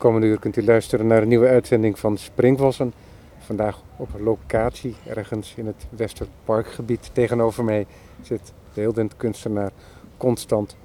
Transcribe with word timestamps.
Komende 0.00 0.26
uur 0.26 0.38
kunt 0.38 0.56
u 0.56 0.64
luisteren 0.64 1.06
naar 1.06 1.22
een 1.22 1.28
nieuwe 1.28 1.48
uitzending 1.48 1.98
van 1.98 2.18
Springvossen. 2.18 2.92
Vandaag 3.38 3.82
op 3.96 4.08
locatie, 4.18 4.96
ergens 5.06 5.54
in 5.56 5.66
het 5.66 5.86
Westerparkgebied. 5.90 7.10
Tegenover 7.12 7.64
mij 7.64 7.86
zit 8.22 8.52
beeldend 8.74 9.16
kunstenaar 9.16 9.70
Constant 10.16 10.76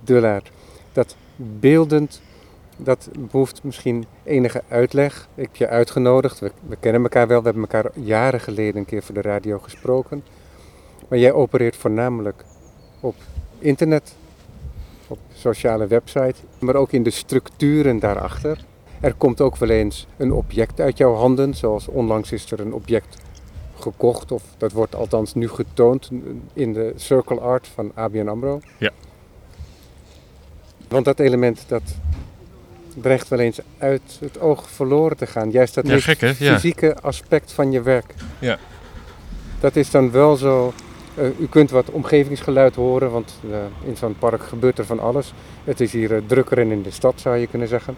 Dullaert. 0.00 0.50
Dat 0.92 1.16
beeldend, 1.36 2.22
dat 2.76 3.08
behoeft 3.30 3.62
misschien 3.62 4.04
enige 4.24 4.62
uitleg. 4.68 5.28
Ik 5.34 5.42
heb 5.42 5.56
je 5.56 5.68
uitgenodigd, 5.68 6.38
we, 6.38 6.52
we 6.68 6.76
kennen 6.80 7.02
elkaar 7.02 7.26
wel, 7.26 7.38
we 7.38 7.44
hebben 7.44 7.68
elkaar 7.70 7.90
jaren 7.94 8.40
geleden 8.40 8.76
een 8.76 8.84
keer 8.84 9.02
voor 9.02 9.14
de 9.14 9.22
radio 9.22 9.58
gesproken. 9.58 10.24
Maar 11.08 11.18
jij 11.18 11.32
opereert 11.32 11.76
voornamelijk 11.76 12.44
op 13.00 13.14
internet, 13.58 14.16
op 15.08 15.18
sociale 15.34 15.86
websites, 15.86 16.40
maar 16.58 16.74
ook 16.74 16.92
in 16.92 17.02
de 17.02 17.10
structuren 17.10 17.98
daarachter. 17.98 18.64
Er 19.00 19.14
komt 19.14 19.40
ook 19.40 19.56
wel 19.56 19.68
eens 19.68 20.06
een 20.16 20.32
object 20.32 20.80
uit 20.80 20.98
jouw 20.98 21.14
handen, 21.14 21.54
zoals 21.54 21.88
onlangs 21.88 22.32
is 22.32 22.50
er 22.50 22.60
een 22.60 22.72
object 22.72 23.16
gekocht, 23.78 24.32
of 24.32 24.42
dat 24.58 24.72
wordt 24.72 24.94
althans 24.94 25.34
nu 25.34 25.48
getoond 25.48 26.10
in 26.52 26.72
de 26.72 26.92
Circle 26.96 27.40
Art 27.40 27.68
van 27.68 27.92
ABN 27.94 28.28
AMRO. 28.28 28.60
Ja. 28.78 28.90
Want 30.88 31.04
dat 31.04 31.18
element 31.18 31.64
dat 31.68 31.82
dreigt 33.00 33.28
wel 33.28 33.38
eens 33.38 33.58
uit 33.78 34.18
het 34.20 34.40
oog 34.40 34.70
verloren 34.70 35.16
te 35.16 35.26
gaan. 35.26 35.50
Juist 35.50 35.74
dat 35.74 35.86
Ja, 35.86 36.00
gek, 36.00 36.20
hè? 36.20 36.32
Ja. 36.38 36.52
fysieke 36.54 36.96
aspect 37.00 37.52
van 37.52 37.72
je 37.72 37.82
werk. 37.82 38.14
Ja. 38.38 38.58
Dat 39.60 39.76
is 39.76 39.90
dan 39.90 40.10
wel 40.10 40.36
zo. 40.36 40.72
Eh, 41.16 41.40
u 41.40 41.46
kunt 41.46 41.70
wat 41.70 41.90
omgevingsgeluid 41.90 42.74
horen, 42.74 43.10
want 43.10 43.40
eh, 43.50 43.58
in 43.88 43.96
zo'n 43.96 44.16
park 44.18 44.42
gebeurt 44.42 44.78
er 44.78 44.86
van 44.86 45.00
alles. 45.00 45.32
Het 45.64 45.80
is 45.80 45.92
hier 45.92 46.14
eh, 46.14 46.22
drukker 46.26 46.58
en 46.58 46.70
in 46.70 46.82
de 46.82 46.90
stad, 46.90 47.20
zou 47.20 47.36
je 47.36 47.46
kunnen 47.46 47.68
zeggen. 47.68 47.96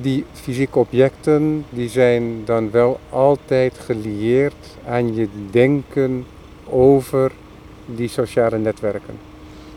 Die 0.00 0.24
fysieke 0.32 0.78
objecten 0.78 1.64
die 1.70 1.88
zijn 1.88 2.44
dan 2.44 2.70
wel 2.70 3.00
altijd 3.10 3.78
gelieerd 3.84 4.76
aan 4.86 5.14
je 5.14 5.28
denken 5.50 6.26
over 6.64 7.32
die 7.86 8.08
sociale 8.08 8.58
netwerken. 8.58 9.18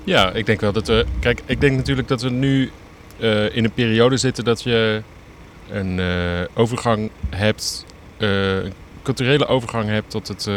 Ja, 0.04 0.32
ik 0.32 0.46
denk 0.46 0.62
wel 0.62 0.72
dat 0.72 0.88
we. 0.88 1.06
Kijk, 1.20 1.42
ik 1.46 1.62
denk 1.62 1.76
natuurlijk 1.76 2.08
dat 2.08 2.22
we 2.22 2.30
nu 2.30 2.72
in 3.52 3.64
een 3.64 3.74
periode 3.74 4.18
zitten 4.18 4.44
dat 4.44 4.64
je 4.64 5.02
een 5.70 6.02
overgang 6.54 7.10
hebt, 7.30 7.86
een 8.18 8.74
culturele 9.04 9.46
overgang 9.46 9.90
hebt 9.90 10.10
tot 10.10 10.28
het 10.28 10.50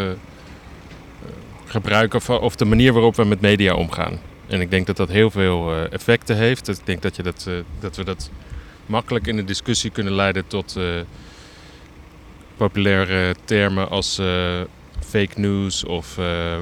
gebruiken 1.74 2.40
of 2.40 2.56
de 2.56 2.64
manier 2.64 2.92
waarop 2.92 3.16
we 3.16 3.24
met 3.24 3.40
media 3.40 3.74
omgaan. 3.74 4.18
En 4.46 4.60
ik 4.60 4.70
denk 4.70 4.86
dat 4.86 4.96
dat 4.96 5.08
heel 5.08 5.30
veel 5.30 5.72
eh, 5.72 5.92
effecten 5.92 6.36
heeft. 6.36 6.68
Ik 6.68 6.86
denk 6.86 7.02
dat, 7.02 7.16
je 7.16 7.22
dat, 7.22 7.44
eh, 7.48 7.54
dat 7.80 7.96
we 7.96 8.04
dat 8.04 8.30
makkelijk 8.86 9.26
in 9.26 9.36
de 9.36 9.44
discussie 9.44 9.90
kunnen 9.90 10.12
leiden 10.12 10.46
tot 10.46 10.76
eh, 10.76 10.84
populaire 12.56 13.34
termen 13.44 13.90
als 13.90 14.20
fake 15.00 15.40
news 15.40 15.84
of 15.84 16.18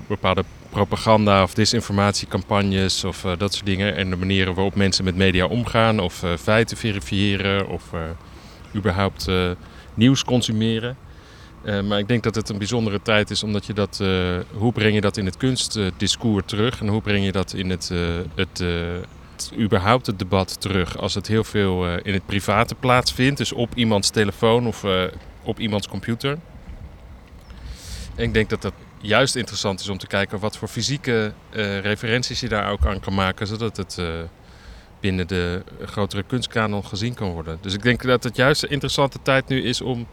bepaalde 0.07 0.45
propaganda 0.71 1.43
of 1.43 1.55
disinformatiecampagnes 1.55 3.05
of 3.05 3.27
dat 3.39 3.55
soort 3.55 3.67
dingen. 3.67 3.97
En 3.97 4.11
de 4.11 4.17
manieren 4.17 4.55
waarop 4.55 4.75
mensen 4.75 5.05
met 5.05 5.17
media 5.17 5.47
omgaan 5.47 6.01
of 6.01 6.25
feiten 6.41 6.77
verifiëren 6.77 7.69
of 7.69 7.83
überhaupt 8.75 9.31
nieuws 9.95 10.25
consumeren. 10.25 10.97
Eh, 11.65 11.81
maar 11.83 11.99
ik 11.99 12.09
denk 12.09 12.23
dat 12.23 12.35
het 12.35 12.49
een 12.49 12.59
bijzondere 12.59 13.03
tijd 13.03 13.31
is 13.31 13.43
omdat 13.43 13.67
je 13.67 13.73
dat, 13.73 14.01
eh, 14.01 14.37
hoe 14.53 14.73
breng 14.73 14.95
je 14.95 15.01
dat 15.01 15.17
in 15.17 15.25
het 15.25 15.37
kunstdiscours 15.37 16.43
terug 16.47 16.81
en 16.81 16.89
hoe 16.89 17.03
breng 17.03 17.25
je 17.25 17.33
dat 17.33 17.53
in 17.53 17.71
het, 17.71 17.91
eh, 17.91 17.99
het, 18.35 18.63
überhaupt 19.59 20.07
het 20.07 20.19
debat 20.19 20.61
terug 20.61 20.99
als 20.99 21.15
het 21.15 21.27
heel 21.27 21.45
veel 21.45 21.97
in 21.99 22.13
het 22.13 22.27
private 22.27 22.75
plaatsvindt, 22.75 23.39
dus 23.39 23.53
op 23.53 23.75
iemands 23.75 24.11
telefoon 24.11 24.67
of 24.67 24.85
op 25.43 25.59
iemands 25.61 25.89
computer. 25.89 26.39
En 28.15 28.25
ik 28.25 28.35
denk 28.35 28.51
dat 28.51 28.63
dat 28.63 28.73
juist 29.01 29.37
interessant 29.37 29.81
is 29.81 29.89
om 29.89 29.99
te 29.99 30.07
kijken 30.07 30.39
wat 30.39 30.57
voor 30.57 30.69
fysieke 30.69 31.33
referenties 31.83 32.41
je 32.41 32.49
daar 32.49 32.71
ook 32.71 32.87
aan 32.87 33.01
kan 33.01 33.15
maken, 33.15 33.47
zodat 33.47 33.77
het 33.77 33.99
binnen 35.01 35.29
de 35.29 35.63
grotere 35.85 36.23
kunstkanon 36.23 36.85
gezien 36.85 37.15
kan 37.15 37.31
worden. 37.31 37.59
Dus 37.61 37.75
ik 37.75 37.83
denk 37.83 38.03
dat 38.03 38.25
het 38.25 38.37
juist 38.37 38.63
een 38.63 38.71
interessante 38.71 39.19
tijd 39.23 39.49
nu 39.49 39.63
is 39.63 39.81
om 39.81 40.07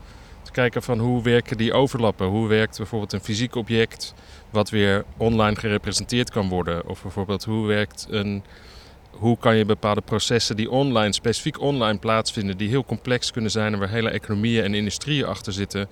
kijken 0.52 0.84
van 0.84 1.00
hoe 1.00 1.24
werken 1.24 1.58
die 1.58 1.74
overlappen. 1.74 2.28
Hoe 2.28 2.48
werkt 2.48 2.78
bijvoorbeeld 2.78 3.14
een 3.14 3.22
fysiek 3.22 3.56
object 3.56 4.14
wat 4.50 4.70
weer 4.70 5.06
online 5.18 5.56
gerepresenteerd 5.56 6.32
kan 6.32 6.50
worden. 6.50 6.88
Of 6.88 7.02
bijvoorbeeld 7.02 7.44
hoe 7.44 7.68
werkt 7.68 8.08
een... 8.10 8.44
Hoe 9.10 9.38
kan 9.38 9.56
je 9.56 9.66
bepaalde 9.66 10.02
processen 10.02 10.56
die 10.56 10.70
online, 10.70 11.14
specifiek 11.14 11.62
online 11.62 11.98
plaatsvinden, 11.98 12.58
die 12.58 12.70
heel 12.70 12.86
complex 12.86 13.32
kunnen 13.32 13.52
zijn 13.52 13.74
en 13.74 13.80
waar 13.80 13.90
hele 13.90 14.10
economieën 14.10 14.64
en 14.64 14.74
industrieën 14.74 15.26
achter 15.26 15.54
zitten. 15.54 15.88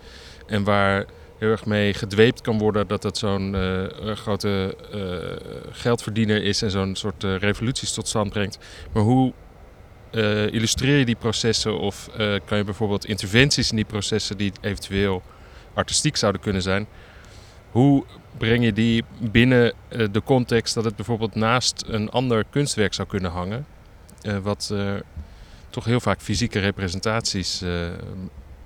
En 0.45 0.63
waar 0.63 1.06
heel 1.38 1.50
erg 1.50 1.66
mee 1.66 1.94
gedweept 1.94 2.41
kan 2.41 2.57
worden 2.57 2.88
dat 2.88 3.01
dat 3.01 3.18
zo'n 3.18 3.56
eh, 3.56 4.16
grote 4.16 4.75
eh, 4.91 5.72
geldverdiener 5.72 6.44
is 6.44 6.62
en 6.62 6.72
zo'n 6.72 6.95
soort 6.95 7.24
eh, 7.24 7.35
revoluties 7.35 7.94
tot 7.94 8.07
stand 8.07 8.29
brengt. 8.29 8.57
Maar 8.91 9.03
hoe 9.03 9.34
eh, 10.17 10.51
illustreer 10.53 10.97
je 10.97 11.05
die 11.05 11.16
processen 11.16 11.79
of 11.79 12.07
eh, 12.07 12.35
kan 12.45 12.57
je 12.57 12.63
bijvoorbeeld 12.63 13.05
interventies 13.05 13.69
in 13.69 13.75
die 13.75 13.85
processen 13.85 14.38
die 14.38 14.51
eventueel 14.61 15.22
artistiek 15.73 16.16
zouden 16.16 16.41
kunnen 16.41 16.61
zijn, 16.61 16.88
hoe 17.72 18.03
breng 18.38 18.63
je 18.63 18.73
die 18.73 19.03
binnen 19.19 19.73
eh, 19.88 20.07
de 20.11 20.23
context 20.23 20.73
dat 20.73 20.83
het 20.83 20.95
bijvoorbeeld 20.95 21.35
naast 21.35 21.83
een 21.88 22.09
ander 22.09 22.45
kunstwerk 22.50 22.94
zou 22.94 23.07
kunnen 23.07 23.31
hangen, 23.31 23.66
wat 24.41 24.73
toch 25.69 25.85
heel 25.85 26.00
vaak 26.00 26.22
fysieke 26.22 26.59
representaties, 26.59 27.63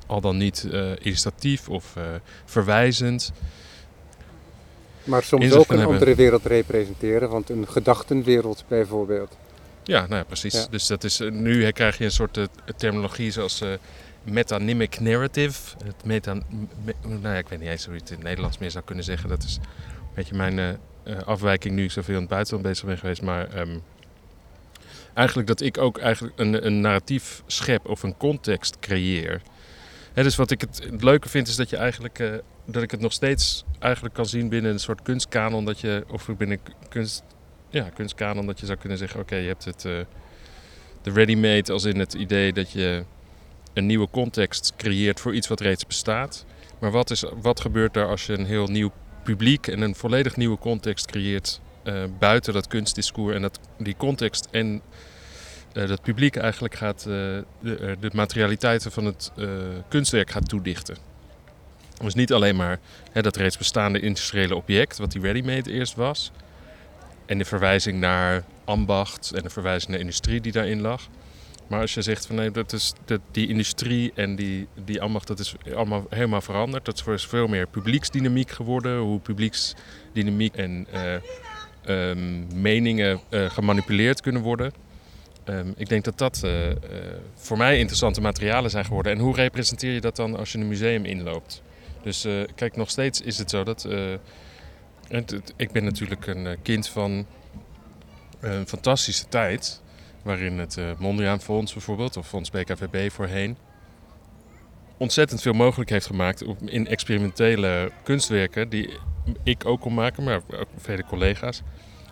al 0.05 0.21
dan 0.21 0.37
niet 0.37 0.67
illustratief 1.01 1.69
of 1.69 1.95
verwijzend. 2.45 3.31
Maar 5.03 5.23
soms 5.23 5.53
ook 5.53 5.69
een 5.69 5.77
hebben. 5.77 5.93
andere 5.93 6.15
wereld 6.15 6.45
representeren, 6.45 7.29
want 7.29 7.49
een 7.49 7.67
gedachtenwereld 7.67 8.63
bijvoorbeeld. 8.67 9.37
Ja, 9.83 9.99
nou 9.99 10.15
ja, 10.15 10.23
precies. 10.23 10.53
Ja. 10.53 10.67
Dus 10.69 10.87
dat 10.87 11.03
is, 11.03 11.19
eh, 11.19 11.31
nu 11.31 11.71
krijg 11.71 11.97
je 11.97 12.03
een 12.03 12.11
soort 12.11 12.37
eh, 12.37 12.45
terminologie 12.77 13.31
zoals 13.31 13.63
metanymic 14.23 14.99
narrative. 14.99 15.75
Het 15.83 16.05
meta, 16.05 16.33
me- 16.83 16.95
nou 17.01 17.21
ja, 17.23 17.35
ik 17.35 17.47
weet 17.47 17.59
niet 17.59 17.69
eens 17.69 17.85
hoe 17.85 17.93
je 17.93 17.99
het 17.99 18.09
in 18.09 18.15
het 18.15 18.25
Nederlands 18.25 18.57
meer 18.57 18.71
zou 18.71 18.83
kunnen 18.83 19.03
zeggen. 19.03 19.29
Dat 19.29 19.43
is 19.43 19.55
een 19.55 19.63
beetje 20.13 20.35
mijn 20.35 20.77
afwijking 21.25 21.75
nu 21.75 21.83
ik 21.83 21.91
zoveel 21.91 22.13
in 22.15 22.19
het 22.21 22.29
buitenland 22.29 22.63
bezig 22.65 22.85
ben 22.85 22.97
geweest. 22.97 23.21
Maar 23.21 23.49
ehm, 23.53 23.77
eigenlijk 25.13 25.47
dat 25.47 25.61
ik 25.61 25.77
ook 25.77 25.97
eigenlijk 25.97 26.39
een, 26.39 26.65
een 26.65 26.81
narratief 26.81 27.43
schep 27.47 27.85
of 27.89 28.03
een 28.03 28.17
context 28.17 28.79
creëer. 28.79 29.41
Dus 30.13 30.35
wat 30.35 30.51
ik 30.51 30.61
het, 30.61 30.83
het 30.91 31.03
leuke 31.03 31.29
vind 31.29 31.47
is 31.47 31.55
dat 31.55 31.69
je 31.69 31.77
eigenlijk 31.77 32.41
dat 32.65 32.83
ik 32.83 32.91
het 32.91 32.99
nog 32.99 33.11
steeds 33.13 33.63
eigenlijk 33.79 34.13
kan 34.13 34.25
zien 34.25 34.49
binnen 34.49 34.71
een 34.71 34.79
soort 34.79 35.01
kunstkanon 35.01 35.65
dat 35.65 35.79
je 35.79 36.03
of 36.07 36.29
binnen 36.37 36.59
kunst 36.89 37.23
ja, 37.71 37.89
kunstkanon 37.93 38.45
dat 38.45 38.59
je 38.59 38.65
zou 38.65 38.77
kunnen 38.77 38.97
zeggen: 38.97 39.19
oké, 39.19 39.35
je 39.35 39.47
hebt 39.47 39.65
het 39.65 39.85
eh, 39.85 39.99
de 41.01 41.11
ready-made 41.11 41.71
als 41.71 41.83
in 41.83 41.99
het 41.99 42.13
idee 42.13 42.53
dat 42.53 42.71
je 42.71 43.03
een 43.73 43.85
nieuwe 43.85 44.09
context 44.11 44.73
creëert 44.77 45.19
voor 45.19 45.35
iets 45.35 45.47
wat 45.47 45.59
reeds 45.59 45.85
bestaat. 45.85 46.45
Maar 46.79 46.91
wat, 46.91 47.09
is, 47.09 47.23
wat 47.41 47.59
gebeurt 47.59 47.95
er 47.95 48.07
als 48.07 48.25
je 48.25 48.33
een 48.33 48.45
heel 48.45 48.67
nieuw 48.67 48.91
publiek 49.23 49.67
en 49.67 49.81
een 49.81 49.95
volledig 49.95 50.35
nieuwe 50.35 50.57
context 50.57 51.05
creëert 51.05 51.61
eh, 51.83 52.03
buiten 52.19 52.53
dat 52.53 52.67
kunstdiscours 52.67 53.35
en 53.35 53.41
dat, 53.41 53.59
die 53.77 53.95
context 53.97 54.47
en 54.51 54.81
eh, 55.73 55.87
dat 55.87 56.01
publiek 56.01 56.35
eigenlijk 56.35 56.75
gaat 56.75 57.03
de, 57.03 57.45
de 57.99 58.09
materialiteiten 58.13 58.91
van 58.91 59.05
het 59.05 59.31
kunstwerk 59.87 60.29
gaat 60.29 60.49
toedichten. 60.49 60.97
Dus 62.01 62.13
niet 62.13 62.33
alleen 62.33 62.55
maar 62.55 62.79
hè, 63.11 63.21
dat 63.21 63.35
reeds 63.35 63.57
bestaande 63.57 63.99
industriële 63.99 64.55
object, 64.55 64.97
wat 64.97 65.11
die 65.11 65.21
ready-made 65.21 65.71
eerst 65.71 65.95
was, 65.95 66.31
en 67.31 67.37
de 67.37 67.45
verwijzing 67.45 67.99
naar 67.99 68.43
ambacht 68.63 69.31
en 69.35 69.43
de 69.43 69.49
verwijzing 69.49 69.91
naar 69.91 69.99
industrie 69.99 70.41
die 70.41 70.51
daarin 70.51 70.81
lag. 70.81 71.07
Maar 71.67 71.81
als 71.81 71.93
je 71.93 72.01
zegt 72.01 72.25
van 72.25 72.35
nee, 72.35 72.51
dat 72.51 72.73
is, 72.73 72.93
dat 73.05 73.21
die 73.31 73.47
industrie 73.47 74.11
en 74.15 74.35
die, 74.35 74.67
die 74.85 75.01
ambacht, 75.01 75.27
dat 75.27 75.39
is 75.39 75.55
allemaal 75.75 76.05
helemaal 76.09 76.41
veranderd. 76.41 76.85
Dat 76.85 77.03
is 77.07 77.25
veel 77.25 77.47
meer 77.47 77.67
publieksdynamiek 77.67 78.49
geworden. 78.49 78.97
Hoe 78.97 79.19
publieksdynamiek 79.19 80.55
en 80.55 80.87
eh, 80.91 81.13
ehm, 81.83 82.61
meningen 82.61 83.19
eh, 83.29 83.49
gemanipuleerd 83.49 84.21
kunnen 84.21 84.41
worden. 84.41 84.71
Ehm, 85.43 85.71
ik 85.75 85.89
denk 85.89 86.03
dat 86.03 86.17
dat 86.17 86.41
eh, 86.43 86.51
voor 87.35 87.57
mij 87.57 87.77
interessante 87.77 88.21
materialen 88.21 88.69
zijn 88.69 88.85
geworden. 88.85 89.11
En 89.11 89.19
hoe 89.19 89.35
representeer 89.35 89.93
je 89.93 90.01
dat 90.01 90.15
dan 90.15 90.37
als 90.37 90.51
je 90.51 90.57
een 90.57 90.67
museum 90.67 91.05
inloopt? 91.05 91.61
Dus 92.03 92.27
kijk, 92.55 92.75
nog 92.75 92.89
steeds 92.89 93.21
is 93.21 93.37
het 93.37 93.49
zo 93.49 93.63
dat... 93.63 93.87
ik 95.55 95.71
ben 95.71 95.83
natuurlijk 95.83 96.27
een 96.27 96.47
eh, 96.47 96.57
kind 96.61 96.89
van 96.89 97.25
een 98.39 98.67
fantastische 98.67 99.27
tijd. 99.27 99.81
Waarin 100.23 100.59
het 100.59 100.77
eh, 100.77 100.85
Mondriaan 100.97 101.41
Fonds 101.41 101.73
bijvoorbeeld, 101.73 102.17
of 102.17 102.27
Fonds 102.27 102.49
BKVB 102.49 103.11
voorheen, 103.11 103.57
ontzettend 104.97 105.41
veel 105.41 105.53
mogelijk 105.53 105.89
heeft 105.89 106.05
gemaakt 106.05 106.43
in 106.65 106.87
experimentele 106.87 107.91
kunstwerken. 108.03 108.69
Die 108.69 108.89
ik 109.43 109.65
ook 109.65 109.81
kon 109.81 109.93
maken, 109.93 110.23
maar 110.23 110.35
ook 110.35 110.67
vele 110.77 111.03
collega's. 111.05 111.61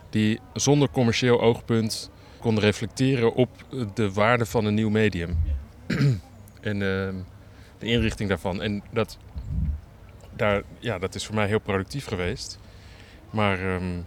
Die 0.10 0.40
zonder 0.54 0.90
commercieel 0.90 1.42
oogpunt 1.42 2.10
konden 2.40 2.64
reflecteren 2.64 3.34
op 3.34 3.50
de 3.94 4.14
waarde 4.14 4.46
van 4.46 4.66
een 4.66 4.74
nieuw 4.74 4.90
medium. 4.90 5.40
en 6.62 6.82
ehm, 6.82 7.16
de 7.78 7.86
inrichting 7.86 8.30
daarvan. 8.30 8.62
En 8.62 8.84
dat, 8.92 9.18
daar, 10.36 10.64
ja, 10.80 11.00
dat 11.00 11.16
is 11.16 11.26
voor 11.26 11.36
mij 11.36 11.48
heel 11.48 11.60
productief 11.60 12.06
geweest. 12.06 12.59
Maar 13.30 13.60
ehm, 13.60 14.02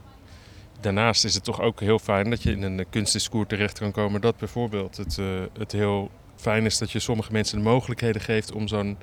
daarnaast 0.80 1.24
is 1.24 1.34
het 1.34 1.44
toch 1.44 1.60
ook 1.60 1.80
heel 1.80 1.98
fijn 1.98 2.30
dat 2.30 2.42
je 2.42 2.50
in 2.50 2.62
een 2.62 2.86
kunstdiscours 2.90 3.48
terecht 3.48 3.78
kan 3.78 3.92
komen. 3.92 4.20
Dat 4.20 4.36
bijvoorbeeld 4.36 4.96
het, 4.96 5.18
eh, 5.18 5.26
het 5.58 5.72
heel 5.72 6.10
fijn 6.36 6.64
is 6.64 6.78
dat 6.78 6.90
je 6.90 6.98
sommige 6.98 7.32
mensen 7.32 7.58
de 7.58 7.64
mogelijkheden 7.64 8.20
geeft 8.20 8.52
om 8.52 8.68
zo'n 8.68 8.96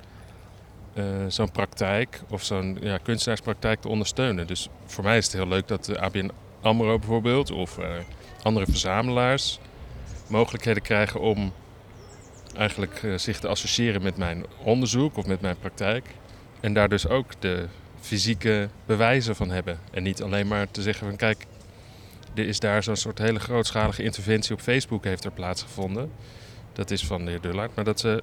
eh, 0.94 1.04
zo'n 1.28 1.50
praktijk 1.50 2.20
of 2.28 2.42
zo'n 2.44 2.78
ja, 2.80 2.98
kunstenaarspraktijk 2.98 3.80
te 3.80 3.88
ondersteunen. 3.88 4.46
Dus 4.46 4.68
voor 4.86 5.04
mij 5.04 5.16
is 5.16 5.24
het 5.24 5.34
heel 5.34 5.48
leuk 5.48 5.68
dat 5.68 5.84
de 5.84 6.00
ABN 6.00 6.30
AMRO 6.60 6.98
bijvoorbeeld 6.98 7.50
of 7.50 7.78
eh, 7.78 7.90
andere 8.42 8.66
verzamelaars 8.66 9.58
mogelijkheden 10.26 10.82
krijgen 10.82 11.20
om 11.20 11.52
eigenlijk 12.56 13.02
zich 13.16 13.40
te 13.40 13.48
associëren 13.48 14.02
met 14.02 14.16
mijn 14.16 14.44
onderzoek 14.62 15.16
of 15.16 15.26
met 15.26 15.40
mijn 15.40 15.58
praktijk. 15.58 16.06
En 16.60 16.74
daar 16.74 16.88
dus 16.88 17.08
ook 17.08 17.40
de 17.40 17.66
fysieke 18.00 18.68
bewijzen 18.86 19.36
van 19.36 19.50
hebben. 19.50 19.78
En 19.90 20.02
niet 20.02 20.22
alleen 20.22 20.46
maar 20.46 20.70
te 20.70 20.82
zeggen 20.82 21.06
van 21.06 21.16
kijk, 21.16 21.46
er 22.34 22.46
is 22.46 22.60
daar 22.60 22.82
zo'n 22.82 22.96
soort 22.96 23.18
hele 23.18 23.40
grootschalige 23.40 24.02
interventie 24.02 24.54
op 24.54 24.60
Facebook 24.60 25.04
heeft 25.04 25.24
er 25.24 25.30
plaatsgevonden. 25.30 26.10
Dat 26.72 26.90
is 26.90 27.06
van 27.06 27.24
de 27.24 27.30
heer 27.30 27.40
Dullard. 27.40 27.74
Maar 27.74 27.84
dat 27.84 28.00
ze 28.00 28.22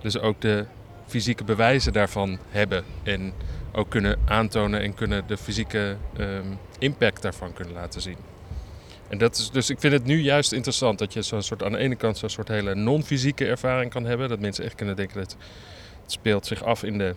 dus 0.00 0.18
ook 0.18 0.40
de 0.40 0.64
fysieke 1.06 1.44
bewijzen 1.44 1.92
daarvan 1.92 2.38
hebben. 2.48 2.84
En 3.02 3.32
ook 3.72 3.90
kunnen 3.90 4.18
aantonen 4.24 4.80
en 4.80 4.94
kunnen 4.94 5.26
de 5.26 5.36
fysieke 5.36 5.96
ehm, 6.16 6.46
impact 6.78 7.22
daarvan 7.22 7.52
kunnen 7.52 7.74
laten 7.74 8.00
zien. 8.00 8.16
En 9.08 9.18
dat 9.18 9.36
is, 9.36 9.50
dus 9.50 9.70
ik 9.70 9.80
vind 9.80 9.92
het 9.92 10.04
nu 10.04 10.20
juist 10.20 10.52
interessant 10.52 10.98
dat 10.98 11.12
je 11.12 11.22
zo'n 11.22 11.42
soort, 11.42 11.62
aan 11.62 11.72
de 11.72 11.78
ene 11.78 11.96
kant 11.96 12.18
zo'n 12.18 12.28
soort 12.28 12.48
hele 12.48 12.74
non-fysieke 12.74 13.46
ervaring 13.46 13.90
kan 13.90 14.04
hebben. 14.04 14.28
Dat 14.28 14.40
mensen 14.40 14.64
echt 14.64 14.74
kunnen 14.74 14.96
denken 14.96 15.18
dat 15.18 15.36
het 16.02 16.12
speelt 16.12 16.46
zich 16.46 16.64
af 16.64 16.82
in, 16.82 16.98
de, 16.98 17.14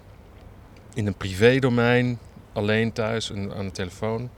in 0.93 1.07
een 1.07 1.15
privé-domein, 1.15 2.19
alleen 2.53 2.91
thuis 2.91 3.31
aan 3.31 3.65
de 3.65 3.71
telefoon. 3.71 4.29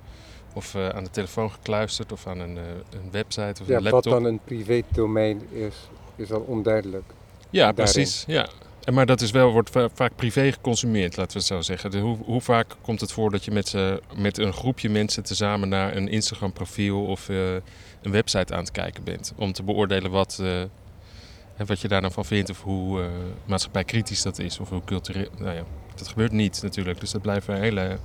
Of 0.54 0.74
uh, 0.74 0.90
aan 0.90 1.04
de 1.04 1.10
telefoon 1.10 1.52
gekluisterd 1.52 2.12
of 2.12 2.28
aan 2.28 2.40
een, 2.40 2.56
uh, 2.56 2.62
een 2.90 3.12
website 3.12 3.62
of 3.62 3.68
ja, 3.68 3.76
een 3.76 3.84
laptop. 3.84 4.04
Wat 4.04 4.22
dan 4.22 4.26
een 4.26 4.40
privé-domein 4.44 5.42
is, 5.52 5.76
is 6.16 6.32
al 6.32 6.40
onduidelijk. 6.40 7.04
Ja, 7.50 7.72
precies. 7.72 8.24
Ja. 8.28 8.50
En 8.84 8.94
maar 8.94 9.06
dat 9.06 9.22
is 9.22 9.32
wel, 9.32 9.52
wordt 9.52 9.70
vaak 9.94 10.16
privé 10.16 10.52
geconsumeerd, 10.52 11.18
laten 11.18 11.32
we 11.32 11.38
het 11.38 11.48
zo 11.48 11.62
zeggen. 11.62 12.00
Hoe, 12.00 12.18
hoe, 12.26 12.42
vaak 12.42 12.76
komt 12.82 13.02
het 13.02 13.12
voor 13.12 13.32
dat 13.32 13.46
je 13.46 13.52
met, 13.52 13.74
uh, 13.74 13.94
met 14.18 14.38
een 14.38 14.54
groepje 14.54 14.90
mensen 14.90 15.24
tezamen 15.24 15.70
naar 15.70 15.96
een 15.96 16.08
Instagram-profiel 16.08 17.06
of 17.06 17.28
een 17.28 18.12
website 18.12 18.54
aan 18.54 18.60
het 18.60 18.72
kijken 18.72 19.04
bent? 19.04 19.34
Om 19.36 19.54
te 19.54 19.64
beoordelen 19.64 20.12
wat, 20.12 20.42
wat 21.66 21.82
je 21.82 21.88
daar 21.88 22.02
dan 22.02 22.12
van 22.12 22.26
vindt 22.26 22.50
of 22.50 22.62
hoe 22.62 23.10
maatschappij 23.46 23.84
kritisch 23.84 24.22
dat 24.22 24.40
is 24.40 24.60
of 24.60 24.70
hoe 24.70 24.84
cultureel. 24.86 25.30
Nou 25.38 25.56
ja, 25.56 25.64
dat 25.96 26.08
gebeurt 26.08 26.32
niet 26.32 26.62
natuurlijk. 26.62 27.00
Dus 27.00 27.12
dat 27.12 27.22
blijven 27.22 27.60
hele 27.60 27.98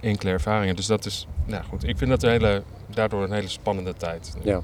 enkele 0.00 0.30
ervaringen. 0.30 0.76
Dus 0.76 0.86
dat 0.86 1.04
is, 1.04 1.26
nou 1.44 1.64
goed, 1.64 1.88
ik 1.88 1.98
vind 1.98 2.10
dat 2.10 2.22
een 2.22 2.30
hele, 2.30 2.62
daardoor 2.86 3.22
een 3.22 3.32
hele 3.32 3.48
spannende 3.48 3.94
tijd. 3.94 4.34
Ja. 4.42 4.62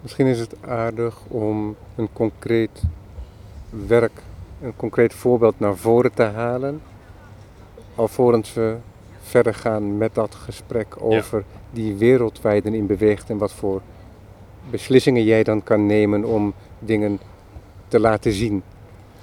Misschien 0.00 0.26
is 0.26 0.38
het 0.38 0.54
aardig 0.60 1.16
om 1.28 1.76
een 1.96 2.08
concreet 2.12 2.82
werk, 3.86 4.22
een 4.60 4.76
concreet 4.76 5.14
voorbeeld 5.14 5.60
naar 5.60 5.76
voren 5.76 6.14
te 6.14 6.22
halen. 6.22 6.82
Alvorens 7.94 8.52
we 8.54 8.76
verder 9.22 9.54
gaan 9.54 9.98
met 9.98 10.14
dat 10.14 10.34
gesprek 10.34 11.02
over 11.02 11.44
die 11.70 11.94
wereldwijd 11.94 12.64
in 12.64 12.86
beweegt 12.86 13.30
en 13.30 13.38
wat 13.38 13.52
voor 13.52 13.82
beslissingen 14.70 15.24
jij 15.24 15.42
dan 15.42 15.62
kan 15.62 15.86
nemen 15.86 16.24
om 16.24 16.54
dingen 16.78 17.18
te 17.88 18.00
laten 18.00 18.32
zien. 18.32 18.62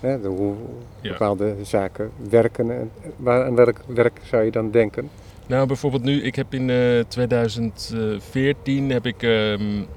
Hè, 0.01 0.17
hoe 0.17 0.55
bepaalde 1.01 1.55
zaken 1.61 2.11
werken. 2.29 2.71
En 2.71 2.91
waar, 3.15 3.45
aan 3.45 3.55
welk 3.55 3.77
werk 3.85 4.19
zou 4.23 4.43
je 4.43 4.51
dan 4.51 4.71
denken? 4.71 5.09
Nou, 5.47 5.67
bijvoorbeeld 5.67 6.03
nu, 6.03 6.23
ik 6.23 6.35
heb 6.35 6.53
in 6.53 6.69
uh, 6.69 6.99
eh, 6.99 7.05
2014 7.07 8.89
heb 8.89 9.05
ik 9.05 9.21
um, 9.21 9.87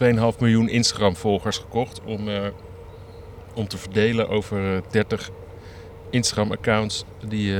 ehm, 0.00 0.32
2,5 0.32 0.38
miljoen 0.38 0.68
Instagram-volgers 0.68 1.58
gekocht 1.58 2.00
om, 2.04 2.28
uh, 2.28 2.40
om 3.54 3.68
te 3.68 3.78
verdelen 3.78 4.28
over 4.28 4.82
30 4.90 5.30
Instagram-accounts 6.10 7.04
die 7.28 7.54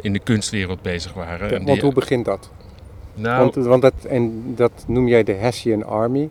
in 0.00 0.12
de 0.12 0.20
kunstwereld 0.24 0.82
bezig 0.82 1.12
waren. 1.12 1.50
Ja, 1.50 1.64
want 1.64 1.80
hoe 1.80 1.92
begint 1.92 2.24
dat? 2.24 2.50
Nou, 3.14 3.38
want, 3.38 3.66
want 3.66 3.82
dat, 3.82 3.94
en 4.08 4.54
dat 4.56 4.84
noem 4.86 5.08
jij 5.08 5.24
de 5.24 5.32
Hessian 5.32 5.84
Army. 5.84 6.30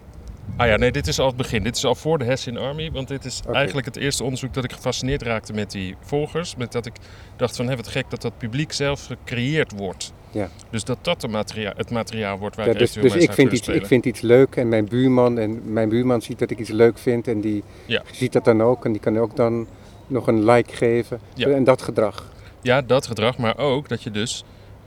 Ah 0.58 0.68
ja, 0.68 0.76
nee, 0.76 0.92
dit 0.92 1.08
is 1.08 1.20
al 1.20 1.28
het 1.28 1.36
begin. 1.36 1.64
Dit 1.64 1.76
is 1.76 1.86
al 1.86 1.96
voor 1.96 2.18
de 2.18 2.26
Hessian 2.26 2.58
Army. 2.58 2.92
Want 2.92 3.08
dit 3.08 3.26
is 3.26 3.42
eigenlijk 3.52 3.86
het 3.86 3.96
eerste 3.96 4.24
onderzoek 4.24 4.54
dat 4.54 4.64
ik 4.64 4.72
gefascineerd 4.72 5.22
raakte 5.22 5.54
met 5.54 5.72
die 5.72 5.96
volgers. 6.02 6.56
Met 6.56 6.72
dat 6.72 6.86
ik 6.86 6.94
dacht 7.36 7.56
van, 7.56 7.68
hé, 7.68 7.76
wat 7.76 7.88
gek 7.88 8.10
dat 8.10 8.22
dat 8.22 8.38
publiek 8.38 8.72
zelf 8.72 9.06
gecreëerd 9.06 9.72
wordt. 9.72 10.14
Ja. 10.32 10.50
Dus 10.70 10.84
dat 10.84 10.98
dat 11.02 11.28
materia 11.28 11.74
het 11.76 11.90
materiaal 11.90 12.38
wordt 12.38 12.56
waar 12.56 12.66
ja, 12.66 12.72
ik 12.72 12.78
dus, 12.78 12.92
dus 12.92 13.16
ik 13.16 13.32
vind 13.32 13.52
iets, 13.52 13.68
ik 13.68 13.86
vind 13.86 14.06
iets 14.06 14.22
leuk 14.22 14.56
en 14.56 14.70
mijn 14.70 14.86
buurman 14.86 15.38
en 15.38 15.74
mijn 15.74 15.90
buurman 15.90 16.22
ziet 16.22 16.40
dat 16.40 16.52
ik 16.52 16.60
iets 16.60 16.70
leuk 16.70 16.98
vind 16.98 17.28
en 17.28 17.42
die 17.42 17.64
ziet 18.12 18.34
dat 18.34 18.46
dan 18.46 18.62
ook 18.62 18.86
en 18.86 18.92
die 18.92 19.02
kan 19.02 19.20
ook 19.20 19.36
dan 19.36 19.68
nog 20.08 20.28
een 20.28 20.46
like 20.46 20.76
geven 20.76 21.20
en 21.38 21.64
dat 21.64 21.82
gedrag. 21.82 22.32
Ja, 22.62 22.82
dat 22.82 23.08
gedrag, 23.08 23.38
maar 23.38 23.58
ook 23.58 23.90
dat 23.90 24.04
je 24.04 24.12
dus 24.12 24.44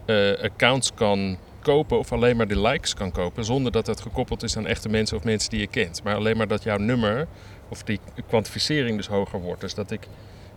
uh, 0.07 0.43
accounts 0.43 0.95
kan 0.95 1.37
kopen 1.67 1.99
of 1.99 2.13
alleen 2.13 2.37
maar 2.37 2.49
de 2.49 2.61
likes 2.61 2.95
kan 2.95 3.13
kopen 3.13 3.45
zonder 3.45 3.73
dat 3.73 3.87
het 3.87 4.01
gekoppeld 4.01 4.43
is 4.43 4.57
aan 4.57 4.67
echte 4.67 4.89
mensen 4.89 5.17
of 5.17 5.25
mensen 5.25 5.51
die 5.51 5.61
je 5.61 5.67
kent. 5.67 6.03
Maar 6.03 6.15
alleen 6.15 6.37
maar 6.37 6.49
dat 6.49 6.63
jouw 6.63 6.77
nummer 6.77 7.27
of 7.69 7.83
die 7.83 8.01
kwantificering 8.29 8.97
dus 8.97 9.07
hoger 9.07 9.41
wordt. 9.41 9.61
Dus 9.61 9.75
dat 9.75 9.91
ik 9.91 10.09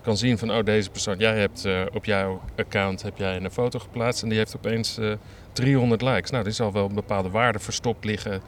kan 0.02 0.18
zien 0.18 0.38
van, 0.38 0.52
oh 0.52 0.64
deze 0.64 0.90
persoon, 0.90 1.18
jij 1.18 1.40
hebt 1.40 1.66
uh, 1.66 1.82
op 1.94 2.06
jouw 2.06 2.42
account 2.58 3.02
heb 3.02 3.18
jij 3.18 3.36
een 3.36 3.52
foto 3.52 3.80
geplaatst 3.80 4.24
en 4.24 4.30
die 4.30 4.38
heeft 4.38 4.56
opeens 4.56 4.98
uh, 4.98 5.12
eh, 5.12 5.18
300 5.54 6.02
likes. 6.02 6.30
Nou, 6.32 6.46
er 6.46 6.54
zal 6.54 6.72
wel 6.72 6.86
een 6.86 6.96
bepaalde 6.96 7.30
waarde 7.30 7.60
verstopt 7.60 8.06
liggen 8.06 8.42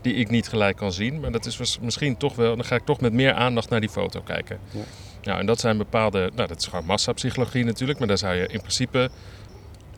die 0.00 0.14
ik 0.14 0.30
niet 0.30 0.48
gelijk 0.48 0.76
kan 0.76 0.92
zien. 0.92 1.20
Maar 1.20 1.32
dat 1.32 1.46
is 1.46 1.78
misschien 1.80 2.16
toch 2.16 2.34
wel, 2.34 2.56
dan 2.56 2.64
ga 2.64 2.76
ik 2.76 2.84
toch 2.84 3.00
met 3.00 3.12
meer 3.12 3.32
aandacht 3.32 3.70
naar 3.70 3.80
die 3.80 3.88
foto 3.88 4.20
kijken. 4.20 4.58
Ja. 4.70 4.80
Nou, 5.22 5.40
en 5.40 5.46
dat 5.46 5.60
zijn 5.60 5.76
bepaalde, 5.76 6.30
nou 6.34 6.48
dat 6.48 6.58
is 6.58 6.66
gewoon 6.66 6.84
massapsychologie 6.84 7.64
natuurlijk, 7.64 7.98
maar 7.98 8.08
daar 8.08 8.18
zou 8.18 8.34
je 8.34 8.46
in 8.46 8.60
principe 8.60 9.10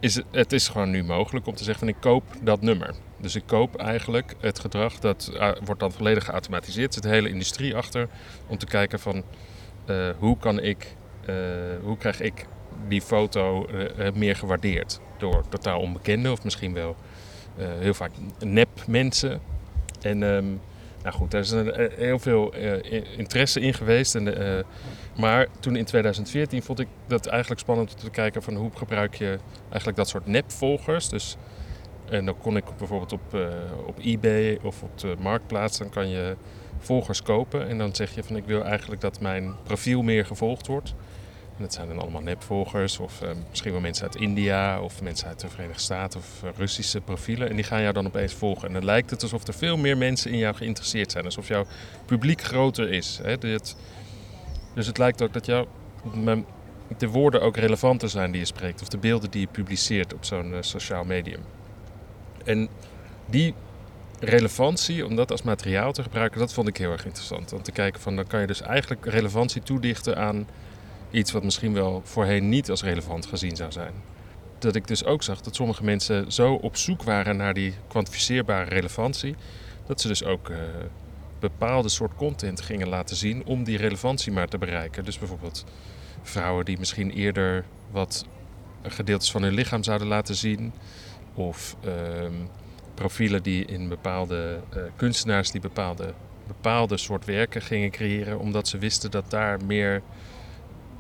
is 0.00 0.20
het, 0.30 0.52
is 0.52 0.68
gewoon 0.68 0.90
nu 0.90 1.04
mogelijk 1.04 1.46
om 1.46 1.54
te 1.54 1.64
zeggen 1.64 1.86
van 1.86 1.94
ik 1.94 2.00
koop 2.00 2.24
dat 2.42 2.60
nummer. 2.60 2.94
Dus 3.20 3.34
ik 3.34 3.42
koop 3.46 3.76
eigenlijk 3.76 4.34
het 4.40 4.58
gedrag, 4.58 4.98
dat 4.98 5.30
uh, 5.34 5.50
wordt 5.64 5.80
dan 5.80 5.92
volledig 5.92 6.24
geautomatiseerd. 6.24 6.86
Er 6.86 6.92
zit 6.92 7.02
de 7.02 7.08
hele 7.08 7.28
industrie 7.28 7.76
achter 7.76 8.08
om 8.46 8.58
te 8.58 8.66
kijken 8.66 9.00
van 9.00 9.22
uh, 9.86 10.10
hoe 10.18 10.38
kan 10.38 10.62
ik, 10.62 10.94
uh, 11.28 11.34
hoe 11.82 11.96
krijg 11.96 12.20
ik 12.20 12.46
die 12.88 13.02
foto 13.02 13.66
meer 14.14 14.36
gewaardeerd. 14.36 15.00
Door 15.18 15.44
totaal 15.48 15.80
onbekende 15.80 16.32
of 16.32 16.44
misschien 16.44 16.74
wel 16.74 16.96
heel 17.56 17.94
vaak 17.94 18.10
nep 18.38 18.68
mensen. 18.86 19.40
En 20.00 20.22
um, 20.22 20.60
nou 21.02 21.14
goed, 21.14 21.30
daar 21.30 21.40
is 21.40 21.50
een, 21.50 21.90
heel 21.96 22.18
veel 22.18 22.54
interesse 23.16 23.60
in 23.60 23.74
geweest. 23.74 24.14
En 24.14 24.24
maar 25.18 25.46
toen 25.60 25.76
in 25.76 25.84
2014 25.84 26.62
vond 26.62 26.78
ik 26.78 26.88
dat 27.06 27.26
eigenlijk 27.26 27.60
spannend 27.60 27.94
om 27.94 27.98
te 27.98 28.10
kijken 28.10 28.42
van 28.42 28.54
hoe 28.54 28.70
gebruik 28.74 29.14
je 29.14 29.38
eigenlijk 29.68 29.96
dat 29.96 30.08
soort 30.08 30.26
nepvolgers. 30.26 31.08
Dus, 31.08 31.36
en 32.10 32.24
dan 32.24 32.38
kon 32.38 32.56
ik 32.56 32.64
bijvoorbeeld 32.78 33.12
op, 33.12 33.34
uh, 33.34 33.48
op 33.86 33.98
eBay 33.98 34.58
of 34.62 34.82
op 34.82 34.98
de 34.98 35.14
marktplaats, 35.18 35.78
dan 35.78 35.90
kan 35.90 36.08
je 36.08 36.36
volgers 36.78 37.22
kopen. 37.22 37.68
En 37.68 37.78
dan 37.78 37.94
zeg 37.94 38.14
je 38.14 38.22
van 38.22 38.36
ik 38.36 38.44
wil 38.44 38.64
eigenlijk 38.64 39.00
dat 39.00 39.20
mijn 39.20 39.54
profiel 39.62 40.02
meer 40.02 40.26
gevolgd 40.26 40.66
wordt. 40.66 40.94
En 41.56 41.64
dat 41.64 41.74
zijn 41.74 41.88
dan 41.88 41.98
allemaal 41.98 42.22
nepvolgers 42.22 42.98
of 42.98 43.22
uh, 43.22 43.28
misschien 43.48 43.72
wel 43.72 43.80
mensen 43.80 44.04
uit 44.04 44.16
India 44.16 44.80
of 44.80 45.02
mensen 45.02 45.28
uit 45.28 45.40
de 45.40 45.48
Verenigde 45.48 45.82
Staten 45.82 46.20
of 46.20 46.42
uh, 46.44 46.50
Russische 46.56 47.00
profielen. 47.00 47.48
En 47.48 47.54
die 47.54 47.64
gaan 47.64 47.80
jou 47.80 47.92
dan 47.92 48.06
opeens 48.06 48.32
volgen. 48.32 48.68
En 48.68 48.74
dan 48.74 48.84
lijkt 48.84 49.10
het 49.10 49.22
alsof 49.22 49.46
er 49.46 49.54
veel 49.54 49.76
meer 49.76 49.96
mensen 49.96 50.30
in 50.30 50.38
jou 50.38 50.54
geïnteresseerd 50.54 51.12
zijn. 51.12 51.24
Alsof 51.24 51.48
jouw 51.48 51.66
publiek 52.04 52.42
groter 52.42 52.90
is. 52.90 53.20
Hè? 53.22 53.38
Dus 54.78 54.86
het 54.86 54.98
lijkt 54.98 55.22
ook 55.22 55.32
dat 55.32 55.46
jouw, 55.46 55.66
de 56.98 57.08
woorden 57.08 57.42
ook 57.42 57.56
relevanter 57.56 58.08
zijn 58.08 58.30
die 58.30 58.40
je 58.40 58.46
spreekt. 58.46 58.82
Of 58.82 58.88
de 58.88 58.98
beelden 58.98 59.30
die 59.30 59.40
je 59.40 59.46
publiceert 59.46 60.14
op 60.14 60.24
zo'n 60.24 60.50
uh, 60.50 60.56
sociaal 60.60 61.04
medium. 61.04 61.40
En 62.44 62.68
die 63.26 63.54
relevantie, 64.20 65.06
om 65.06 65.16
dat 65.16 65.30
als 65.30 65.42
materiaal 65.42 65.92
te 65.92 66.02
gebruiken, 66.02 66.38
dat 66.38 66.52
vond 66.52 66.68
ik 66.68 66.76
heel 66.76 66.92
erg 66.92 67.04
interessant. 67.04 67.52
Om 67.52 67.62
te 67.62 67.72
kijken 67.72 68.00
van, 68.00 68.16
dan 68.16 68.26
kan 68.26 68.40
je 68.40 68.46
dus 68.46 68.60
eigenlijk 68.60 69.06
relevantie 69.06 69.62
toedichten 69.62 70.16
aan 70.16 70.48
iets 71.10 71.32
wat 71.32 71.44
misschien 71.44 71.72
wel 71.72 72.02
voorheen 72.04 72.48
niet 72.48 72.70
als 72.70 72.82
relevant 72.82 73.26
gezien 73.26 73.56
zou 73.56 73.72
zijn. 73.72 73.92
Dat 74.58 74.74
ik 74.74 74.86
dus 74.86 75.04
ook 75.04 75.22
zag 75.22 75.40
dat 75.40 75.54
sommige 75.54 75.84
mensen 75.84 76.32
zo 76.32 76.54
op 76.54 76.76
zoek 76.76 77.02
waren 77.02 77.36
naar 77.36 77.54
die 77.54 77.74
kwantificeerbare 77.88 78.68
relevantie, 78.68 79.36
dat 79.86 80.00
ze 80.00 80.08
dus 80.08 80.24
ook 80.24 80.48
uh, 80.48 80.56
bepaalde 81.40 81.88
soort 81.88 82.14
content 82.14 82.60
gingen 82.60 82.88
laten 82.88 83.16
zien 83.16 83.42
om 83.46 83.64
die 83.64 83.76
relevantie 83.76 84.32
maar 84.32 84.48
te 84.48 84.58
bereiken. 84.58 85.04
Dus 85.04 85.18
bijvoorbeeld 85.18 85.64
vrouwen 86.22 86.64
die 86.64 86.78
misschien 86.78 87.10
eerder 87.10 87.64
wat 87.90 88.26
gedeeltes 88.82 89.30
van 89.30 89.42
hun 89.42 89.52
lichaam 89.54 89.82
zouden 89.82 90.06
laten 90.08 90.34
zien. 90.34 90.72
Of 91.34 91.76
ehm, 91.84 92.32
profielen 92.94 93.42
die 93.42 93.64
in 93.64 93.88
bepaalde 93.88 94.60
uh, 94.76 94.82
kunstenaars 94.96 95.50
die 95.50 95.60
bepaalde 95.60 96.12
bepaalde 96.46 96.96
soort 96.96 97.24
werken 97.24 97.62
gingen 97.62 97.90
creëren, 97.90 98.38
omdat 98.38 98.68
ze 98.68 98.78
wisten 98.78 99.10
dat 99.10 99.30
daar 99.30 99.58
meer 99.66 100.02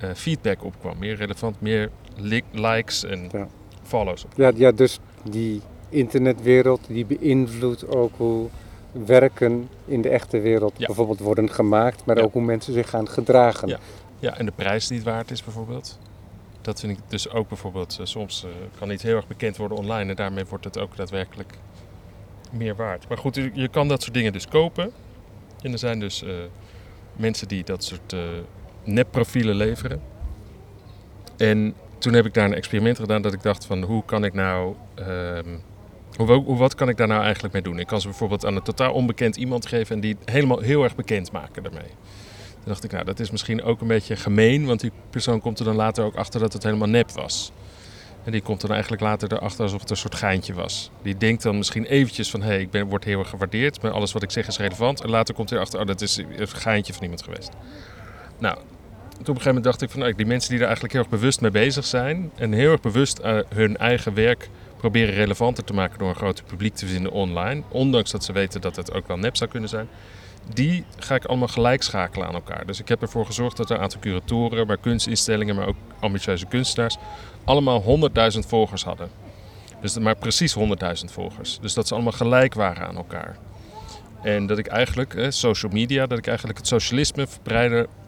uh, 0.04 0.10
feedback 0.14 0.64
op 0.64 0.74
kwam. 0.80 0.98
Meer 0.98 1.16
relevant, 1.16 1.60
meer 1.60 1.90
li 2.16 2.42
likes 2.52 3.04
en 3.04 3.28
Ja. 3.32 3.48
follows 3.82 4.24
op. 4.24 4.32
Ja, 4.36 4.52
ja, 4.54 4.72
dus 4.72 4.98
die 5.30 5.60
internetwereld 5.88 6.80
die 6.88 7.06
beïnvloedt 7.06 7.88
ook 7.88 8.12
hoe 8.16 8.48
werken 8.92 9.68
in 9.84 10.02
de 10.02 10.08
echte 10.08 10.40
wereld 10.40 10.72
Ja. 10.76 10.86
bijvoorbeeld 10.86 11.18
worden 11.20 11.50
gemaakt, 11.50 12.04
maar 12.04 12.16
Ja. 12.16 12.22
ook 12.22 12.32
hoe 12.32 12.42
mensen 12.42 12.72
zich 12.72 12.90
gaan 12.90 13.08
gedragen. 13.08 13.68
Ja. 13.68 13.78
Ja, 14.18 14.36
en 14.38 14.44
de 14.46 14.52
prijs 14.54 14.86
die 14.86 14.96
het 14.96 15.06
waard 15.06 15.30
is 15.30 15.44
bijvoorbeeld. 15.44 15.98
Dat 16.60 16.80
vind 16.80 16.98
ik 16.98 17.04
dus 17.08 17.30
ook 17.30 17.48
bijvoorbeeld, 17.48 17.96
eh, 18.00 18.06
soms 18.06 18.44
eh, 18.44 18.50
kan 18.78 18.90
iets 18.90 19.02
heel 19.02 19.16
erg 19.16 19.26
bekend 19.26 19.56
worden 19.56 19.78
online 19.78 20.10
en 20.10 20.16
daarmee 20.16 20.44
wordt 20.44 20.64
het 20.64 20.78
ook 20.78 20.96
daadwerkelijk 20.96 21.52
meer 22.52 22.76
waard. 22.76 23.08
Maar 23.08 23.18
goed, 23.18 23.34
je 23.52 23.68
kan 23.68 23.88
dat 23.88 24.02
soort 24.02 24.14
dingen 24.14 24.32
dus 24.32 24.46
kopen. 24.48 24.90
En 25.62 25.72
er 25.72 25.78
zijn 25.78 26.00
dus 26.00 26.22
eh, 26.22 26.30
mensen 27.16 27.48
die 27.48 27.64
dat 27.64 27.84
soort 27.84 28.12
eh 28.12 28.20
nepprofielen 28.84 29.54
leveren. 29.54 30.00
En 31.36 31.74
toen 31.98 32.12
heb 32.12 32.26
ik 32.26 32.34
daar 32.34 32.44
een 32.44 32.54
experiment 32.54 32.98
gedaan 32.98 33.22
dat 33.22 33.32
ik 33.32 33.42
dacht 33.42 33.64
van 33.66 33.82
hoe 33.82 34.04
kan 34.04 34.24
ik 34.24 34.32
nou, 34.34 34.74
ehm, 34.94 35.48
hoe, 36.16 36.56
wat 36.56 36.74
kan 36.74 36.88
ik 36.88 36.96
daar 36.96 37.06
nou 37.06 37.22
eigenlijk 37.22 37.52
mee 37.52 37.62
doen? 37.62 37.78
Ik 37.78 37.86
kan 37.86 38.00
ze 38.00 38.08
bijvoorbeeld 38.08 38.46
aan 38.46 38.56
een 38.56 38.62
totaal 38.62 38.92
onbekend 38.92 39.36
iemand 39.36 39.66
geven 39.66 39.94
en 39.94 40.00
die 40.00 40.16
helemaal 40.24 40.60
heel 40.60 40.82
erg 40.82 40.94
bekend 40.94 41.32
maken 41.32 41.62
daarmee. 41.62 41.90
Toen 42.52 42.66
dacht 42.76 42.84
ik, 42.84 42.92
nou, 42.92 43.04
dat 43.04 43.20
is 43.20 43.30
misschien 43.30 43.62
ook 43.62 43.80
een 43.80 43.86
beetje 43.86 44.16
gemeen, 44.16 44.66
want 44.66 44.80
die 44.80 44.92
persoon 45.10 45.40
komt 45.40 45.58
er 45.58 45.64
dan 45.64 45.76
later 45.76 46.04
ook 46.04 46.16
achter 46.16 46.40
dat 46.40 46.52
het 46.52 46.62
helemaal 46.62 46.88
nep 46.88 47.10
was. 47.10 47.52
En 48.24 48.32
die 48.32 48.42
komt 48.42 48.60
dan 48.60 48.70
eigenlijk 48.70 49.02
later 49.02 49.32
erachter 49.32 49.62
alsof 49.62 49.80
het 49.80 49.90
een 49.90 49.96
soort 49.96 50.14
geintje 50.14 50.54
was. 50.54 50.90
Die 51.02 51.16
denkt 51.16 51.42
dan 51.42 51.56
misschien 51.56 51.84
eventjes 51.84 52.30
van, 52.30 52.40
hé, 52.40 52.46
hey, 52.46 52.60
ik 52.60 52.70
ben, 52.70 52.86
word 52.86 53.04
heel 53.04 53.18
erg 53.18 53.28
gewaardeerd, 53.28 53.82
maar 53.82 53.90
alles 53.90 54.12
wat 54.12 54.22
ik 54.22 54.30
zeg 54.30 54.46
is 54.46 54.58
relevant. 54.58 55.00
En 55.00 55.10
later 55.10 55.34
komt 55.34 55.48
hij 55.48 55.58
erachter, 55.58 55.80
oh, 55.80 55.86
dat 55.86 56.00
is 56.00 56.16
een 56.16 56.48
geintje 56.48 56.92
van 56.92 57.02
iemand 57.02 57.22
geweest. 57.22 57.50
Nou, 58.38 58.54
toen 58.54 58.66
op 59.18 59.18
een 59.18 59.26
gegeven 59.26 59.46
moment 59.46 59.64
dacht 59.64 59.82
ik 59.82 59.90
van, 59.90 60.00
nou, 60.00 60.14
die 60.14 60.26
mensen 60.26 60.50
die 60.50 60.58
er 60.58 60.64
eigenlijk 60.64 60.94
heel 60.94 61.02
erg 61.02 61.10
bewust 61.10 61.40
mee 61.40 61.50
bezig 61.50 61.84
zijn 61.84 62.30
en 62.34 62.52
heel 62.52 62.70
erg 62.70 62.80
bewust 62.80 63.18
eh, 63.18 63.38
hun 63.48 63.76
eigen 63.76 64.14
werk 64.14 64.48
proberen 64.78 65.14
relevanter 65.14 65.64
te 65.64 65.72
maken 65.72 65.98
door 65.98 66.08
een 66.08 66.14
groter 66.14 66.44
publiek 66.44 66.74
te 66.74 66.86
vinden 66.86 67.12
online, 67.12 67.62
ondanks 67.68 68.10
dat 68.10 68.24
ze 68.24 68.32
weten 68.32 68.60
dat 68.60 68.76
het 68.76 68.92
ook 68.92 69.06
wel 69.06 69.16
nep 69.16 69.36
zou 69.36 69.50
kunnen 69.50 69.68
zijn, 69.68 69.88
die 70.54 70.84
ga 70.98 71.14
ik 71.14 71.24
allemaal 71.24 71.48
gelijk 71.48 71.82
schakelen 71.82 72.26
aan 72.26 72.34
elkaar. 72.34 72.66
Dus 72.66 72.80
ik 72.80 72.88
heb 72.88 73.02
ervoor 73.02 73.26
gezorgd 73.26 73.56
dat 73.56 73.70
er 73.70 73.76
een 73.76 73.82
aantal 73.82 74.00
curatoren, 74.00 74.66
maar 74.66 74.76
kunstinstellingen, 74.76 75.54
maar 75.54 75.66
ook 75.66 75.76
ambitieuze 76.00 76.46
kunstenaars, 76.46 76.96
allemaal 77.44 77.82
100.000 78.32 78.38
volgers 78.38 78.84
hadden. 78.84 79.10
Dus 79.80 79.98
maar 79.98 80.16
precies 80.16 80.56
100.000 80.56 80.64
volgers. 81.04 81.58
Dus 81.60 81.74
dat 81.74 81.88
ze 81.88 81.94
allemaal 81.94 82.12
gelijk 82.12 82.54
waren 82.54 82.86
aan 82.86 82.96
elkaar. 82.96 83.36
En 84.22 84.46
dat 84.46 84.58
ik 84.58 84.66
eigenlijk, 84.66 85.14
eh, 85.14 85.30
social 85.30 85.72
media, 85.72 86.06
dat 86.06 86.18
ik 86.18 86.26
eigenlijk 86.26 86.58
het 86.58 86.66
socialisme 86.66 87.26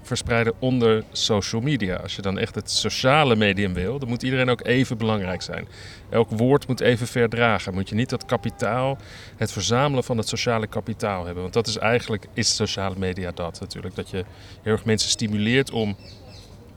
verspreiden, 0.03 0.55
onder 0.59 1.05
social 1.13 1.61
media. 1.61 1.97
Als 1.97 2.17
je 2.17 2.23
dan 2.23 2.39
echt 2.39 2.55
het 2.55 2.71
sociale 2.71 3.37
medium 3.37 3.75
wil, 3.75 3.99
dan 3.99 4.09
moet 4.09 4.23
iedereen 4.23 4.51
ook 4.51 4.67
even 4.67 4.99
belangrijk 4.99 5.43
zijn. 5.43 5.69
Elk 6.11 6.31
woord 6.31 6.67
moet 6.67 6.81
even 6.81 7.07
ver 7.07 7.29
dragen. 7.29 7.75
Moet 7.75 7.89
je 7.89 7.95
niet 7.95 8.11
dat 8.11 8.25
kapitaal, 8.25 8.99
het 9.37 9.53
verzamelen 9.53 10.05
van 10.05 10.17
het 10.19 10.29
sociale 10.29 10.67
kapitaal 10.67 11.25
hebben. 11.25 11.43
Want 11.43 11.55
dat 11.55 11.67
is 11.67 11.77
eigenlijk, 11.77 12.27
is 12.35 12.57
sociale 12.57 12.99
media 12.99 13.31
dat 13.35 13.61
natuurlijk. 13.61 13.95
Dat 13.95 14.11
je 14.11 14.25
heel 14.63 14.73
erg 14.73 14.85
mensen 14.85 15.11
stimuleert 15.11 15.71
om 15.71 15.97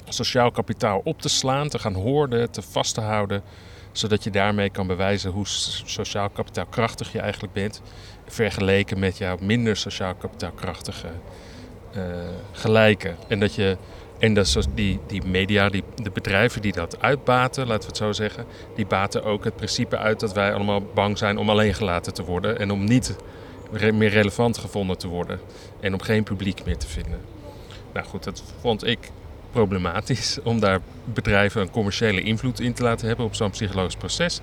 sociaal 0.07 0.51
kapitaal 0.51 1.01
op 1.03 1.21
te 1.21 1.29
slaan, 1.29 1.69
te 1.69 1.79
gaan 1.79 1.93
hoorden, 1.93 2.51
te 2.51 2.61
vast 2.61 2.93
te 2.93 3.01
houden. 3.01 3.43
Zodat 3.91 4.23
je 4.23 4.29
daarmee 4.29 4.69
kan 4.69 4.87
bewijzen 4.87 5.31
hoe 5.31 5.47
sociaal 5.85 6.29
kapitaalkrachtig 6.29 7.11
je 7.11 7.19
eigenlijk 7.19 7.53
bent. 7.53 7.81
Vergeleken 8.33 8.99
met 8.99 9.17
jouw 9.17 9.37
minder 9.39 9.77
sociaal 9.77 10.15
kapitaalkrachtige 10.15 11.07
uh, 11.97 12.03
gelijken. 12.51 13.15
En 13.27 13.39
dat 13.39 13.55
je. 13.55 13.77
En 14.19 14.33
dat 14.33 14.67
die, 14.73 14.99
die 15.07 15.21
media, 15.25 15.69
die, 15.69 15.83
de 15.95 16.09
bedrijven 16.09 16.61
die 16.61 16.71
dat 16.71 17.01
uitbaten, 17.01 17.67
laten 17.67 17.81
we 17.81 17.87
het 17.87 17.97
zo 17.97 18.11
zeggen, 18.11 18.45
die 18.75 18.85
baten 18.85 19.23
ook 19.23 19.43
het 19.43 19.55
principe 19.55 19.97
uit 19.97 20.19
dat 20.19 20.33
wij 20.33 20.53
allemaal 20.53 20.81
bang 20.81 21.17
zijn 21.17 21.37
om 21.37 21.49
alleen 21.49 21.73
gelaten 21.73 22.13
te 22.13 22.23
worden 22.23 22.59
en 22.59 22.71
om 22.71 22.83
niet 22.83 23.15
meer 23.71 24.09
relevant 24.09 24.57
gevonden 24.57 24.97
te 24.97 25.07
worden 25.07 25.39
en 25.79 25.93
om 25.93 26.01
geen 26.01 26.23
publiek 26.23 26.65
meer 26.65 26.77
te 26.77 26.87
vinden. 26.87 27.19
Nou 27.93 28.05
goed, 28.05 28.23
dat 28.23 28.43
vond 28.61 28.87
ik 28.87 28.99
problematisch 29.51 30.39
om 30.43 30.59
daar 30.59 30.79
bedrijven 31.03 31.61
een 31.61 31.71
commerciële 31.71 32.21
invloed 32.21 32.59
in 32.59 32.73
te 32.73 32.83
laten 32.83 33.07
hebben 33.07 33.25
op 33.25 33.35
zo'n 33.35 33.51
psychologisch 33.51 33.95
proces. 33.95 34.41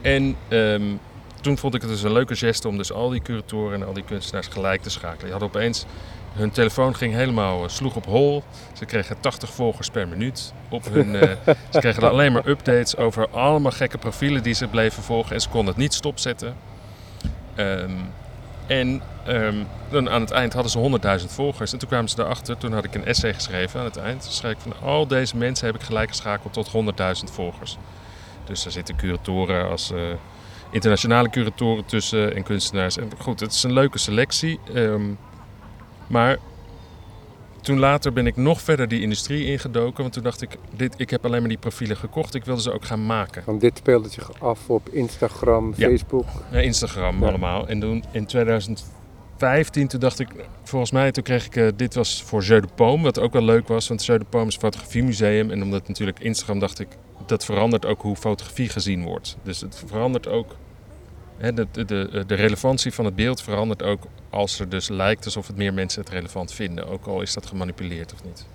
En 0.00 0.36
um, 0.48 1.00
toen 1.40 1.58
vond 1.58 1.74
ik 1.74 1.80
het 1.80 1.90
dus 1.90 2.02
een 2.02 2.12
leuke 2.12 2.36
geste 2.36 2.68
om 2.68 2.76
dus 2.76 2.92
al 2.92 3.08
die 3.08 3.22
curatoren 3.22 3.80
en 3.80 3.86
al 3.86 3.92
die 3.92 4.04
kunstenaars 4.04 4.46
gelijk 4.46 4.82
te 4.82 4.90
schakelen. 4.90 5.26
Je 5.26 5.32
had 5.32 5.42
opeens, 5.42 5.84
hun 6.32 6.50
telefoon 6.50 6.96
ging 6.96 7.14
helemaal, 7.14 7.62
uh, 7.62 7.68
sloeg 7.68 7.96
op 7.96 8.04
hol. 8.06 8.42
Ze 8.72 8.84
kregen 8.84 9.20
80 9.20 9.50
volgers 9.50 9.90
per 9.90 10.08
minuut 10.08 10.52
op 10.68 10.84
hun. 10.84 11.14
Uh, 11.14 11.22
ze 11.72 11.78
kregen 11.78 12.00
dan 12.00 12.10
alleen 12.10 12.32
maar 12.32 12.48
updates 12.48 12.96
over 12.96 13.28
allemaal 13.28 13.72
gekke 13.72 13.98
profielen 13.98 14.42
die 14.42 14.54
ze 14.54 14.66
bleven 14.66 15.02
volgen 15.02 15.34
en 15.34 15.40
ze 15.40 15.48
konden 15.48 15.68
het 15.68 15.82
niet 15.82 15.94
stopzetten. 15.94 16.56
Um, 17.56 18.12
en 18.66 19.02
um, 19.28 19.66
dan 19.90 20.10
aan 20.10 20.20
het 20.20 20.30
eind 20.30 20.52
hadden 20.52 20.72
ze 20.72 21.20
100.000 21.20 21.26
volgers. 21.26 21.72
En 21.72 21.78
toen 21.78 21.88
kwamen 21.88 22.08
ze 22.08 22.20
erachter, 22.20 22.58
toen 22.58 22.72
had 22.72 22.84
ik 22.84 22.94
een 22.94 23.04
essay 23.04 23.34
geschreven 23.34 23.80
aan 23.80 23.86
het 23.86 23.96
eind. 23.96 24.22
Toen 24.22 24.32
schreef 24.32 24.52
ik 24.52 24.60
van 24.60 24.74
al 24.82 25.06
deze 25.06 25.36
mensen 25.36 25.66
heb 25.66 25.74
ik 25.74 25.82
gelijk 25.82 26.08
geschakeld 26.08 26.52
tot 26.52 26.70
100.000 27.26 27.32
volgers. 27.32 27.76
Dus 28.44 28.62
daar 28.62 28.72
zitten 28.72 28.96
curatoren 28.96 29.68
als 29.70 29.90
uh, 29.90 29.98
internationale 30.70 31.30
curatoren 31.30 31.84
tussen 31.84 32.34
en 32.34 32.42
kunstenaars. 32.42 32.96
En 32.98 33.08
goed, 33.18 33.40
het 33.40 33.52
is 33.52 33.62
een 33.62 33.72
leuke 33.72 33.98
selectie. 33.98 34.58
Um, 34.74 35.18
maar 36.06 36.36
toen 37.60 37.78
later 37.78 38.12
ben 38.12 38.26
ik 38.26 38.36
nog 38.36 38.60
verder 38.60 38.88
die 38.88 39.00
industrie 39.00 39.46
ingedoken. 39.46 40.02
Want 40.02 40.12
toen 40.12 40.22
dacht 40.22 40.42
ik, 40.42 40.56
dit, 40.76 40.94
ik 40.96 41.10
heb 41.10 41.24
alleen 41.24 41.40
maar 41.40 41.48
die 41.48 41.58
profielen 41.58 41.96
gekocht. 41.96 42.34
Ik 42.34 42.44
wilde 42.44 42.62
ze 42.62 42.72
ook 42.72 42.84
gaan 42.84 43.06
maken. 43.06 43.42
Want 43.46 43.60
dit 43.60 43.76
speelde 43.78 44.08
zich 44.08 44.40
af 44.40 44.68
op 44.68 44.88
Instagram, 44.88 45.72
Ja. 45.76 45.88
Facebook. 45.88 46.26
Ja, 46.50 46.58
Instagram 46.58 47.20
Ja. 47.20 47.28
allemaal. 47.28 47.68
En 47.68 47.80
toen 47.80 48.04
in 48.12 48.26
2015, 48.26 49.88
toen 49.88 50.00
dacht 50.00 50.18
ik, 50.20 50.28
volgens 50.62 50.90
mij, 50.90 51.12
toen 51.12 51.22
kreeg 51.22 51.46
ik, 51.46 51.56
eh, 51.56 51.66
dit 51.76 51.94
was 51.94 52.22
voor 52.22 52.42
Jeu 52.42 52.60
de 52.60 52.68
Paume, 52.74 53.02
wat 53.02 53.18
ook 53.20 53.32
wel 53.32 53.42
leuk 53.42 53.68
was, 53.68 53.88
want 53.88 54.04
Jeu 54.04 54.18
de 54.18 54.24
Paume 54.24 54.48
is 54.48 54.54
een 54.54 54.60
fotografiemuseum. 54.60 55.50
En 55.50 55.62
omdat 55.62 55.88
natuurlijk 55.88 56.18
Instagram 56.20 56.58
dacht 56.58 56.80
ik, 56.80 56.88
dat 57.30 57.44
verandert 57.44 57.86
ook 57.86 58.02
hoe 58.02 58.16
fotografie 58.16 58.68
gezien 58.68 59.04
wordt. 59.04 59.36
Dus 59.42 59.60
het 59.60 59.82
verandert 59.86 60.26
ook, 60.26 60.56
hè, 61.36 61.52
de, 61.52 61.66
de, 61.72 62.24
de, 62.26 62.34
relevantie 62.34 62.92
van 62.92 63.04
het 63.04 63.14
beeld 63.14 63.42
verandert 63.42 63.82
ook 63.82 64.02
als 64.30 64.58
er 64.58 64.68
dus 64.68 64.88
lijkt 64.88 65.24
alsof 65.24 65.46
het 65.46 65.56
meer 65.56 65.74
mensen 65.74 66.00
het 66.00 66.10
relevant 66.10 66.52
vinden. 66.52 66.88
Ook 66.88 67.06
al 67.06 67.22
is 67.22 67.34
dat 67.34 67.46
gemanipuleerd 67.46 68.12
of 68.12 68.24
niet. 68.24 68.46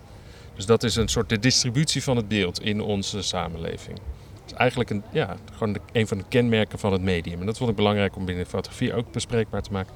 Dus 0.56 0.66
dat 0.66 0.84
is 0.84 0.96
een 0.96 1.08
soort 1.08 1.30
de 1.30 1.40
distributie 1.40 2.04
van 2.04 2.16
het 2.16 2.28
beeld 2.28 2.62
in 2.62 2.82
onze 2.82 3.22
samenleving. 3.22 3.98
Dat 4.34 4.46
is 4.46 4.54
eigenlijk 4.54 4.90
een, 4.90 5.04
ja, 5.12 5.36
gewoon 5.54 5.74
de, 5.74 5.80
een 5.92 6.08
van 6.08 6.18
de 6.18 6.24
kenmerken 6.30 6.80
van 6.80 6.92
het 6.92 7.02
medium. 7.02 7.40
En 7.40 7.46
dat 7.46 7.58
vond 7.58 7.70
ik 7.70 7.76
belangrijk 7.76 8.16
om 8.16 8.26
binnen 8.26 8.46
fotografie 8.46 8.94
ook 8.94 9.12
bespreekbaar 9.12 9.62
te 9.62 9.72
maken. 9.72 9.94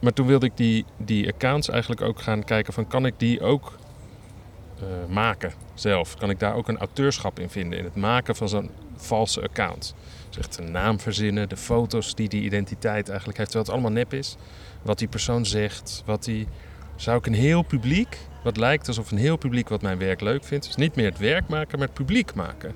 Maar 0.00 0.12
toen 0.12 0.26
wilde 0.26 0.46
ik 0.46 0.56
die, 0.56 0.84
die 0.96 1.28
accounts 1.28 1.68
eigenlijk 1.68 2.00
ook 2.00 2.20
gaan 2.20 2.44
kijken 2.44 2.72
van 2.72 2.86
kan 2.86 3.06
ik 3.06 3.14
die 3.16 3.40
ook 3.40 3.72
eh, 4.78 5.14
maken 5.14 5.52
zelf? 5.74 6.16
Kan 6.16 6.30
ik 6.30 6.38
daar 6.38 6.54
ook 6.54 6.68
een 6.68 6.78
auteurschap 6.78 7.38
in 7.38 7.50
vinden 7.50 7.78
in 7.78 7.84
het 7.84 7.96
maken 7.96 8.36
van 8.36 8.48
zo'n 8.48 8.70
valse 8.96 9.42
account? 9.42 9.94
Dus 10.28 10.38
echt 10.38 10.58
een 10.58 10.70
naam 10.70 11.00
verzinnen, 11.00 11.48
de 11.48 11.56
foto's 11.56 12.14
die 12.14 12.28
die 12.28 12.42
identiteit 12.42 13.08
eigenlijk 13.08 13.38
heeft, 13.38 13.50
terwijl 13.50 13.72
het 13.72 13.82
allemaal 13.82 14.02
nep 14.02 14.12
is. 14.12 14.36
Wat 14.82 14.98
die 14.98 15.08
persoon 15.08 15.46
zegt, 15.46 16.02
wat 16.06 16.24
die... 16.24 16.48
Zou 16.96 17.18
ik 17.18 17.26
een 17.26 17.34
heel 17.34 17.62
publiek, 17.62 18.18
wat 18.42 18.56
lijkt 18.56 18.88
alsof 18.88 19.10
een 19.10 19.18
heel 19.18 19.36
publiek 19.36 19.68
wat 19.68 19.82
mijn 19.82 19.98
werk 19.98 20.20
leuk 20.20 20.44
vindt, 20.44 20.66
dus 20.66 20.76
niet 20.76 20.94
meer 20.96 21.08
het 21.08 21.18
werk 21.18 21.48
maken, 21.48 21.78
maar 21.78 21.86
het 21.86 21.96
publiek 21.96 22.34
maken. 22.34 22.74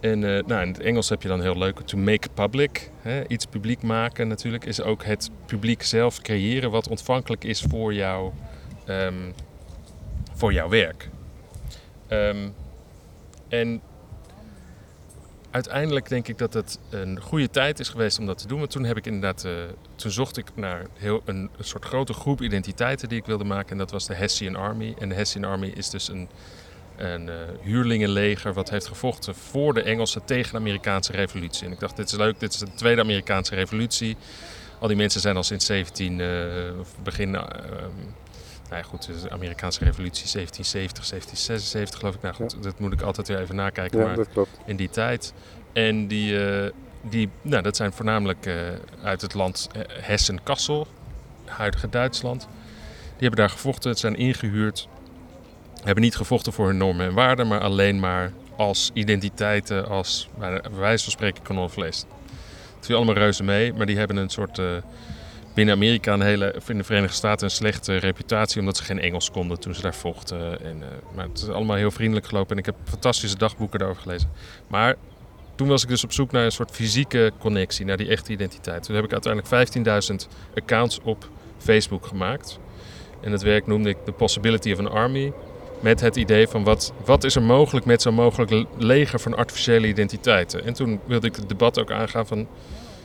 En 0.00 0.24
eh, 0.24 0.44
nou, 0.46 0.62
in 0.62 0.68
het 0.68 0.80
Engels 0.80 1.08
heb 1.08 1.22
je 1.22 1.28
dan 1.28 1.40
heel 1.40 1.58
leuk 1.58 1.80
to 1.80 1.98
make 1.98 2.28
public. 2.34 2.90
Hè? 3.02 3.28
Iets 3.28 3.46
publiek 3.46 3.82
maken 3.82 4.28
natuurlijk 4.28 4.64
is 4.64 4.82
ook 4.82 5.04
het 5.04 5.30
publiek 5.46 5.82
zelf 5.82 6.20
creëren 6.20 6.70
wat 6.70 6.88
ontvankelijk 6.88 7.44
is 7.44 7.64
voor, 7.68 7.94
jou, 7.94 8.32
ehm, 8.86 9.14
voor 10.40 10.52
jouw 10.52 10.68
werk. 10.68 11.08
Ehm, 12.08 12.48
en 13.48 13.80
uiteindelijk 15.50 16.08
denk 16.08 16.28
ik 16.28 16.38
dat 16.38 16.54
het 16.54 16.78
een 16.90 17.20
goede 17.20 17.50
tijd 17.50 17.80
is 17.80 17.88
geweest 17.88 18.18
om 18.18 18.26
dat 18.26 18.38
te 18.38 18.46
doen. 18.46 18.58
Want 18.58 18.70
toen 18.70 18.84
heb 18.84 18.96
ik 18.96 19.06
inderdaad, 19.06 19.44
eh, 19.44 19.52
toen 19.94 20.10
zocht 20.10 20.36
ik 20.36 20.46
naar 20.54 20.86
heel, 20.94 21.22
een, 21.24 21.50
soort 21.58 21.84
grote 21.84 22.12
groep 22.12 22.42
identiteiten 22.42 23.08
die 23.08 23.18
ik 23.18 23.26
wilde 23.26 23.44
maken. 23.44 23.70
En 23.70 23.78
dat 23.78 23.90
was 23.90 24.06
de 24.06 24.14
Hessian 24.14 24.56
Army. 24.56 24.94
En 24.98 25.08
de 25.08 25.14
Hessian 25.14 25.44
Army 25.44 25.72
is 25.74 25.90
dus 25.90 26.08
een 26.08 26.28
een 26.96 27.26
uh, 27.26 27.34
huurlingenleger 27.62 28.52
wat 28.52 28.70
heeft 28.70 28.86
gevochten 28.86 29.34
voor 29.34 29.74
de 29.74 29.82
Engelsen 29.82 30.24
tegen 30.24 30.52
de 30.52 30.58
Amerikaanse 30.58 31.12
revolutie. 31.12 31.66
En 31.66 31.72
ik 31.72 31.80
dacht, 31.80 31.96
dit 31.96 32.06
is 32.06 32.16
leuk, 32.16 32.40
dit 32.40 32.52
is 32.52 32.58
de 32.58 32.74
tweede 32.74 33.00
Amerikaanse 33.00 33.54
revolutie. 33.54 34.16
Al 34.78 34.88
die 34.88 34.96
mensen 34.96 35.20
zijn 35.20 35.36
al 35.36 35.42
sinds 35.42 35.66
17, 35.66 36.18
uh, 36.18 36.78
of 36.80 36.94
begin, 37.02 37.36
nou 38.70 38.82
ja 38.82 38.88
goed, 38.88 39.22
de 39.22 39.30
Amerikaanse 39.30 39.84
revolutie 39.84 40.26
1770, 40.32 41.08
1776 41.08 41.98
geloof 41.98 42.14
ik. 42.14 42.22
Nou 42.22 42.34
goed, 42.34 42.52
Ja. 42.52 42.58
dat 42.62 42.78
moet 42.78 42.92
ik 42.92 43.00
altijd 43.02 43.28
weer 43.28 43.40
even 43.40 43.54
nakijken, 43.56 43.98
Ja, 43.98 44.06
maar 44.06 44.16
dat 44.16 44.28
klopt. 44.32 44.58
in 44.66 44.76
die 44.76 44.90
tijd. 44.90 45.32
En 45.72 46.06
die, 46.06 46.46
eh, 46.48 46.70
die 47.02 47.28
nou, 47.42 47.62
dat 47.62 47.76
zijn 47.76 47.92
voornamelijk 47.92 48.46
eh, 48.46 48.54
uit 49.02 49.20
het 49.20 49.34
land 49.34 49.68
eh, 49.72 49.80
Hessen-Kassel. 49.88 50.86
huidige 51.44 51.88
Duitsland. 51.88 52.40
Die 52.40 53.28
hebben 53.28 53.38
daar 53.38 53.50
gevochten, 53.50 53.94
zijn 53.94 54.16
ingehuurd. 54.16 54.88
Hebben 55.84 56.02
niet 56.04 56.16
gevochten 56.16 56.52
voor 56.52 56.66
hun 56.66 56.76
normen 56.76 57.06
en 57.06 57.14
waarden, 57.14 57.48
maar 57.48 57.60
alleen 57.60 58.00
maar 58.00 58.32
als 58.56 58.90
identiteiten, 58.94 59.88
als 59.88 60.28
bij 60.38 60.60
wijze 60.70 61.02
van 61.04 61.12
spreken 61.12 61.42
kanonvlees. 61.42 62.04
Het 62.76 62.86
viel 62.86 62.96
allemaal 62.96 63.14
reuze 63.14 63.42
mee, 63.42 63.72
maar 63.72 63.86
die 63.86 63.96
hebben 63.98 64.16
een 64.16 64.28
soort 64.30 64.58
uh, 64.58 64.66
binnen 65.54 65.74
Amerika 65.74 66.12
een 66.12 66.20
hele, 66.20 66.54
in 66.66 66.76
de 66.76 66.84
Verenigde 66.84 67.16
Staten 67.16 67.44
een 67.44 67.52
slechte 67.52 67.96
reputatie 67.96 68.60
omdat 68.60 68.76
ze 68.76 68.82
geen 68.82 69.00
Engels 69.00 69.30
konden 69.30 69.60
toen 69.60 69.74
ze 69.74 69.82
daar 69.82 69.94
vochten. 69.94 70.64
En, 70.64 70.76
uh, 70.76 70.86
maar 71.14 71.24
het 71.24 71.38
is 71.38 71.48
allemaal 71.48 71.76
heel 71.76 71.90
vriendelijk 71.90 72.26
gelopen 72.26 72.50
en 72.50 72.58
ik 72.58 72.66
heb 72.66 72.74
fantastische 72.84 73.38
dagboeken 73.38 73.78
daarover 73.78 74.02
gelezen. 74.02 74.30
Maar 74.66 74.96
toen 75.54 75.68
was 75.68 75.82
ik 75.82 75.88
dus 75.88 76.04
op 76.04 76.12
zoek 76.12 76.32
naar 76.32 76.44
een 76.44 76.52
soort 76.52 76.70
fysieke 76.70 77.32
connectie, 77.38 77.84
naar 77.84 77.96
die 77.96 78.08
echte 78.08 78.32
identiteit. 78.32 78.82
Toen 78.82 78.94
heb 78.94 79.04
ik 79.04 79.12
uiteindelijk 79.12 79.68
15.000 80.24 80.28
accounts 80.54 81.00
op 81.02 81.28
Facebook 81.58 82.06
gemaakt. 82.06 82.58
En 83.20 83.32
het 83.32 83.42
werk 83.42 83.66
noemde 83.66 83.88
ik 83.88 83.96
The 84.04 84.12
Possibility 84.12 84.72
of 84.72 84.78
an 84.78 84.90
Army. 84.90 85.32
Met 85.80 86.00
het 86.00 86.16
idee 86.16 86.48
van 86.48 86.64
wat, 86.64 86.92
wat 87.04 87.24
is 87.24 87.34
er 87.34 87.42
mogelijk 87.42 87.86
met 87.86 88.02
zo'n 88.02 88.14
mogelijk 88.14 88.66
leger 88.78 89.20
van 89.20 89.36
artificiële 89.36 89.86
identiteiten. 89.86 90.64
En 90.64 90.72
toen 90.72 91.00
wilde 91.06 91.26
ik 91.26 91.36
het 91.36 91.48
debat 91.48 91.78
ook 91.78 91.90
aangaan 91.90 92.26
van. 92.26 92.48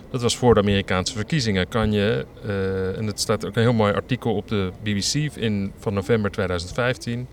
Dat 0.09 0.21
was 0.21 0.37
voor 0.37 0.53
de 0.53 0.59
Amerikaanse 0.59 1.13
verkiezingen. 1.13 1.67
Kan 1.67 1.91
je, 1.91 2.25
uh, 2.45 2.97
en 2.97 3.05
het 3.05 3.19
staat 3.19 3.45
ook 3.45 3.55
een 3.55 3.61
heel 3.61 3.73
mooi 3.73 3.93
artikel 3.93 4.35
op 4.35 4.47
de 4.47 4.71
BBC 4.83 5.13
in, 5.35 5.71
van 5.77 5.93
november 5.93 6.31
2015. 6.31 7.27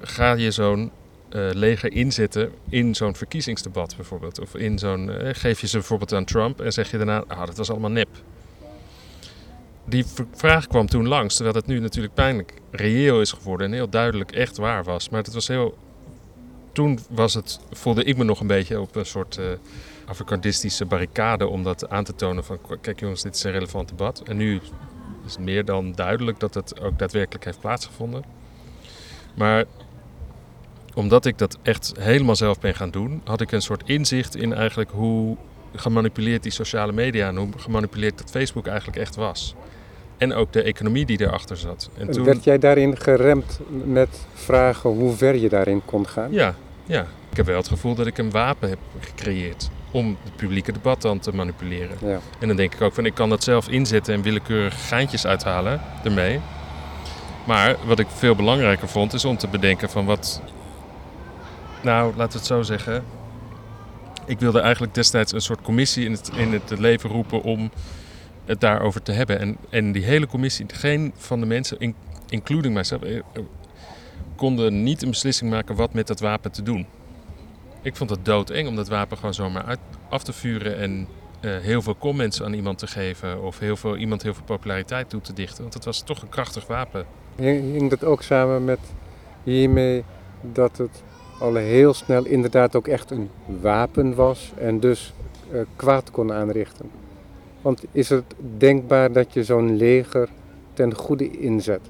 Ga 0.00 0.32
je 0.32 0.50
zo'n 0.50 0.90
uh, 1.30 1.48
leger 1.52 1.92
inzetten 1.92 2.52
in 2.68 2.94
zo'n 2.94 3.14
verkiezingsdebat 3.14 3.96
bijvoorbeeld? 3.96 4.40
Of 4.40 4.54
in 4.54 4.78
zo'n, 4.78 5.08
uh, 5.08 5.28
geef 5.32 5.60
je 5.60 5.66
ze 5.66 5.76
bijvoorbeeld 5.76 6.12
aan 6.12 6.24
Trump 6.24 6.60
en 6.60 6.72
zeg 6.72 6.90
je 6.90 6.96
daarna, 6.96 7.24
ah, 7.26 7.46
dat 7.46 7.56
was 7.56 7.70
allemaal 7.70 7.90
nep 7.90 8.08
die 9.88 10.04
vraag 10.34 10.66
kwam 10.66 10.86
toen 10.86 11.08
langs, 11.08 11.34
terwijl 11.34 11.56
het 11.56 11.66
nu 11.66 11.78
natuurlijk 11.78 12.14
pijnlijk 12.14 12.52
reëel 12.70 13.20
is 13.20 13.32
geworden 13.32 13.66
en 13.66 13.72
heel 13.72 13.88
duidelijk 13.88 14.32
echt 14.32 14.56
waar 14.56 14.84
was. 14.84 15.08
Maar 15.08 15.22
het 15.22 15.34
was 15.34 15.48
heel. 15.48 15.76
Toen 16.72 16.98
was 17.10 17.34
het, 17.34 17.60
voelde 17.70 18.04
ik 18.04 18.16
me 18.16 18.24
nog 18.24 18.40
een 18.40 18.46
beetje 18.46 18.80
op 18.80 18.96
een 18.96 19.06
soort 19.06 19.40
uh, 20.08 20.88
barricade 20.88 21.46
om 21.46 21.62
dat 21.62 21.88
aan 21.88 22.04
te 22.04 22.14
tonen 22.14 22.44
van 22.44 22.58
kijk 22.80 23.00
jongens, 23.00 23.22
dit 23.22 23.34
is 23.34 23.42
een 23.42 23.52
relevant 23.52 23.88
debat. 23.88 24.22
En 24.26 24.36
nu 24.36 24.60
is 25.26 25.32
het 25.32 25.44
meer 25.44 25.64
dan 25.64 25.92
duidelijk 25.92 26.40
dat 26.40 26.54
het 26.54 26.80
ook 26.80 26.98
daadwerkelijk 26.98 27.44
heeft 27.44 27.60
plaatsgevonden. 27.60 28.24
Maar 29.34 29.64
omdat 30.94 31.26
ik 31.26 31.38
dat 31.38 31.58
echt 31.62 31.92
helemaal 31.98 32.36
zelf 32.36 32.60
ben 32.60 32.74
gaan 32.74 32.90
doen, 32.90 33.20
had 33.24 33.40
ik 33.40 33.52
een 33.52 33.62
soort 33.62 33.82
inzicht 33.88 34.36
in 34.36 34.52
eigenlijk 34.52 34.90
hoe 34.90 35.36
gemanipuleerd 35.74 36.42
die 36.42 36.52
sociale 36.52 36.92
media 36.92 37.28
en 37.28 37.36
hoe 37.36 37.48
gemanipuleerd 37.56 38.18
dat 38.18 38.30
Facebook 38.30 38.66
eigenlijk 38.66 38.98
echt 38.98 39.16
was. 39.16 39.54
En 40.16 40.34
ook 40.34 40.52
de 40.52 40.62
economie 40.62 41.06
die 41.06 41.20
erachter 41.20 41.56
zat. 41.56 41.90
En, 41.98 42.10
toen... 42.10 42.24
Werd 42.24 42.44
jij 42.44 42.58
daarin 42.58 42.96
geremd 42.96 43.60
met 43.84 44.26
vragen 44.34 44.90
hoe 44.90 45.16
ver 45.16 45.36
je 45.36 45.48
daarin 45.48 45.84
kon 45.84 46.06
gaan? 46.06 46.32
Ja, 46.32 46.54
ja, 46.84 47.06
ik 47.30 47.36
heb 47.36 47.46
wel 47.46 47.56
het 47.56 47.68
gevoel 47.68 47.94
dat 47.94 48.06
ik 48.06 48.18
een 48.18 48.30
wapen 48.30 48.68
heb 48.68 48.78
gecreëerd 49.00 49.70
om 49.90 50.16
het 50.22 50.36
publieke 50.36 50.72
debat 50.72 51.02
dan 51.02 51.18
te 51.18 51.34
manipuleren. 51.34 51.96
Ja. 52.00 52.18
En 52.38 52.48
dan 52.48 52.56
denk 52.56 52.74
ik 52.74 52.80
ook 52.80 52.94
van 52.94 53.06
ik 53.06 53.14
kan 53.14 53.28
dat 53.28 53.44
zelf 53.44 53.68
inzetten 53.68 54.14
en 54.14 54.22
willekeurig 54.22 54.88
geintjes 54.88 55.26
uithalen 55.26 55.80
ermee. 56.04 56.40
Maar 57.46 57.76
wat 57.84 57.98
ik 57.98 58.06
veel 58.08 58.34
belangrijker 58.34 58.88
vond 58.88 59.12
is 59.12 59.24
om 59.24 59.36
te 59.36 59.48
bedenken 59.48 59.90
van 59.90 60.04
wat... 60.04 60.42
Nou, 61.82 62.16
laten 62.16 62.32
we 62.32 62.38
het 62.38 62.46
zo 62.46 62.62
zeggen. 62.62 63.04
Ik 64.24 64.38
wilde 64.38 64.60
eigenlijk 64.60 64.94
destijds 64.94 65.32
een 65.32 65.40
soort 65.40 65.62
commissie 65.62 66.04
in 66.04 66.12
het, 66.12 66.30
in 66.36 66.52
het 66.52 66.78
leven 66.78 67.10
roepen 67.10 67.42
om 67.42 67.70
het 68.44 68.60
daarover 68.60 69.02
te 69.02 69.12
hebben. 69.12 69.40
En, 69.40 69.56
en 69.70 69.92
die 69.92 70.04
hele 70.04 70.26
commissie, 70.26 70.66
geen 70.68 71.12
van 71.16 71.40
de 71.40 71.46
mensen, 71.46 71.94
including 72.28 72.74
mijzelf, 72.74 73.02
eh, 73.02 73.20
konden 74.36 74.82
niet 74.82 75.02
een 75.02 75.10
beslissing 75.10 75.50
maken 75.50 75.74
wat 75.74 75.92
met 75.92 76.06
dat 76.06 76.20
wapen 76.20 76.52
te 76.52 76.62
doen. 76.62 76.86
Ik 77.82 77.96
vond 77.96 78.10
het 78.10 78.24
doodeng 78.24 78.68
om 78.68 78.76
dat 78.76 78.88
wapen 78.88 79.16
gewoon 79.16 79.34
zomaar 79.34 79.64
uit, 79.64 79.78
af 80.08 80.22
te 80.22 80.32
vuren 80.32 80.76
en 80.76 81.08
uh, 81.40 81.56
heel 81.56 81.82
veel 81.82 81.96
comments 81.98 82.42
aan 82.42 82.52
iemand 82.52 82.78
te 82.78 82.86
geven 82.86 83.42
of 83.42 83.58
heel 83.58 83.76
veel, 83.76 83.96
iemand 83.96 84.22
heel 84.22 84.34
veel 84.34 84.44
populariteit 84.44 85.10
toe 85.10 85.20
te 85.20 85.32
dichten. 85.32 85.62
Want 85.62 85.74
het 85.74 85.84
was 85.84 86.00
toch 86.02 86.22
een 86.22 86.28
krachtig 86.28 86.66
wapen. 86.66 87.06
Hing 87.36 87.90
dat 87.90 88.04
ook 88.04 88.22
samen 88.22 88.64
met 88.64 88.78
hiermee 89.42 90.04
dat 90.40 90.76
het 90.76 91.02
al 91.40 91.54
heel 91.54 91.94
snel 91.94 92.24
inderdaad 92.24 92.76
ook 92.76 92.88
echt 92.88 93.10
een 93.10 93.30
wapen 93.60 94.14
was 94.14 94.52
en 94.56 94.80
dus 94.80 95.12
uh, 95.52 95.60
kwaad 95.76 96.10
kon 96.10 96.32
aanrichten? 96.32 96.90
Want 97.62 97.84
is 97.92 98.08
het 98.08 98.34
denkbaar 98.56 99.12
dat 99.12 99.32
je 99.32 99.44
zo'n 99.44 99.76
leger 99.76 100.28
ten 100.72 100.94
goede 100.94 101.30
inzet? 101.30 101.80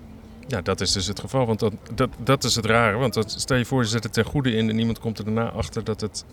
Ja, 0.49 0.61
dat 0.61 0.81
is 0.81 0.93
dus 0.93 1.07
het 1.07 1.21
geval. 1.21 1.47
Want 1.47 1.59
dat, 1.59 1.73
dat, 1.95 2.09
dat 2.23 2.45
is 2.45 2.55
het 2.55 2.67
rare. 2.67 2.97
Want 2.97 3.15
dat, 3.15 3.31
stel 3.31 3.57
je 3.57 3.65
voor, 3.65 3.83
je 3.83 3.89
zet 3.89 4.03
het 4.03 4.13
ten 4.13 4.25
goede 4.25 4.51
in 4.53 4.69
en 4.69 4.79
iemand 4.79 4.99
komt 4.99 5.19
er 5.19 5.25
daarna 5.25 5.51
achter 5.51 5.85
dat 5.85 6.01
het, 6.01 6.25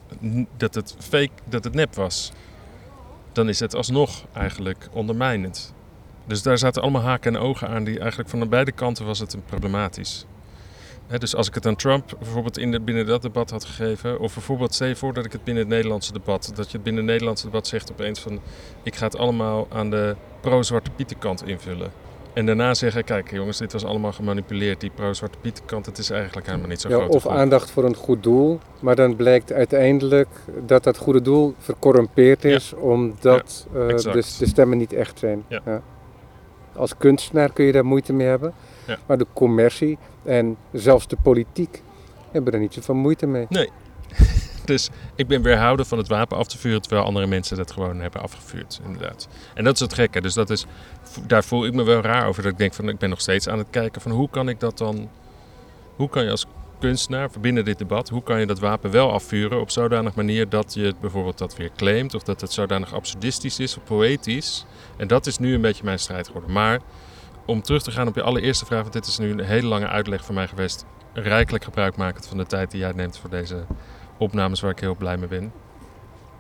dat 0.57 0.75
het 0.75 0.95
fake, 0.99 1.31
dat 1.45 1.63
het 1.63 1.73
nep 1.73 1.95
was. 1.95 2.31
Dan 3.31 3.49
is 3.49 3.59
het 3.59 3.75
alsnog 3.75 4.23
eigenlijk 4.33 4.89
ondermijnend. 4.91 5.73
Dus 6.27 6.41
daar 6.41 6.57
zaten 6.57 6.81
allemaal 6.81 7.01
haken 7.01 7.35
en 7.35 7.41
ogen 7.41 7.67
aan 7.67 7.83
die 7.83 7.99
eigenlijk 7.99 8.29
van 8.29 8.49
beide 8.49 8.71
kanten 8.71 9.05
was 9.05 9.19
het 9.19 9.37
problematisch 9.45 10.25
dus 11.07 11.35
als 11.35 11.47
ik 11.47 11.53
het 11.53 11.65
aan 11.65 11.75
Trump 11.75 12.15
bijvoorbeeld 12.19 12.57
in 12.57 12.71
de, 12.71 12.79
binnen 12.79 13.05
dat 13.05 13.21
debat 13.21 13.49
had 13.49 13.65
gegeven, 13.65 14.19
of 14.19 14.33
bijvoorbeeld 14.33 14.73
stel 14.73 14.87
je 14.87 14.95
voor 14.95 15.13
dat 15.13 15.25
ik 15.25 15.31
het 15.31 15.43
binnen 15.43 15.63
het 15.63 15.73
Nederlandse 15.73 16.13
debat, 16.13 16.51
dat 16.55 16.65
je 16.65 16.73
het 16.73 16.83
binnen 16.83 17.01
het 17.01 17.11
Nederlandse 17.11 17.45
debat 17.45 17.67
zegt 17.67 17.91
opeens 17.91 18.19
van 18.19 18.39
ik 18.83 18.95
ga 18.95 19.05
het 19.05 19.17
allemaal 19.17 19.67
aan 19.71 19.89
de 19.89 20.15
pro-Zwarte 20.41 20.91
Pietenkant 20.91 21.47
invullen. 21.47 21.91
En 22.35 22.45
daarna 22.45 22.73
zeggen, 22.73 23.03
kijk 23.03 23.31
jongens, 23.31 23.57
dit 23.57 23.71
was 23.71 23.85
allemaal 23.85 24.11
gemanipuleerd, 24.11 24.81
die 24.81 24.89
pro-Zwarte 24.89 25.37
Pietenkant, 25.41 25.85
het 25.85 25.97
is 25.97 26.09
eigenlijk 26.09 26.47
helemaal 26.47 26.67
niet 26.67 26.81
zo 26.81 26.89
ja, 26.89 26.95
groot. 26.95 27.09
Of 27.09 27.27
aandacht 27.27 27.71
voor 27.71 27.83
een 27.83 27.95
goed 27.95 28.23
doel, 28.23 28.59
maar 28.79 28.95
dan 28.95 29.15
blijkt 29.15 29.51
uiteindelijk 29.51 30.27
dat 30.65 30.83
dat 30.83 30.97
goede 30.97 31.21
doel 31.21 31.53
vercorrumpeerd 31.59 32.45
is, 32.45 32.73
omdat 32.73 33.67
uh, 33.73 33.87
de, 33.87 34.11
de, 34.11 34.45
stemmen 34.45 34.77
niet 34.77 34.93
echt 34.93 35.19
zijn. 35.19 35.43
Ja. 35.47 35.81
Als 36.73 36.97
kunstenaar 36.97 37.53
kun 37.53 37.65
je 37.65 37.71
daar 37.71 37.85
moeite 37.85 38.13
mee 38.13 38.27
hebben. 38.27 38.53
Ja. 38.87 38.97
Maar 39.05 39.17
de 39.17 39.27
commercie 39.33 39.97
en 40.23 40.57
zelfs 40.71 41.07
de 41.07 41.17
politiek 41.21 41.81
hebben 42.31 42.53
er 42.53 42.59
niet 42.59 42.73
zoveel 42.73 42.95
moeite 42.95 43.27
mee. 43.27 43.45
Nee. 43.49 43.69
Dus 44.65 44.89
ik 45.15 45.27
ben 45.27 45.41
weerhouden 45.41 45.85
van 45.85 45.97
het 45.97 46.07
wapen 46.07 46.37
af 46.37 46.47
te 46.47 46.57
vuren, 46.57 46.81
terwijl 46.81 47.05
andere 47.05 47.27
mensen 47.27 47.57
dat 47.57 47.71
gewoon 47.71 47.99
hebben 47.99 48.21
afgevuurd, 48.21 48.79
inderdaad. 48.85 49.27
En 49.53 49.63
dat 49.63 49.73
is 49.73 49.79
het 49.79 49.93
gekke. 49.93 50.21
Dus 50.21 50.33
dat 50.33 50.49
is, 50.49 50.65
daar 51.27 51.43
voel 51.43 51.65
ik 51.65 51.73
me 51.73 51.83
wel 51.83 52.01
raar 52.01 52.27
over. 52.27 52.43
Dat 52.43 52.51
ik 52.51 52.57
denk 52.57 52.73
van, 52.73 52.89
ik 52.89 52.97
ben 52.97 53.09
nog 53.09 53.21
steeds 53.21 53.47
aan 53.47 53.57
het 53.57 53.67
kijken 53.69 54.01
van 54.01 54.11
hoe 54.11 54.29
kan 54.29 54.49
ik 54.49 54.59
dat 54.59 54.77
dan... 54.77 55.09
Hoe 55.95 56.09
kan 56.09 56.23
je 56.23 56.31
als 56.31 56.45
kunstenaar, 56.79 57.29
binnen 57.39 57.65
dit 57.65 57.77
debat, 57.77 58.09
hoe 58.09 58.23
kan 58.23 58.39
je 58.39 58.45
dat 58.45 58.59
wapen 58.59 58.91
wel 58.91 59.11
afvuren 59.11 59.59
op 59.59 59.69
zodanig 59.69 60.15
manier 60.15 60.49
dat 60.49 60.73
je 60.73 60.93
bijvoorbeeld 61.01 61.37
dat 61.37 61.55
weer 61.55 61.71
claimt, 61.75 62.13
of 62.13 62.23
dat 62.23 62.41
het 62.41 62.53
zodanig 62.53 62.93
absurdistisch 62.93 63.59
is 63.59 63.77
of 63.77 63.83
poëtisch. 63.83 64.65
En 64.97 65.07
dat 65.07 65.25
is 65.25 65.37
nu 65.37 65.53
een 65.53 65.61
beetje 65.61 65.83
mijn 65.83 65.99
strijd 65.99 66.27
geworden. 66.27 66.51
Maar 66.51 66.79
om 67.45 67.61
terug 67.61 67.83
te 67.83 67.91
gaan 67.91 68.07
op 68.07 68.15
je 68.15 68.21
allereerste 68.21 68.65
vraag, 68.65 68.81
want 68.81 68.93
dit 68.93 69.05
is 69.05 69.17
nu 69.17 69.31
een 69.31 69.39
hele 69.39 69.67
lange 69.67 69.87
uitleg 69.87 70.25
voor 70.25 70.35
mij 70.35 70.47
geweest. 70.47 70.85
Rijkelijk 71.13 71.63
gebruik 71.63 71.95
maken 71.95 72.23
van 72.23 72.37
de 72.37 72.45
tijd 72.45 72.71
die 72.71 72.79
jij 72.79 72.91
neemt 72.91 73.17
voor 73.17 73.29
deze 73.29 73.65
opnames, 74.17 74.59
waar 74.59 74.71
ik 74.71 74.79
heel 74.79 74.95
blij 74.95 75.17
mee 75.17 75.27
ben. 75.27 75.51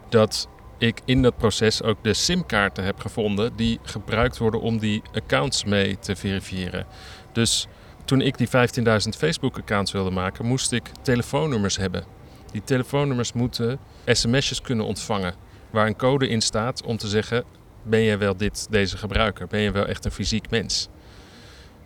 Dat 0.09 0.47
ik 0.77 1.01
in 1.05 1.21
dat 1.21 1.37
proces 1.37 1.83
ook 1.83 1.97
de 2.01 2.13
simkaarten 2.13 2.83
heb 2.83 2.99
gevonden 2.99 3.55
die 3.55 3.79
gebruikt 3.83 4.37
worden 4.37 4.61
om 4.61 4.77
die 4.77 5.01
accounts 5.13 5.63
mee 5.63 5.99
te 5.99 6.15
verifiëren. 6.15 6.85
Dus 7.31 7.67
toen 8.05 8.21
ik 8.21 8.37
die 8.37 8.47
15.000 8.47 8.53
Facebook-accounts 9.17 9.91
wilde 9.91 10.11
maken, 10.11 10.45
moest 10.45 10.71
ik 10.71 10.89
telefoonnummers 11.01 11.77
hebben. 11.77 12.03
Die 12.51 12.63
telefoonnummers 12.63 13.33
moeten 13.33 13.79
sms'jes 14.05 14.61
kunnen 14.61 14.85
ontvangen, 14.85 15.33
waar 15.69 15.87
een 15.87 15.95
code 15.95 16.27
in 16.27 16.41
staat 16.41 16.83
om 16.83 16.97
te 16.97 17.07
zeggen: 17.07 17.43
ben 17.83 17.99
je 17.99 18.17
wel 18.17 18.37
dit, 18.37 18.67
deze 18.69 18.97
gebruiker? 18.97 19.47
Ben 19.47 19.59
je 19.59 19.71
wel 19.71 19.85
echt 19.85 20.05
een 20.05 20.11
fysiek 20.11 20.49
mens? 20.49 20.89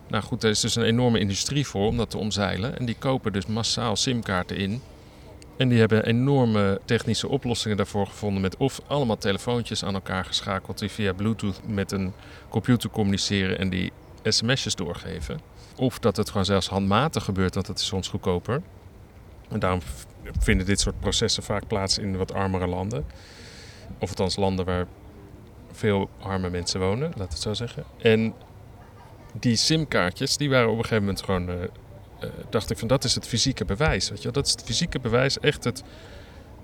Nou 0.08 0.24
goed, 0.24 0.44
er 0.44 0.50
is 0.50 0.60
dus 0.60 0.76
een 0.76 0.84
enorme 0.84 1.20
industrie 1.20 1.68
voor 1.68 1.88
om 1.88 1.98
dat 1.98 2.10
te 2.10 2.18
omzeilen. 2.18 2.80
En 2.80 2.86
die 2.86 2.96
kopen 3.00 3.34
dus 3.34 3.46
massaal 3.46 3.96
simkaarten 3.96 4.58
in. 4.58 4.82
En 5.60 5.70
die 5.70 5.80
hebben 5.80 6.06
enorme 6.06 6.82
technische 6.86 7.28
oplossingen 7.28 7.78
daarvoor 7.78 8.08
gevonden. 8.08 8.42
Met 8.42 8.58
of 8.58 8.82
allemaal 8.88 9.18
telefoontjes 9.18 9.84
aan 9.84 9.94
elkaar 9.94 10.26
geschakeld 10.26 10.80
die 10.80 10.90
via 10.90 11.14
Bluetooth 11.14 11.62
met 11.68 11.92
een 11.92 12.14
computer 12.50 12.90
communiceren 12.90 13.58
en 13.58 13.70
die 13.70 13.92
sms'jes 14.24 14.76
doorgeven. 14.76 15.40
Of 15.76 16.00
dat 16.00 16.18
het 16.18 16.28
gewoon 16.28 16.46
zelfs 16.46 16.68
handmatig 16.68 17.24
gebeurt, 17.24 17.54
want 17.54 17.66
dat 17.66 17.80
is 17.80 17.86
soms 17.86 18.08
goedkoper. 18.08 18.62
En 19.50 19.60
daarom 19.60 19.80
vinden 20.40 20.66
dit 20.66 20.80
soort 20.80 21.00
processen 21.00 21.44
vaak 21.44 21.68
plaats 21.68 21.98
in 21.98 22.18
wat 22.18 22.34
armere 22.34 22.68
landen. 22.68 23.06
Of 24.00 24.10
althans 24.10 24.36
landen 24.36 24.66
waar 24.66 24.86
veel 25.72 26.10
arme 26.20 26.50
mensen 26.50 26.80
wonen, 26.80 27.12
laat 27.16 27.34
het 27.34 27.42
zo 27.42 27.54
zeggen. 27.54 27.84
En 27.98 28.34
die 29.34 29.56
simkaartjes, 29.56 30.38
die 30.38 30.50
waren 30.50 30.70
op 30.70 30.78
een 30.78 30.84
gegeven 30.84 31.04
moment 31.04 31.24
gewoon... 31.24 31.70
Uh, 32.24 32.30
dacht 32.50 32.72
ik 32.72 32.78
van, 32.78 32.88
dat 32.88 33.04
is 33.04 33.16
het 33.16 33.28
fysieke 33.28 33.66
bewijs. 33.66 34.10
Weet 34.10 34.22
je? 34.22 34.32
Dat 34.32 34.46
is 34.46 34.52
het 34.52 34.64
fysieke 34.64 35.00
bewijs, 35.00 35.40
echt 35.40 35.64
het, 35.64 35.84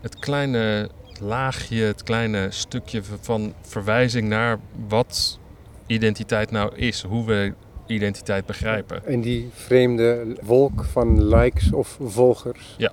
het 0.01 0.19
kleine 0.19 0.89
laagje, 1.21 1.83
het 1.83 2.03
kleine 2.03 2.47
stukje 2.51 3.01
van 3.21 3.53
verwijzing 3.61 4.27
naar 4.27 4.59
wat 4.87 5.39
identiteit 5.87 6.51
nou 6.51 6.75
is, 6.75 7.01
hoe 7.01 7.25
we 7.25 7.53
identiteit 7.87 8.45
begrijpen. 8.45 9.05
En 9.05 9.21
die 9.21 9.49
vreemde 9.53 10.37
wolk 10.41 10.83
van 10.83 11.27
likes 11.27 11.71
of 11.71 11.97
volgers. 12.01 12.75
Ja. 12.77 12.91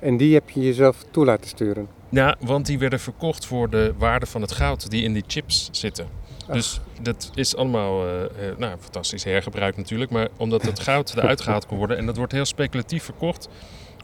En 0.00 0.16
die 0.16 0.34
heb 0.34 0.50
je 0.50 0.60
jezelf 0.60 1.04
toe 1.10 1.24
laten 1.24 1.48
sturen. 1.48 1.88
Ja, 2.08 2.36
want 2.40 2.66
die 2.66 2.78
werden 2.78 3.00
verkocht 3.00 3.46
voor 3.46 3.70
de 3.70 3.94
waarde 3.98 4.26
van 4.26 4.40
het 4.40 4.52
goud 4.52 4.90
die 4.90 5.02
in 5.02 5.12
die 5.12 5.24
chips 5.26 5.68
zitten. 5.72 6.06
Dus 6.52 6.80
dat 7.02 7.30
is 7.34 7.56
allemaal 7.56 8.06
eh, 8.06 8.22
eh, 8.24 8.58
nou, 8.58 8.76
fantastisch 8.80 9.24
hergebruikt 9.24 9.76
natuurlijk. 9.76 10.10
Maar 10.10 10.28
omdat 10.36 10.62
het 10.62 10.80
goud 10.80 11.14
eruit 11.16 11.40
gehaald 11.40 11.66
kon 11.66 11.78
worden. 11.78 11.96
En 11.96 12.06
dat 12.06 12.16
wordt 12.16 12.32
heel 12.32 12.44
speculatief 12.44 13.04
verkocht. 13.04 13.48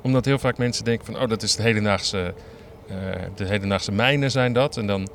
Omdat 0.02 0.24
heel 0.24 0.38
vaak 0.38 0.58
mensen 0.58 0.84
denken 0.84 1.06
van... 1.06 1.22
Oh, 1.22 1.28
dat 1.28 1.42
is 1.42 1.56
de 1.56 1.62
hedendaagse, 1.62 2.34
eh, 2.88 2.96
de 3.34 3.44
hedendaagse 3.44 3.92
mijnen 3.92 4.30
zijn 4.30 4.52
dat. 4.52 4.76
En 4.76 4.86
dan, 4.86 5.08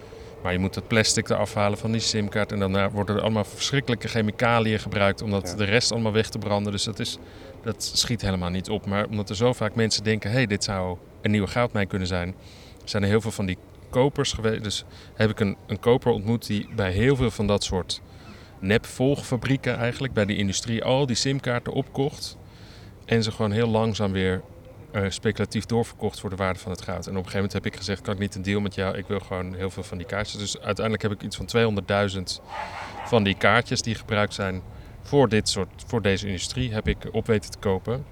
maar 0.43 0.51
je 0.53 0.59
moet 0.59 0.75
het 0.75 0.87
plastic 0.87 1.29
eraf 1.29 1.53
halen 1.53 1.77
van 1.77 1.91
die 1.91 2.01
simkaart. 2.01 2.51
En 2.51 2.59
daarna 2.59 2.89
worden 2.89 3.15
er 3.15 3.21
allemaal 3.21 3.45
verschrikkelijke 3.45 4.07
chemicaliën 4.07 4.79
gebruikt. 4.79 5.21
Om 5.21 5.31
dat 5.31 5.47
Ja. 5.49 5.55
de 5.55 5.63
rest 5.63 5.91
allemaal 5.91 6.11
weg 6.11 6.29
te 6.29 6.37
branden. 6.37 6.71
Dus 6.71 6.83
dat, 6.83 6.99
is, 6.99 7.17
dat 7.63 7.91
schiet 7.93 8.21
helemaal 8.21 8.49
niet 8.49 8.69
op. 8.69 8.85
Maar 8.85 9.05
omdat 9.05 9.29
er 9.29 9.35
zo 9.35 9.53
vaak 9.53 9.75
mensen 9.75 10.03
denken... 10.03 10.29
Hé, 10.29 10.35
hey, 10.35 10.45
dit 10.45 10.63
zou 10.63 10.97
een 11.21 11.31
nieuwe 11.31 11.47
goudmijn 11.47 11.87
kunnen 11.87 12.07
zijn. 12.07 12.35
Zijn 12.83 13.03
er 13.03 13.09
heel 13.09 13.21
veel 13.21 13.31
van 13.31 13.45
die 13.45 13.57
kopers 13.95 14.33
geweest. 14.33 14.63
Dus 14.63 14.85
heb 15.13 15.29
ik 15.29 15.39
een, 15.39 15.57
een 15.67 15.79
koper 15.79 16.11
ontmoet 16.11 16.47
die 16.47 16.67
bij 16.75 16.91
heel 16.91 17.15
veel 17.15 17.31
van 17.31 17.47
dat 17.47 17.63
soort 17.63 18.01
nep-volgfabrieken 18.59 19.77
eigenlijk, 19.77 20.13
bij 20.13 20.25
de 20.25 20.35
industrie, 20.35 20.83
al 20.83 21.05
die 21.05 21.15
simkaarten 21.15 21.73
opkocht. 21.73 22.37
En 23.05 23.23
ze 23.23 23.31
gewoon 23.31 23.51
heel 23.51 23.67
langzaam 23.67 24.11
weer 24.11 24.41
eh, 24.91 25.03
speculatief 25.09 25.65
doorverkocht 25.65 26.19
voor 26.19 26.29
de 26.29 26.35
waarde 26.35 26.59
van 26.59 26.71
het 26.71 26.81
goud. 26.81 27.07
En 27.07 27.11
op 27.11 27.17
een 27.17 27.31
gegeven 27.31 27.35
moment 27.35 27.53
heb 27.53 27.65
ik 27.65 27.75
gezegd, 27.75 28.01
kan 28.01 28.13
ik 28.13 28.19
niet 28.19 28.35
een 28.35 28.41
deal 28.41 28.61
met 28.61 28.75
jou? 28.75 28.97
Ik 28.97 29.07
wil 29.07 29.19
gewoon 29.19 29.53
heel 29.53 29.69
veel 29.69 29.83
van 29.83 29.97
die 29.97 30.07
kaartjes. 30.07 30.39
Dus 30.39 30.59
uiteindelijk 30.59 31.03
heb 31.03 31.11
ik 31.11 31.21
iets 31.21 31.35
van 31.35 31.83
200.000 32.39 32.43
van 33.05 33.23
die 33.23 33.37
kaartjes 33.37 33.81
die 33.81 33.95
gebruikt 33.95 34.33
zijn 34.33 34.61
voor, 35.01 35.29
dit 35.29 35.49
soort, 35.49 35.83
voor 35.87 36.01
deze 36.01 36.25
industrie, 36.25 36.73
heb 36.73 36.87
ik 36.87 36.97
op 37.11 37.27
weten 37.27 37.51
te 37.51 37.57
kopen. 37.57 38.05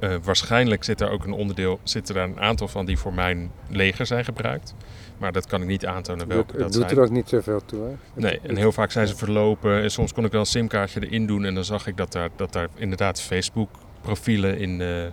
Eh, 0.00 0.14
waarschijnlijk 0.22 0.84
zit 0.84 1.00
er 1.00 1.10
ook 1.10 1.24
een 1.24 1.32
onderdeel, 1.32 1.80
zitten 1.82 2.16
er 2.16 2.22
een 2.22 2.40
aantal 2.40 2.68
van 2.68 2.86
die 2.86 2.98
voor 2.98 3.14
mijn 3.14 3.50
leger 3.68 4.06
zijn 4.06 4.24
gebruikt. 4.24 4.74
Maar 5.18 5.32
dat 5.32 5.46
kan 5.46 5.62
ik 5.62 5.66
niet 5.68 5.86
aantonen 5.86 6.28
welke 6.28 6.52
het 6.52 6.60
dat 6.60 6.72
doet 6.72 6.82
zijn. 6.82 6.96
er 6.96 7.04
ook 7.04 7.10
niet 7.10 7.28
zoveel 7.28 7.64
toe. 7.64 7.82
Hè? 7.82 8.20
Nee, 8.20 8.40
en 8.42 8.56
heel 8.56 8.72
vaak 8.72 8.90
zijn 8.90 9.06
ze 9.06 9.16
verlopen. 9.16 9.82
En 9.82 9.90
soms 9.90 10.12
kon 10.12 10.24
ik 10.24 10.32
wel 10.32 10.40
een 10.40 10.46
simkaartje 10.46 11.06
erin 11.06 11.26
doen. 11.26 11.44
En 11.44 11.54
dan 11.54 11.64
zag 11.64 11.86
ik 11.86 11.96
dat 11.96 12.12
daar, 12.12 12.28
dat 12.36 12.52
daar 12.52 12.68
inderdaad 12.74 13.20
Facebook-profielen 13.20 14.58
in, 14.58 14.80
eh, 14.80 15.04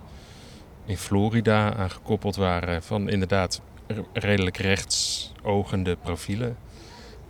in 0.86 0.98
Florida 0.98 1.74
aan 1.74 1.92
gekoppeld 1.92 2.36
waren. 2.36 2.84
Van 2.84 3.10
inderdaad 3.10 3.62
redelijk 4.14 4.58
rechtsogende 4.58 5.96
profielen. 5.96 6.58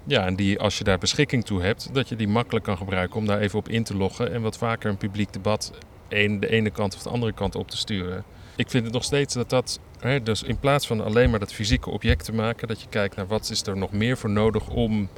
Ja, 0.03 0.25
en 0.25 0.35
die 0.35 0.59
als 0.59 0.77
je 0.77 0.83
daar 0.83 0.97
beschikking 0.97 1.45
toe 1.45 1.61
hebt, 1.61 1.89
dat 1.93 2.09
je 2.09 2.15
die 2.15 2.27
makkelijk 2.27 2.65
kan 2.65 2.77
gebruiken 2.77 3.17
om 3.17 3.25
daar 3.25 3.39
even 3.39 3.59
op 3.59 3.69
in 3.69 3.83
te 3.83 3.95
loggen. 3.95 4.33
En 4.33 4.41
wat 4.41 4.57
vaker 4.57 4.89
een 4.89 4.97
publiek 4.97 5.33
debat 5.33 5.71
de 6.09 6.49
ene 6.49 6.69
kant 6.69 6.95
of 6.95 7.01
de 7.01 7.09
andere 7.09 7.33
kant 7.33 7.55
op 7.55 7.69
te 7.69 7.77
sturen. 7.77 8.23
Ik 8.55 8.69
vind 8.69 8.83
het 8.83 8.93
nog 8.93 9.03
steeds 9.03 9.33
dat 9.33 9.49
dat, 9.49 9.79
hè, 9.99 10.23
dus 10.23 10.43
in 10.43 10.59
plaats 10.59 10.87
van 10.87 11.03
alleen 11.03 11.29
maar 11.29 11.39
dat 11.39 11.53
fysieke 11.53 11.89
object 11.89 12.25
te 12.25 12.33
maken, 12.33 12.67
dat 12.67 12.81
je 12.81 12.87
kijkt 12.89 13.15
naar 13.15 13.27
wat 13.27 13.49
is 13.49 13.61
er 13.61 13.77
nog 13.77 13.91
meer 13.91 14.17
voor 14.17 14.29
nodig 14.29 14.69
om 14.69 15.09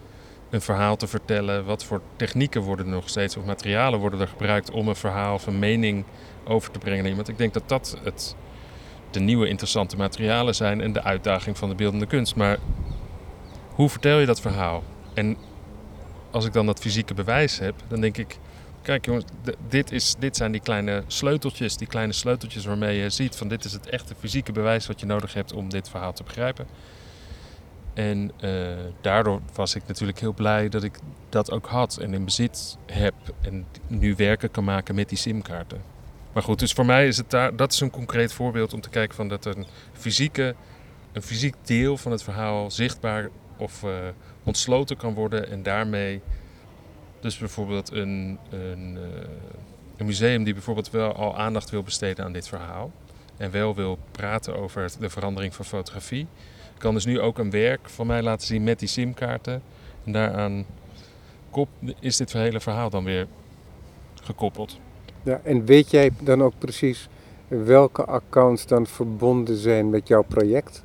een 0.50 0.62
verhaal 0.62 0.96
te 0.96 1.08
vertellen. 1.08 1.66
Wat 1.66 1.84
voor 1.84 2.02
technieken 2.16 2.62
worden 2.62 2.86
er 2.86 2.92
nog 2.92 3.10
steeds 3.10 3.38
of 3.38 3.46
materialen 3.46 4.00
worden 4.00 4.20
er 4.20 4.28
gebruikt 4.28 4.72
om 4.72 4.88
een 4.88 4.96
verhaal 4.96 5.34
of 5.34 5.48
een 5.48 5.60
mening 5.60 6.06
over 6.44 6.72
te 6.72 6.80
brengen 6.80 7.04
aan 7.04 7.10
iemand. 7.10 7.28
Ik 7.28 7.38
denk 7.38 7.54
dat 7.54 7.70
dat 7.70 7.98
het, 8.04 8.36
de 9.12 9.20
nieuwe 9.20 9.48
interessante 9.48 9.98
materialen 9.98 10.56
zijn 10.56 10.82
en 10.82 10.94
de 10.94 11.04
uitdaging 11.04 11.58
van 11.58 11.70
de 11.70 11.76
beeldende 11.76 12.06
kunst. 12.06 12.36
Maar 12.36 12.58
hoe 13.74 13.90
vertel 13.90 14.20
je 14.20 14.26
dat 14.26 14.42
verhaal? 14.42 14.84
En 15.14 15.38
als 16.32 16.46
ik 16.46 16.54
dan 16.54 16.66
dat 16.66 16.80
fysieke 16.80 17.14
bewijs 17.14 17.60
heb, 17.60 17.76
dan 17.88 18.02
denk 18.02 18.18
ik, 18.18 18.38
kijk 18.82 19.06
jongens, 19.06 19.26
dit, 19.68 19.92
is, 19.92 20.16
dit 20.20 20.36
zijn 20.38 20.52
die 20.52 20.62
kleine 20.62 21.04
sleuteltjes, 21.08 21.78
die 21.78 21.88
kleine 21.88 22.14
sleuteltjes 22.14 22.66
waarmee 22.66 22.98
je 22.98 23.10
ziet 23.10 23.36
van 23.36 23.48
dit 23.48 23.66
is 23.66 23.74
het 23.74 23.90
echte 23.90 24.16
fysieke 24.20 24.52
bewijs 24.52 24.88
wat 24.88 25.00
je 25.00 25.06
nodig 25.06 25.34
hebt 25.34 25.54
om 25.54 25.70
dit 25.70 25.90
verhaal 25.90 26.14
te 26.14 26.24
begrijpen. 26.24 26.68
En 27.94 28.32
eh, 28.40 28.52
daardoor 29.02 29.42
was 29.54 29.76
ik 29.76 29.88
natuurlijk 29.88 30.20
heel 30.20 30.34
blij 30.34 30.70
dat 30.70 30.84
ik 30.84 31.00
dat 31.30 31.52
ook 31.52 31.68
had 31.68 31.98
en 31.98 32.14
in 32.14 32.26
bezit 32.26 32.78
heb 32.86 33.14
en 33.42 33.66
nu 33.88 34.16
werken 34.16 34.52
kan 34.52 34.64
maken 34.64 34.96
met 34.96 35.10
die 35.10 35.18
simkaarten. 35.18 35.82
Maar 36.34 36.44
goed, 36.44 36.60
dus 36.60 36.74
voor 36.74 36.86
mij 36.86 37.08
is 37.08 37.18
het 37.18 37.30
daar, 37.30 37.56
dat 37.56 37.74
is 37.74 37.80
een 37.80 37.90
concreet 37.90 38.34
voorbeeld 38.34 38.74
om 38.74 38.82
te 38.82 38.90
kijken 38.90 39.16
van 39.16 39.28
dat 39.28 39.46
een 39.46 39.66
fysieke, 39.94 40.56
een 41.12 41.22
fysiek 41.22 41.56
deel 41.64 41.98
van 41.98 42.12
het 42.12 42.24
verhaal 42.24 42.72
zichtbaar 42.72 43.30
of 43.58 43.84
eh, 43.84 43.92
ontsloten 44.44 44.98
kan 44.98 45.14
worden 45.14 45.50
en 45.50 45.64
daarmee 45.64 46.22
dus 47.22 47.38
bijvoorbeeld 47.38 47.92
een, 47.92 48.38
een, 48.50 48.98
eh, 48.98 49.30
een 49.98 50.06
museum 50.06 50.44
die 50.44 50.54
bijvoorbeeld 50.54 50.90
wel 50.90 51.14
al 51.14 51.38
aandacht 51.38 51.70
wil 51.70 51.84
besteden 51.84 52.26
aan 52.26 52.34
dit 52.34 52.48
verhaal 52.48 52.92
en 53.38 53.52
wel 53.52 53.76
wil 53.76 53.98
praten 54.12 54.56
over 54.56 54.92
de 55.00 55.10
verandering 55.10 55.56
van 55.56 55.66
fotografie, 55.66 56.28
kan 56.78 56.94
dus 56.94 57.06
nu 57.06 57.20
ook 57.20 57.38
een 57.38 57.52
werk 57.52 57.90
van 57.90 58.08
mij 58.08 58.22
laten 58.22 58.48
zien 58.48 58.64
met 58.64 58.80
die 58.80 58.88
simkaarten 58.88 59.62
en 60.06 60.12
daaraan 60.12 60.66
is 62.00 62.18
dit 62.18 62.34
hele 62.34 62.60
verhaal 62.60 62.90
dan 62.90 63.04
weer 63.04 63.28
gekoppeld. 64.24 64.80
Ja, 65.24 65.42
en 65.44 65.66
weet 65.66 65.92
jij 65.92 66.12
dan 66.22 66.44
ook 66.44 66.54
precies 66.58 67.10
welke 67.48 68.06
accounts 68.06 68.66
dan 68.66 68.86
verbonden 68.86 69.56
zijn 69.56 69.90
met 69.90 70.08
jouw 70.08 70.24
project? 70.24 70.84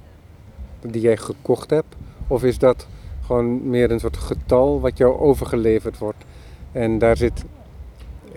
Die 0.81 1.01
jij 1.01 1.16
gekocht 1.16 1.70
hebt? 1.70 1.97
Of 2.27 2.44
is 2.44 2.59
dat 2.59 2.87
gewoon 3.27 3.69
meer 3.71 3.91
een 3.91 4.01
soort 4.01 4.17
getal 4.17 4.81
wat 4.81 4.99
jou 4.99 5.19
overgeleverd 5.19 5.99
wordt? 5.99 6.25
En 6.73 6.99
daar 6.99 7.17
zit 7.17 7.45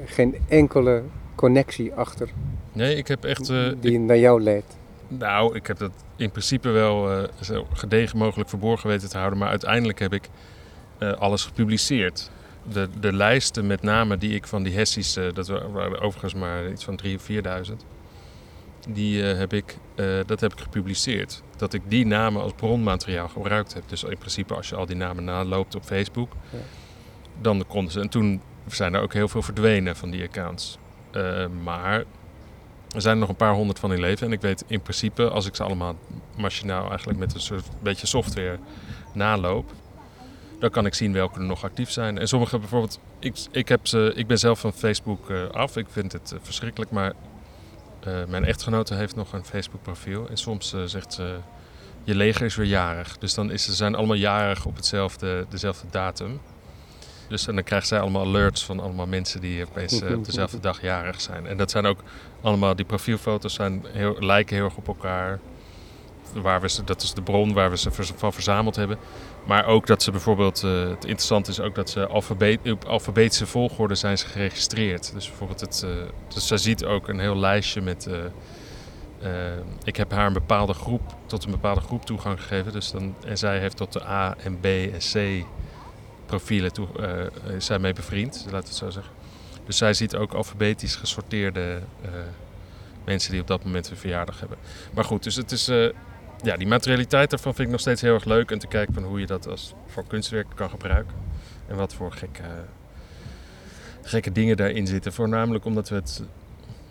geen 0.05 0.35
enkele 0.47 1.03
connectie 1.35 1.93
achter 1.93 2.29
Nee, 2.71 2.95
ik 2.95 3.07
heb 3.07 3.23
echt. 3.25 3.49
eh, 3.49 3.67
die 3.79 3.99
naar 3.99 4.17
jou 4.17 4.41
leidt. 4.41 4.77
Nou, 5.07 5.55
ik 5.55 5.67
heb 5.67 5.77
dat 5.77 5.91
in 6.15 6.31
principe 6.31 6.69
wel 6.69 7.11
eh, 7.11 7.23
zo 7.41 7.67
gedegen 7.73 8.17
mogelijk 8.17 8.49
verborgen 8.49 8.89
weten 8.89 9.09
te 9.09 9.17
houden. 9.17 9.39
Maar 9.39 9.49
uiteindelijk 9.49 9.99
heb 9.99 10.13
ik 10.13 10.29
eh, 10.97 11.11
alles 11.13 11.45
gepubliceerd. 11.45 12.29
De, 12.71 12.87
de 12.99 13.13
lijsten 13.13 13.67
met 13.67 13.81
namen 13.81 14.19
die 14.19 14.35
ik 14.35 14.47
van 14.47 14.63
die 14.63 14.73
hessies, 14.73 15.13
dat 15.33 15.47
wa- 15.47 15.69
waren 15.69 16.01
overigens 16.01 16.33
maar 16.33 16.69
iets 16.71 16.83
van 16.83 16.99
3.000 17.05 17.13
of 17.15 17.27
4.000. 17.69 17.73
Die 18.89 19.21
heb 19.23 19.53
ik, 19.53 19.77
dat 20.25 20.39
heb 20.39 20.53
ik 20.53 20.59
gepubliceerd. 20.59 21.43
Dat 21.57 21.73
ik 21.73 21.81
die 21.87 22.05
namen 22.05 22.41
als 22.41 22.53
bronmateriaal 22.55 23.27
gebruikt 23.27 23.73
heb. 23.73 23.83
Dus 23.87 24.03
in 24.03 24.17
principe 24.17 24.53
als 24.55 24.69
je 24.69 24.75
al 24.75 24.85
die 24.85 24.95
namen 24.95 25.23
naloopt 25.23 25.75
op 25.75 25.83
Facebook, 25.83 26.31
Ja. 26.49 26.57
dan 27.41 27.63
konden 27.67 27.91
ze. 27.91 27.99
En 27.99 28.09
toen 28.09 28.41
zijn 28.67 28.93
er 28.93 29.01
ook 29.01 29.13
heel 29.13 29.27
veel 29.27 29.41
verdwenen 29.41 29.95
van 29.95 30.09
die 30.09 30.23
accounts. 30.23 30.77
Eh, 31.11 31.45
maar 31.63 32.03
er 32.95 33.01
zijn 33.01 33.13
er 33.13 33.19
nog 33.19 33.29
een 33.29 33.35
paar 33.35 33.53
honderd 33.53 33.79
van 33.79 33.93
in 33.93 33.99
leven. 33.99 34.27
En 34.27 34.33
ik 34.33 34.41
weet 34.41 34.63
in 34.67 34.81
principe, 34.81 35.29
als 35.29 35.45
ik 35.45 35.55
ze 35.55 35.63
allemaal 35.63 35.95
machinaal 36.37 36.89
eigenlijk 36.89 37.19
met 37.19 37.33
een 37.33 37.39
soort 37.39 37.65
beetje 37.81 38.07
software 38.07 38.59
naloop, 39.13 39.71
dan 40.59 40.69
kan 40.69 40.85
ik 40.85 40.93
zien 40.93 41.13
welke 41.13 41.39
er 41.39 41.45
nog 41.45 41.63
actief 41.63 41.89
zijn. 41.89 42.17
En 42.17 42.27
sommige 42.27 42.59
bijvoorbeeld, 42.59 42.99
ik, 43.19 43.35
ik, 43.51 43.67
heb 43.69 43.87
ze, 43.87 44.11
ik 44.15 44.27
ben 44.27 44.39
zelf 44.39 44.59
van 44.59 44.73
Facebook 44.73 45.29
eh, 45.29 45.47
af. 45.49 45.77
Ik 45.77 45.85
vind 45.89 46.11
het 46.11 46.31
eh, 46.31 46.39
verschrikkelijk, 46.41 46.91
maar 46.91 47.13
mijn 48.27 48.45
echtgenote 48.45 48.93
heeft 48.93 49.15
nog 49.15 49.33
een 49.33 49.45
Facebook 49.45 49.81
profiel. 49.81 50.29
En 50.29 50.37
soms 50.37 50.73
eh, 50.73 50.81
zegt 50.85 51.13
ze, 51.13 51.37
je 52.03 52.15
leger 52.15 52.45
is 52.45 52.55
weer 52.55 52.67
jarig. 52.67 53.17
Dus 53.17 53.33
dan 53.33 53.51
is, 53.51 53.63
ze 53.63 53.73
zijn 53.73 53.95
allemaal 53.95 54.15
jarig 54.15 54.65
op 54.65 54.75
hetzelfde, 54.75 55.45
dezelfde 55.49 55.87
datum. 55.91 56.39
Dus 57.27 57.47
en 57.47 57.55
dan 57.55 57.63
krijgt 57.63 57.87
zij 57.87 57.99
allemaal 57.99 58.25
alerts 58.25 58.65
van 58.65 58.79
allemaal 58.79 59.07
mensen 59.07 59.41
die 59.41 59.65
opeens 59.65 60.01
eh, 60.01 60.17
op 60.17 60.25
dezelfde 60.25 60.59
dag 60.59 60.81
jarig 60.81 61.21
zijn. 61.21 61.47
En 61.47 61.57
dat 61.57 61.71
zijn 61.71 61.85
ook 61.85 61.99
allemaal, 62.41 62.75
die 62.75 62.85
profielfoto's 62.85 63.53
zijn 63.53 63.85
heel, 63.91 64.15
lijken 64.19 64.55
heel 64.55 64.65
erg 64.65 64.77
op 64.77 64.87
elkaar. 64.87 65.39
Waar 66.33 66.61
we 66.61 66.69
ze, 66.69 66.83
dat 66.83 67.01
is 67.01 67.13
de 67.13 67.21
bron 67.21 67.53
waar 67.53 67.69
we 67.69 67.77
ze 67.77 67.91
van 67.91 68.33
verzameld 68.33 68.75
hebben. 68.75 68.97
Maar 69.47 69.65
ook 69.65 69.87
dat 69.87 70.03
ze 70.03 70.11
bijvoorbeeld, 70.11 70.63
eh, 70.63 70.79
het 70.79 71.05
interessante 71.05 71.51
is 71.51 71.59
ook 71.59 71.75
dat 71.75 71.89
ze 71.89 72.07
alfabet, 72.07 72.71
op 72.71 72.85
alfabetische 72.85 73.45
volgorde 73.45 73.95
zijn 73.95 74.17
ze 74.17 74.25
geregistreerd. 74.25 75.13
Dus 75.13 75.27
bijvoorbeeld, 75.27 75.59
het, 75.59 75.83
eh, 75.83 75.89
dus 76.33 76.47
zij 76.47 76.57
ziet 76.57 76.85
ook 76.85 77.07
een 77.07 77.19
heel 77.19 77.37
lijstje 77.37 77.81
met. 77.81 78.07
eh, 78.07 78.19
ik 79.83 79.95
heb 79.95 80.11
haar 80.11 80.27
een 80.27 80.33
bepaalde 80.33 80.73
groep, 80.73 81.15
tot 81.25 81.45
een 81.45 81.51
bepaalde 81.51 81.81
groep 81.81 82.05
toegang 82.05 82.41
gegeven. 82.41 82.71
Dus 82.71 82.91
dan, 82.91 83.15
en 83.25 83.37
zij 83.37 83.59
heeft 83.59 83.77
tot 83.77 83.93
de 83.93 84.07
A 84.07 84.35
en 84.43 84.59
B 84.59 84.65
en 84.65 84.99
C 85.13 85.45
profielen 86.25 86.73
toe, 86.73 86.87
zij 87.57 87.79
mee 87.79 87.93
bevriend, 87.93 88.35
laten 88.35 88.51
we 88.51 88.57
het 88.57 88.75
zo 88.75 88.89
zeggen. 88.89 89.13
Dus 89.65 89.77
zij 89.77 89.93
ziet 89.93 90.15
ook 90.15 90.33
alfabetisch 90.33 90.95
gesorteerde 90.95 91.79
mensen 93.05 93.31
die 93.31 93.41
op 93.41 93.47
dat 93.47 93.63
moment 93.63 93.89
een 93.89 93.97
verjaardag 93.97 94.39
hebben. 94.39 94.57
Maar 94.93 95.03
goed, 95.03 95.23
dus 95.23 95.35
het 95.35 95.51
is, 95.51 95.69
ja, 96.43 96.57
die 96.57 96.67
materialiteit 96.67 97.29
daarvan 97.29 97.53
vind 97.53 97.67
ik 97.67 97.71
nog 97.71 97.81
steeds 97.81 98.01
heel 98.01 98.13
erg 98.13 98.25
leuk. 98.25 98.51
En 98.51 98.59
te 98.59 98.67
kijken 98.67 98.93
van 98.93 99.03
hoe 99.03 99.19
je 99.19 99.25
dat 99.25 99.47
als, 99.47 99.73
voor 99.85 100.03
kunstwerk 100.07 100.47
kan 100.55 100.69
gebruiken. 100.69 101.15
En 101.67 101.75
wat 101.75 101.93
voor 101.93 102.11
gekke, 102.11 102.43
gekke 104.01 104.31
dingen 104.31 104.57
daarin 104.57 104.87
zitten. 104.87 105.13
Voornamelijk 105.13 105.65
omdat 105.65 105.89
we 105.89 105.95
het 105.95 106.23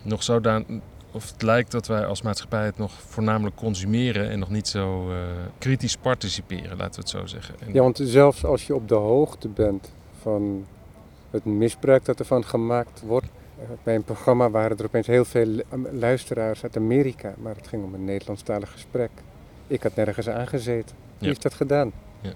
nog 0.03 0.23
zodanig, 0.23 0.67
of 1.13 1.31
het 1.33 1.43
lijkt 1.43 1.71
dat 1.71 1.87
wij 1.87 2.07
als 2.07 2.23
maatschappij 2.23 2.65
het 2.65 2.79
nog 2.79 2.93
voornamelijk 2.93 3.57
consumeren 3.57 4.31
en 4.31 4.39
nog 4.39 4.51
niet 4.51 4.69
zo 4.69 5.11
uh, 5.11 5.17
kritisch 5.59 5.97
participeren, 5.97 6.77
laten 6.77 6.95
we 6.95 7.01
het 7.01 7.09
zo 7.09 7.27
zeggen. 7.27 7.55
En 7.61 7.73
ja, 7.73 7.83
want 7.83 8.01
zelfs 8.03 8.45
als 8.45 8.67
je 8.67 8.75
op 8.75 8.89
de 8.89 8.95
hoogte 8.95 9.49
bent 9.49 9.93
van 10.21 10.67
het 11.31 11.45
misbruik 11.45 12.05
dat 12.05 12.19
ervan 12.19 12.45
gemaakt 12.45 13.03
wordt. 13.07 13.27
Bij 13.83 13.95
een 13.95 14.05
programma 14.05 14.51
waren 14.51 14.77
er 14.77 14.85
opeens 14.85 15.07
heel 15.07 15.25
veel 15.25 15.63
luisteraars 15.93 16.63
uit 16.63 16.77
Amerika, 16.77 17.35
maar 17.39 17.55
het 17.55 17.69
ging 17.69 17.85
om 17.85 17.95
een 17.95 18.05
Nederlandstalig 18.05 18.73
gesprek. 18.73 19.11
Ik 19.67 19.83
had 19.83 19.95
nergens 19.95 20.29
aangezeten. 20.29 20.97
Wie 20.97 21.17
ja. 21.19 21.27
heeft 21.27 21.43
dat 21.43 21.55
gedaan? 21.55 21.93
Ja. 22.21 22.33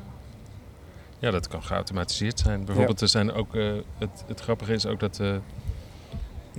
ja, 1.18 1.30
dat 1.30 1.48
kan 1.48 1.62
geautomatiseerd 1.62 2.38
zijn. 2.38 2.64
Bijvoorbeeld, 2.64 3.00
er 3.00 3.08
zijn 3.08 3.32
ook, 3.32 3.54
uh, 3.54 3.72
het, 3.98 4.24
het 4.26 4.40
grappige 4.40 4.72
is 4.72 4.86
ook 4.86 5.00
dat 5.00 5.18
uh, 5.20 5.36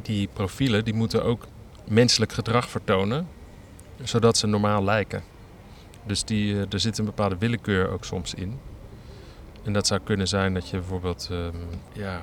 die 0.02 0.30
profielen, 0.34 0.86
die 0.86 0.94
moeten 0.94 1.24
ook 1.24 1.48
menselijk 1.88 2.32
gedrag 2.32 2.70
vertonen, 2.70 3.28
zodat 4.04 4.38
ze 4.38 4.48
normaal 4.48 4.84
lijken. 4.84 5.24
Dus 6.04 6.24
die, 6.24 6.54
uh, 6.54 6.74
er 6.74 6.80
zit 6.80 6.98
een 6.98 7.06
bepaalde 7.06 7.38
willekeur 7.38 7.90
ook 7.90 8.06
soms 8.06 8.34
in. 8.34 8.60
En 9.64 9.74
dat 9.74 9.88
zou 9.88 10.00
kunnen 10.04 10.28
zijn 10.28 10.54
dat 10.54 10.70
je 10.70 10.78
bijvoorbeeld, 10.78 11.30
um, 11.32 11.54
ja, 11.94 12.22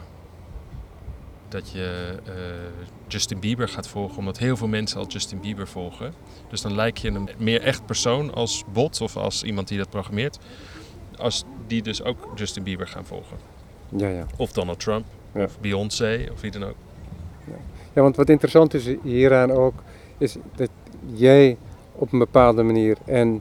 dat 1.49 1.71
je 1.71 2.15
uh, 2.29 2.35
Justin 3.07 3.41
Bieber 3.41 3.69
gaat 3.69 3.89
volgen, 3.89 4.19
omdat 4.19 4.39
heel 4.39 4.57
veel 4.57 4.69
mensen 4.69 5.01
al 5.01 5.07
Justin 5.07 5.41
Bieber 5.41 5.69
volgen. 5.69 6.15
Dus 6.49 6.61
dan 6.61 6.75
lijk 6.75 6.99
je 6.99 7.09
een 7.09 7.29
meer 7.37 7.63
echt 7.63 7.87
persoon 7.87 8.35
als 8.35 8.65
bot 8.73 9.01
of 9.01 9.17
als 9.17 9.43
iemand 9.43 9.69
die 9.69 9.79
dat 9.79 9.91
programmeert, 9.91 10.39
als 11.19 11.45
die 11.67 11.83
dus 11.83 12.03
ook 12.03 12.29
Justin 12.35 12.63
Bieber 12.63 12.89
gaan 12.89 13.05
volgen. 13.05 13.37
Ja, 13.89 14.09
ja. 14.09 14.27
Of 14.37 14.53
Donald 14.53 14.81
Trump, 14.81 15.05
ja. 15.35 15.45
of 15.45 15.61
Beyoncé, 15.61 16.29
of 16.33 16.41
wie 16.41 16.51
dan 16.51 16.65
ook. 16.65 16.77
Ja. 17.45 17.57
ja, 17.93 18.03
want 18.03 18.17
wat 18.17 18.29
interessant 18.29 18.75
is 18.75 18.95
hieraan 19.03 19.51
ook, 19.51 19.83
is 20.19 20.37
dat 20.55 20.71
jij 21.15 21.57
op 21.93 22.13
een 22.13 22.19
bepaalde 22.19 22.63
manier 22.63 22.97
en 23.05 23.41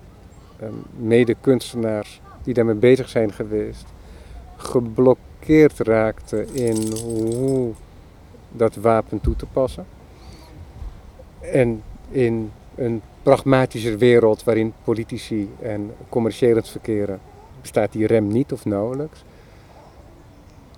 um, 0.61 0.83
mede-kunstenaars 0.97 2.21
die 2.43 2.53
daarmee 2.53 2.75
bezig 2.75 3.09
zijn 3.09 3.33
geweest, 3.33 3.85
geblokkeerd 4.55 5.79
raakte 5.79 6.45
in 6.53 6.93
hoe 7.03 7.73
dat 8.57 8.75
wapen 8.75 9.21
toe 9.21 9.35
te 9.35 9.45
passen. 9.45 9.85
En 11.39 11.83
in 12.09 12.51
een 12.75 13.01
pragmatischer 13.23 13.97
wereld 13.97 14.43
waarin 14.43 14.73
politici 14.83 15.49
en 15.61 15.91
commerciëlend 16.09 16.69
verkeren 16.69 17.19
bestaat 17.61 17.91
die 17.91 18.07
rem 18.07 18.27
niet 18.27 18.51
of 18.51 18.65
nauwelijks. 18.65 19.23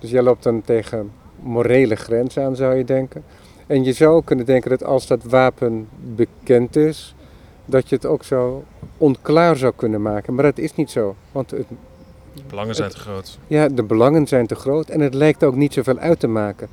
Dus 0.00 0.10
jij 0.10 0.22
loopt 0.22 0.42
dan 0.42 0.62
tegen 0.62 1.12
morele 1.42 1.94
grenzen 1.94 2.44
aan, 2.44 2.56
zou 2.56 2.74
je 2.74 2.84
denken. 2.84 3.24
En 3.66 3.84
je 3.84 3.92
zou 3.92 4.24
kunnen 4.24 4.46
denken 4.46 4.70
dat 4.70 4.84
als 4.84 5.06
dat 5.06 5.22
wapen 5.22 5.88
bekend 6.14 6.76
is, 6.76 7.14
dat 7.64 7.88
je 7.88 7.94
het 7.94 8.06
ook 8.06 8.24
zo 8.24 8.64
onklaar 8.96 9.56
zou 9.56 9.72
kunnen 9.76 10.02
maken. 10.02 10.34
Maar 10.34 10.44
dat 10.44 10.58
is 10.58 10.74
niet 10.74 10.90
zo. 10.90 11.16
Want 11.32 11.50
het, 11.50 11.66
de 12.32 12.42
belangen 12.48 12.74
zijn 12.74 12.90
te 12.90 12.98
groot. 12.98 13.38
Ja, 13.46 13.68
de 13.68 13.82
belangen 13.82 14.26
zijn 14.26 14.46
te 14.46 14.54
groot 14.54 14.88
en 14.88 15.00
het 15.00 15.14
lijkt 15.14 15.44
ook 15.44 15.54
niet 15.54 15.72
zoveel 15.72 15.98
uit 15.98 16.20
te 16.20 16.28
maken. 16.28 16.68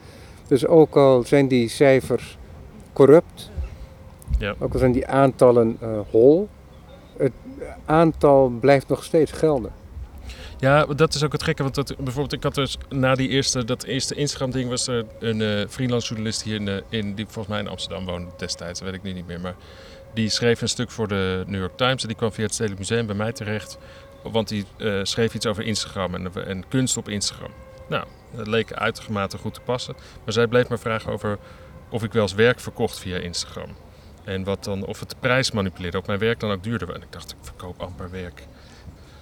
Dus 0.48 0.68
ook 0.68 0.96
al 0.96 1.24
zijn 1.24 1.48
die 1.48 1.70
cijfers 1.70 2.38
corrupt, 2.94 3.52
ja. 4.40 4.56
ook 4.60 4.74
al 4.74 4.80
zijn 4.80 4.92
die 4.92 5.08
aantallen 5.08 5.78
uh, 5.84 6.00
hol, 6.12 6.50
het 7.18 7.32
aantal 7.86 8.50
blijft 8.50 8.88
nog 8.88 9.04
steeds 9.04 9.32
gelden. 9.32 9.72
Ja, 10.60 10.86
dat 10.86 11.14
is 11.14 11.24
ook 11.24 11.32
het 11.32 11.44
gekke. 11.44 11.64
Want 11.64 11.76
dat, 11.76 11.96
bijvoorbeeld, 11.98 12.34
ik 12.34 12.44
had 12.44 12.56
dus 12.56 12.78
na 12.90 13.16
die 13.16 13.30
eerste, 13.30 13.66
dat 13.66 13.84
eerste 13.84 14.16
Instagram-ding 14.16 14.70
was 14.70 14.88
er 14.88 15.06
een 15.20 15.40
uh, 15.40 15.68
freelance 15.70 16.08
journalist 16.08 16.44
hier 16.44 16.56
in, 16.56 16.84
in, 16.90 17.16
die 17.16 17.26
volgens 17.26 17.48
mij 17.48 17.60
in 17.60 17.68
Amsterdam 17.68 18.06
woonde 18.06 18.32
destijds, 18.38 18.80
dat 18.80 18.90
weet 18.90 18.98
ik 18.98 19.04
nu 19.04 19.14
niet 19.14 19.28
meer. 19.28 19.40
Maar 19.40 19.56
die 20.14 20.30
schreef 20.30 20.62
een 20.62 20.70
stuk 20.70 20.92
voor 20.92 21.08
de 21.08 21.44
New 21.48 21.60
York 21.60 21.78
Times 21.78 22.02
en 22.02 22.08
die 22.08 22.18
kwam 22.18 22.32
via 22.32 22.44
het 22.44 22.54
Stedelijk 22.54 22.80
Museum 22.80 23.06
bij 23.06 23.16
mij 23.16 23.32
terecht. 23.32 23.78
Want 24.24 24.48
die 24.48 24.66
uh, 24.78 25.00
schreef 25.04 25.34
iets 25.34 25.46
over 25.46 25.64
Instagram 25.64 26.16
en, 26.16 26.48
en 26.48 26.68
kunst 26.68 26.98
op 26.98 27.10
Instagram. 27.10 27.52
Nou, 27.88 28.06
dat 28.32 28.48
leek 28.48 28.74
uitermate 28.74 29.38
goed 29.38 29.54
te 29.54 29.62
passen. 29.62 29.96
Maar 30.24 30.34
zij 30.34 30.48
bleef 30.48 30.70
me 30.70 30.78
vragen 30.78 31.12
over 31.12 31.38
of 31.90 32.04
ik 32.04 32.14
wel 32.14 32.22
eens 32.22 32.34
werk 32.34 32.60
verkocht 32.60 33.00
via 33.00 33.18
Instagram. 33.18 33.76
En 34.24 34.44
wat 34.44 34.64
dan, 34.64 34.86
of 34.86 35.00
het 35.00 35.10
de 35.10 35.16
prijs 35.20 35.52
manipuleerde, 35.52 35.98
of 35.98 36.08
mijn 36.08 36.20
werk 36.20 36.40
dan 36.40 36.52
ook 36.52 36.64
duurder 36.64 36.94
En 36.94 37.02
ik 37.02 37.12
dacht, 37.12 37.32
ik 37.32 37.38
verkoop 37.42 37.82
amper 37.82 38.12
werk. 38.12 38.48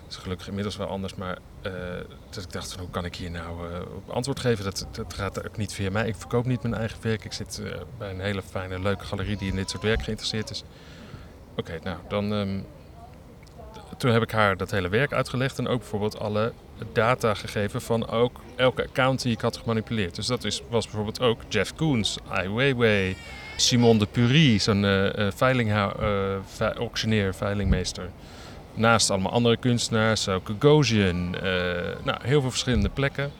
Dat 0.04 0.14
is 0.14 0.16
gelukkig 0.16 0.48
inmiddels 0.48 0.76
wel 0.76 0.88
anders, 0.88 1.16
maar 1.16 1.38
uh, 1.66 1.74
ik 2.44 2.52
dacht, 2.52 2.76
hoe 2.76 2.90
kan 2.90 3.06
ik 3.06 3.16
hier 3.16 3.32
nou 3.32 3.72
uh, 3.72 3.80
op 3.96 4.10
antwoord 4.10 4.40
geven? 4.40 4.64
Dat, 4.64 4.88
dat 4.92 5.14
gaat 5.14 5.46
ook 5.46 5.58
niet 5.58 5.74
via 5.74 5.92
mij. 5.92 6.08
Ik 6.08 6.16
verkoop 6.16 6.46
niet 6.46 6.62
mijn 6.62 6.74
eigen 6.74 6.98
werk. 7.02 7.26
Ik 7.26 7.34
zit 7.34 7.62
uh, 7.64 7.74
bij 7.98 8.10
een 8.10 8.20
hele 8.20 8.42
fijne, 8.42 8.80
leuke 8.80 9.06
galerie 9.06 9.38
die 9.38 9.50
in 9.50 9.56
dit 9.56 9.70
soort 9.70 9.84
werk 9.84 10.04
geïnteresseerd 10.04 10.50
is. 10.50 10.64
Oké, 11.56 11.80
nou, 11.84 11.98
dan 12.08 12.32
um, 12.32 12.66
toen 13.98 14.12
heb 14.12 14.22
ik 14.22 14.32
haar 14.32 14.58
dat 14.58 14.72
hele 14.72 14.90
werk 14.90 15.14
uitgelegd 15.14 15.58
en 15.58 15.68
ook 15.68 15.80
bijvoorbeeld 15.80 16.20
alle 16.20 16.54
data 16.94 17.34
gegeven 17.34 17.82
van 17.82 18.08
ook 18.08 18.42
elke 18.56 18.84
account 18.84 19.22
die 19.22 19.32
ik 19.32 19.42
had 19.42 19.58
gemanipuleerd. 19.58 20.16
Dus 20.16 20.26
dat 20.26 20.44
is, 20.44 20.62
was 20.70 20.86
bijvoorbeeld 20.86 21.22
ook 21.22 21.42
Jeff 21.48 21.76
Koons, 21.76 22.18
Ai 22.28 22.50
Weiwei, 22.50 23.16
Simon 23.56 23.98
de 23.98 24.06
Purie, 24.06 24.60
zo'n 24.60 24.84
uh, 24.84 25.30
uh, 26.62 26.72
auctioneer, 26.76 27.36
veilingmeester. 27.36 28.10
Naast 28.74 29.10
allemaal 29.10 29.32
andere 29.32 29.58
kunstenaars, 29.58 30.28
ook 30.28 30.50
Gagosian, 30.60 31.30
nou, 32.04 32.18
heel 32.22 32.42
veel 32.42 32.50
verschillende 32.50 32.90
plekken 32.90 33.32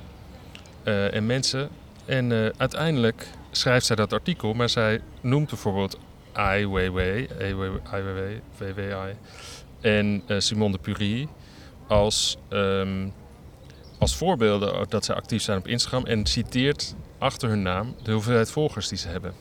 en 0.84 1.26
mensen. 1.26 1.70
En 2.06 2.54
uiteindelijk 2.58 3.28
schrijft 3.52 3.86
zij 3.86 3.96
dat 3.96 4.14
artikel, 4.14 4.54
maar 4.54 4.70
zij 4.70 5.02
noemt 5.22 5.50
bijvoorbeeld 5.50 6.00
Ai 6.32 6.68
Weiwei, 6.68 7.28
Ai 7.40 8.04
Weiwei, 8.04 8.42
VWI 8.58 9.16
en 9.86 10.24
uh, 10.28 10.40
Simone 10.40 10.72
de 10.72 10.78
Purie 10.78 11.28
als, 11.88 12.38
um, 12.50 13.14
als 14.00 14.16
voorbeelden 14.16 14.90
dat 14.90 15.06
zij 15.06 15.16
actief 15.16 15.42
zijn 15.42 15.58
op 15.58 15.68
Instagram 15.68 16.06
en 16.06 16.26
citeert 16.26 16.96
achter 17.18 17.50
hun 17.50 17.62
naam 17.62 17.96
de 18.04 18.12
hoeveelheid 18.12 18.52
volgers 18.52 18.88
die 18.88 18.98
ze 18.98 19.08
hebben. 19.08 19.34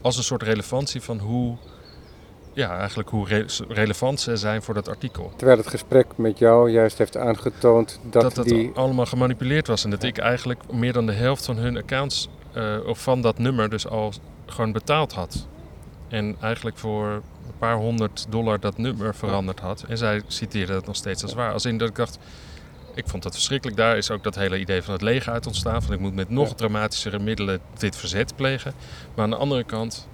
Als 0.00 0.16
een 0.16 0.22
soort 0.22 0.42
relevantie 0.42 1.00
van 1.00 1.18
hoe, 1.18 1.56
ja, 2.52 2.78
eigenlijk 2.78 3.08
hoe 3.08 3.26
re 3.26 3.46
relevant 3.68 4.20
ze 4.20 4.36
zijn 4.36 4.62
voor 4.62 4.74
dat 4.74 4.88
artikel. 4.88 5.32
Terwijl 5.36 5.58
het 5.58 5.68
gesprek 5.68 6.06
met 6.16 6.38
jou 6.38 6.70
juist 6.70 6.98
heeft 6.98 7.16
aangetoond 7.16 8.00
dat, 8.10 8.22
dat, 8.22 8.34
dat 8.34 8.44
die... 8.44 8.72
allemaal 8.74 9.06
gemanipuleerd 9.06 9.66
was 9.66 9.84
en 9.84 9.90
dat 9.90 10.02
ik 10.02 10.18
eigenlijk 10.18 10.72
meer 10.72 10.92
dan 10.92 11.06
de 11.06 11.12
helft 11.12 11.44
van 11.44 11.56
hun 11.56 11.76
accounts 11.76 12.28
uh, 12.56 12.76
of 12.86 13.02
van 13.02 13.20
dat 13.20 13.38
nummer 13.38 13.68
dus 13.70 13.88
al 13.88 14.12
gewoon 14.46 14.72
betaald 14.72 15.12
had. 15.12 15.46
En 16.08 16.36
eigenlijk 16.40 16.78
voor 16.78 17.22
paar 17.58 17.76
honderd 17.76 18.26
dollar 18.28 18.60
dat 18.60 18.78
nummer 18.78 19.14
veranderd 19.14 19.60
had. 19.60 19.84
En 19.88 19.98
zij 19.98 20.22
citeerde 20.26 20.72
het 20.72 20.86
nog 20.86 20.96
steeds 20.96 21.22
als 21.22 21.34
waar. 21.34 21.52
Als 21.52 21.64
in 21.64 21.78
dat 21.78 21.88
ik 21.88 21.96
dacht, 21.96 22.18
ik 22.94 23.08
vond 23.08 23.22
dat 23.22 23.34
verschrikkelijk. 23.34 23.76
Daar 23.76 23.96
is 23.96 24.10
ook 24.10 24.22
dat 24.22 24.34
hele 24.34 24.58
idee 24.58 24.82
van 24.82 24.92
het 24.92 25.02
leger 25.02 25.32
uit 25.32 25.46
ontstaan. 25.46 25.82
Van 25.82 25.94
ik 25.94 26.00
moet 26.00 26.14
met 26.14 26.30
nog 26.30 26.54
dramatischere 26.54 27.18
middelen 27.18 27.60
dit 27.78 27.96
verzet 27.96 28.36
plegen. 28.36 28.74
Maar 29.14 29.24
aan 29.24 29.30
de 29.30 29.36
andere 29.36 29.64
kant 29.64 30.08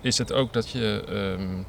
is 0.00 0.18
het 0.18 0.32
ook 0.32 0.52
dat 0.52 0.70
je 0.70 1.04
um, 1.38 1.66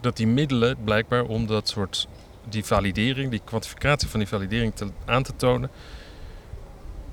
dat 0.00 0.16
die 0.16 0.26
middelen 0.26 0.76
blijkbaar 0.84 1.24
om 1.24 1.46
dat 1.46 1.68
soort 1.68 2.08
die 2.48 2.64
validering, 2.64 3.30
die 3.30 3.40
kwantificatie 3.44 4.08
van 4.08 4.20
die 4.20 4.28
validering 4.28 4.74
te, 4.74 4.86
aan 5.04 5.22
te 5.22 5.36
tonen, 5.36 5.70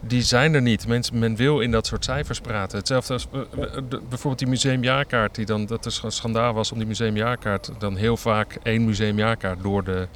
die 0.01 0.21
zijn 0.21 0.53
er 0.53 0.61
niet. 0.61 0.87
Mensen, 0.87 1.19
men 1.19 1.35
wil 1.35 1.59
in 1.59 1.71
dat 1.71 1.87
soort 1.87 2.03
cijfers 2.03 2.39
praten. 2.39 2.77
Hetzelfde 2.77 3.13
als 3.13 3.27
uh, 3.33 3.41
bijvoorbeeld 3.89 4.39
die 4.39 4.47
museumjaarkaart. 4.47 5.35
Die 5.35 5.45
dan, 5.45 5.65
dat 5.65 5.85
er 5.85 6.11
schandaal 6.11 6.53
was 6.53 6.71
om 6.71 6.77
die 6.77 6.87
museumjaarkaart 6.87 7.71
dan 7.77 7.95
heel 7.95 8.17
vaak 8.17 8.57
één 8.63 8.85
museumjaarkaart 8.85 9.63
door, 9.63 9.83
de, 9.83 10.07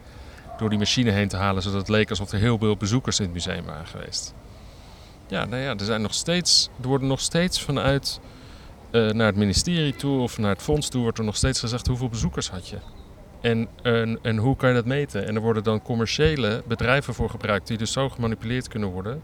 door 0.57 0.69
die 0.69 0.79
machine 0.79 1.11
heen 1.11 1.27
te 1.27 1.37
halen. 1.37 1.61
Zodat 1.61 1.79
het 1.79 1.89
leek 1.89 2.09
alsof 2.09 2.31
er 2.31 2.39
heel 2.39 2.57
veel 2.57 2.77
bezoekers 2.77 3.19
in 3.19 3.25
het 3.25 3.33
museum 3.33 3.65
waren 3.65 3.87
geweest. 3.87 4.33
Ja, 5.27 5.45
nou 5.45 5.61
ja, 5.61 5.69
er, 5.69 5.85
zijn 5.85 6.01
nog 6.01 6.13
steeds, 6.13 6.69
er 6.81 6.87
worden 6.87 7.07
nog 7.07 7.19
steeds 7.19 7.61
vanuit 7.61 8.19
uh, 8.91 9.11
naar 9.11 9.27
het 9.27 9.35
ministerie 9.35 9.95
toe 9.95 10.19
of 10.19 10.37
naar 10.37 10.51
het 10.51 10.61
fonds 10.61 10.89
toe... 10.89 11.01
wordt 11.01 11.17
er 11.17 11.23
nog 11.23 11.35
steeds 11.35 11.59
gezegd 11.59 11.87
hoeveel 11.87 12.09
bezoekers 12.09 12.49
had 12.49 12.67
je. 12.67 12.77
En, 13.41 13.67
en, 13.81 14.19
en 14.21 14.37
hoe 14.37 14.55
kan 14.55 14.69
je 14.69 14.75
dat 14.75 14.85
meten? 14.85 15.27
En 15.27 15.35
er 15.35 15.41
worden 15.41 15.63
dan 15.63 15.81
commerciële 15.81 16.63
bedrijven 16.67 17.13
voor 17.13 17.29
gebruikt 17.29 17.67
die 17.67 17.77
dus 17.77 17.91
zo 17.91 18.09
gemanipuleerd 18.09 18.67
kunnen 18.67 18.89
worden 18.89 19.21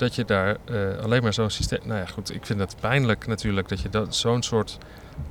dat 0.00 0.14
je 0.14 0.24
daar 0.24 0.56
uh, 0.70 0.98
alleen 0.98 1.22
maar 1.22 1.32
zo'n 1.32 1.50
systeem. 1.50 1.80
Nou 1.84 1.98
ja, 1.98 2.06
goed, 2.06 2.34
ik 2.34 2.46
vind 2.46 2.60
het 2.60 2.76
pijnlijk 2.80 3.26
natuurlijk 3.26 3.68
dat 3.68 3.80
je 3.80 3.88
dat, 3.88 4.16
zo'n 4.16 4.42
soort. 4.42 4.78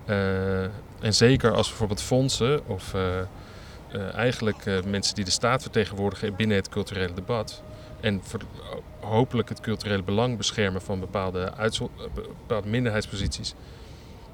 Uh, 0.05 0.63
en 0.99 1.13
zeker 1.13 1.51
als 1.51 1.67
bijvoorbeeld 1.67 2.01
fondsen 2.01 2.67
of 2.67 2.93
uh, 2.93 4.15
eigenlijk 4.15 4.65
mensen 4.85 5.15
die 5.15 5.25
de 5.25 5.31
staat 5.31 5.61
vertegenwoordigen 5.61 6.35
binnen 6.35 6.57
het 6.57 6.69
culturele 6.69 7.13
debat. 7.13 7.63
En 7.99 8.21
hopelijk 8.99 9.49
het 9.49 9.59
culturele 9.59 10.03
belang 10.03 10.37
beschermen 10.37 10.81
van 10.81 10.99
bepaalde, 10.99 11.53
bepaalde 12.23 12.67
minderheidsposities. 12.67 13.53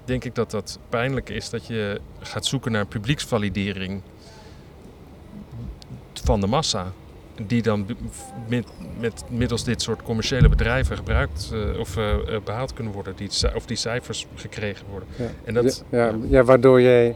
Denk 0.05 0.23
ik 0.23 0.35
dat 0.35 0.51
dat 0.51 0.79
pijnlijk 0.89 1.29
is 1.29 1.49
dat 1.49 1.67
je 1.67 2.01
gaat 2.19 2.45
zoeken 2.45 2.71
naar 2.71 2.85
publieksvalidering 2.85 4.01
van 6.13 6.39
de 6.39 6.47
massa. 6.47 6.91
Die 7.47 7.61
dan 7.61 7.85
met, 8.47 8.65
met, 8.99 9.23
middels 9.29 9.63
dit 9.63 9.81
soort 9.81 10.01
commerciële 10.01 10.49
bedrijven 10.49 10.97
gebruikt 10.97 11.51
uh, 11.53 11.79
of 11.79 11.97
uh, 11.97 12.15
behaald 12.43 12.73
kunnen 12.73 12.93
worden, 12.93 13.15
die, 13.15 13.29
of 13.55 13.65
die 13.65 13.77
cijfers 13.77 14.27
gekregen 14.35 14.85
worden. 14.89 15.09
Ja, 15.15 15.29
en 15.43 15.53
dat, 15.53 15.83
ja, 15.89 16.13
ja, 16.29 16.43
waardoor 16.43 16.81
jij 16.81 17.15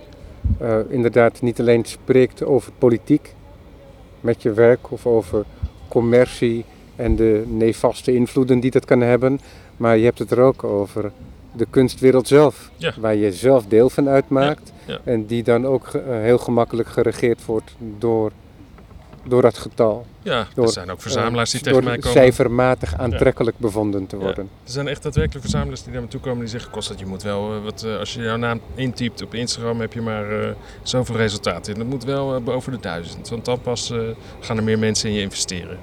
uh, 0.61 0.77
inderdaad 0.87 1.41
niet 1.41 1.59
alleen 1.59 1.85
spreekt 1.85 2.43
over 2.43 2.71
politiek 2.77 3.33
met 4.19 4.41
je 4.41 4.53
werk 4.53 4.91
of 4.91 5.05
over 5.05 5.45
commercie 5.87 6.65
en 6.95 7.15
de 7.15 7.43
nefaste 7.47 8.13
invloeden 8.13 8.59
die 8.59 8.71
dat 8.71 8.85
kan 8.85 9.01
hebben, 9.01 9.39
maar 9.77 9.97
je 9.97 10.05
hebt 10.05 10.19
het 10.19 10.31
er 10.31 10.39
ook 10.39 10.63
over 10.63 11.11
de 11.51 11.67
kunstwereld 11.69 12.27
zelf, 12.27 12.71
ja. 12.75 12.93
waar 12.99 13.15
je 13.15 13.31
zelf 13.31 13.65
deel 13.65 13.89
van 13.89 14.09
uitmaakt 14.09 14.71
en 15.03 15.25
die 15.25 15.43
dan 15.43 15.65
ook 15.65 15.91
heel 16.05 16.37
gemakkelijk 16.37 16.89
geregeerd 16.89 17.45
wordt 17.45 17.75
door 17.97 18.31
door 19.29 19.41
dat 19.41 19.57
getal. 19.57 20.05
Ja, 20.21 20.47
door, 20.53 20.65
er 20.65 20.71
zijn 20.71 20.91
ook 20.91 21.01
verzamelaars 21.01 21.51
die 21.51 21.59
uh, 21.59 21.65
tegen 21.65 21.83
mij 21.83 21.97
komen. 21.97 22.17
cijfermatig 22.17 22.97
aantrekkelijk 22.97 23.57
bevonden 23.57 24.07
te 24.07 24.17
worden. 24.17 24.43
Ja. 24.43 24.65
Er 24.65 24.71
zijn 24.71 24.87
echt 24.87 25.03
daadwerkelijk 25.03 25.45
verzamelaars 25.45 25.83
die 25.83 25.93
naar 25.93 26.01
me 26.01 26.07
toe 26.07 26.19
komen 26.19 26.39
die 26.39 26.47
zeggen: 26.47 26.71
Kost 26.71 26.89
dat 26.89 26.99
je 26.99 27.05
moet 27.05 27.23
wel, 27.23 27.55
uh, 27.55 27.63
wat, 27.63 27.83
uh, 27.85 27.97
als 27.97 28.13
je 28.13 28.21
jouw 28.21 28.37
naam 28.37 28.61
intypt 28.75 29.21
op 29.21 29.33
Instagram, 29.33 29.79
heb 29.79 29.93
je 29.93 30.01
maar 30.01 30.55
zoveel 30.83 31.15
resultaten. 31.15 31.73
En 31.73 31.79
dat 31.79 31.87
moet 31.87 32.03
wel 32.03 32.41
boven 32.41 32.71
de 32.71 32.79
duizend, 32.79 33.29
want 33.29 33.45
dan 33.45 33.61
pas 33.61 33.93
gaan 34.39 34.57
er 34.57 34.63
meer 34.63 34.79
mensen 34.79 35.09
in 35.09 35.15
je 35.15 35.21
investeren. 35.21 35.77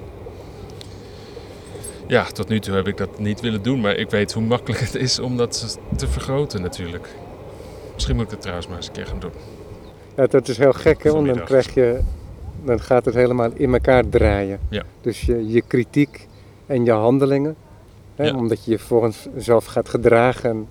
Ja, 2.07 2.23
tot 2.23 2.47
nu 2.47 2.59
toe 2.59 2.75
heb 2.75 2.87
ik 2.87 2.97
dat 2.97 3.19
niet 3.19 3.41
willen 3.41 3.61
doen, 3.61 3.79
maar 3.79 3.95
ik 3.95 4.09
weet 4.09 4.33
hoe 4.33 4.43
makkelijk 4.43 4.79
het 4.79 4.95
is 4.95 5.19
om 5.19 5.37
dat 5.37 5.79
te 5.95 6.07
vergroten 6.07 6.61
natuurlijk. 6.61 7.07
Misschien 7.93 8.15
moet 8.15 8.25
ik 8.25 8.31
het 8.31 8.41
trouwens 8.41 8.67
maar 8.67 8.77
eens 8.77 8.87
een 8.87 8.93
keer 8.93 9.05
gaan 9.05 9.19
doen. 9.19 9.31
Ja, 10.15 10.27
dat 10.27 10.47
is 10.47 10.57
heel 10.57 10.73
gek, 10.73 11.03
hè? 11.03 11.11
want 11.11 11.27
dan 11.27 11.43
krijg 11.43 11.73
je 11.73 11.99
dan 12.65 12.81
gaat 12.81 13.05
het 13.05 13.13
helemaal 13.13 13.51
in 13.53 13.73
elkaar 13.73 14.09
draaien. 14.09 14.59
Ja. 14.69 14.83
Dus 15.01 15.21
je, 15.21 15.47
je 15.47 15.61
kritiek 15.61 16.27
en 16.65 16.85
je 16.85 16.91
handelingen, 16.91 17.55
hè, 18.15 18.31
omdat 18.31 18.65
je 18.65 18.71
je 18.71 18.79
volgens 18.79 19.27
zelf 19.37 19.65
gaat 19.65 19.89
gedragen 19.89 20.67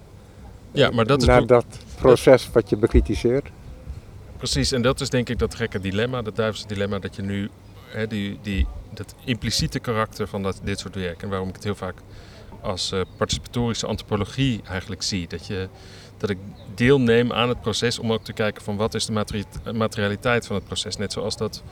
ja, 0.77 0.90
maar 0.90 1.07
dat 1.07 1.20
is 1.20 1.27
naar 1.27 1.46
dat 1.46 1.66
proces 1.99 2.51
wat 2.53 2.68
je 2.68 2.77
bekritiseert. 2.77 3.49
Precies, 4.37 4.72
en 4.72 4.83
dat 4.83 5.01
is 5.01 5.11
denk 5.11 5.29
ik 5.29 5.38
dat 5.38 5.55
gekke 5.55 5.81
dilemma, 5.81 6.22
dat 6.22 6.37
duivelse 6.37 6.66
dilemma, 6.66 6.99
dat 6.99 7.16
je 7.16 7.22
nu 7.22 7.51
hè, 7.88 8.07
die, 8.07 8.38
die, 8.42 8.66
dat 8.94 9.14
impliciete 9.25 9.79
karakter 9.79 10.29
van 10.29 10.42
dat, 10.42 10.61
dit 10.62 10.79
soort 10.79 10.94
werk, 10.94 11.22
en 11.22 11.29
waarom 11.29 11.49
ik 11.49 11.55
het 11.55 11.64
heel 11.64 11.75
vaak 11.75 11.96
als 12.61 12.92
uh, 12.92 13.01
participatorische 13.16 13.87
antropologie 13.87 14.61
eigenlijk 14.68 15.03
zie. 15.03 15.29
Dat, 15.29 15.46
je, 15.46 15.68
dat 16.18 16.31
ik 16.31 16.38
deelneem 16.74 17.33
aan 17.33 17.48
het 17.48 17.61
proces 17.61 17.98
om 17.98 18.12
ook 18.12 18.24
te 18.24 18.33
kijken 18.33 18.62
van 18.62 18.76
wat 18.76 18.94
is 18.94 19.07
de 19.07 19.24
materialiteit 19.72 20.46
van 20.46 20.57
het 20.57 20.64
proces. 20.64 20.96
Net 20.96 21.12
zoals 21.12 21.37
dat 21.37 21.62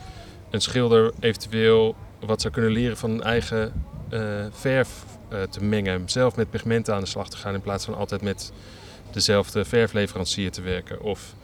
een 0.51 0.61
schilder 0.61 1.13
eventueel 1.21 1.95
wat 2.21 2.41
zou 2.41 2.53
kunnen 2.53 2.71
leren 2.71 2.97
van 2.97 3.11
een 3.11 3.23
eigen 3.23 3.85
uh, 4.11 4.21
verf 4.51 5.05
uh, 5.33 5.43
te 5.43 5.65
mengen. 5.65 6.09
Zelf 6.09 6.37
met 6.37 6.51
pigmenten 6.51 6.95
aan 6.95 7.01
de 7.01 7.07
slag 7.07 7.29
te 7.29 7.37
gaan 7.37 7.55
in 7.55 7.61
plaats 7.61 7.85
van 7.85 7.95
altijd 7.95 8.23
met 8.23 8.53
dezelfde 9.11 9.65
verfleverancier 9.65 10.51
te 10.51 10.63
werken. 10.63 11.01
Of 11.01 11.35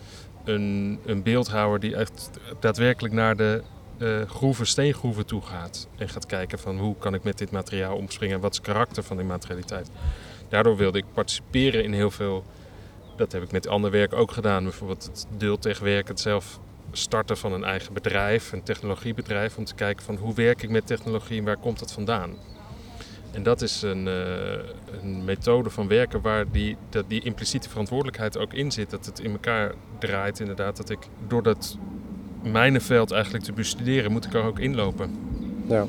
een, 0.45 0.99
een 1.07 1.23
beeldhouwer 1.23 1.81
die 1.81 1.97
echt 1.97 2.31
daadwerkelijk 2.61 3.15
naar 3.15 3.37
de 3.37 3.63
uh, 3.99 4.23
groeven, 4.29 4.67
steengroeven 4.67 5.27
toe 5.27 5.43
gaat. 5.43 5.89
En 5.99 6.09
gaat 6.09 6.27
kijken 6.27 6.59
van 6.59 6.79
hoe 6.79 6.97
kan 6.99 7.15
ik 7.15 7.23
met 7.23 7.39
dit 7.39 7.51
materiaal 7.51 7.97
omspringen 7.97 8.35
en 8.35 8.41
wat 8.41 8.51
is 8.51 8.57
het 8.57 8.67
karakter 8.67 9.03
van 9.03 9.17
die 9.17 9.27
materialiteit. 9.27 9.91
Daardoor 10.49 10.77
wilde 10.77 10.99
ik 10.99 11.05
participeren 11.13 11.85
in 11.85 11.93
heel 11.93 12.11
veel. 12.11 12.45
Dat 13.21 13.33
heb 13.33 13.43
ik 13.43 13.53
met 13.53 13.69
ander 13.69 13.91
werk 13.91 14.13
ook 14.13 14.33
gedaan. 14.33 14.63
Bijvoorbeeld 14.63 15.05
het 15.05 15.27
deeltechwerk, 15.37 16.09
het 16.09 16.21
zelf 16.21 16.61
starten 16.93 17.37
van 17.37 17.53
een 17.53 17.65
eigen 17.65 17.93
bedrijf, 17.93 18.53
een 18.53 18.63
technologiebedrijf. 18.63 19.57
Om 19.57 19.65
te 19.65 19.75
kijken 19.75 20.05
van 20.05 20.17
hoe 20.17 20.35
werk 20.35 20.63
ik 20.63 20.71
met 20.71 20.87
technologie 20.87 21.39
en 21.39 21.45
waar 21.45 21.57
komt 21.57 21.79
dat 21.79 21.93
vandaan. 21.93 22.37
En 23.33 23.43
dat 23.43 23.63
is 23.63 23.83
een, 23.83 24.07
uh, 24.07 24.53
een, 25.03 25.25
methode 25.25 25.71
van 25.71 25.89
werken 25.89 26.21
waar 26.21 26.51
die, 26.51 26.77
dat 26.89 27.05
die 27.09 27.23
impliciete 27.23 27.69
verantwoordelijkheid 27.69 28.39
ook 28.39 28.53
in 28.53 28.73
zit. 28.73 28.91
Dat 28.91 29.07
het 29.07 29.19
in 29.19 29.31
elkaar 29.31 29.75
draait 29.99 30.41
inderdaad. 30.41 30.77
Dat 30.77 30.91
ik 30.91 31.09
door 31.29 31.43
dat 31.43 31.79
mijnenveld 32.43 33.11
eigenlijk 33.11 33.45
te 33.45 33.53
bestuderen, 33.53 34.13
moet 34.13 34.25
ik 34.25 34.35
er 34.35 34.43
ook 34.43 34.59
inlopen. 34.59 35.15
Ja. 35.67 35.87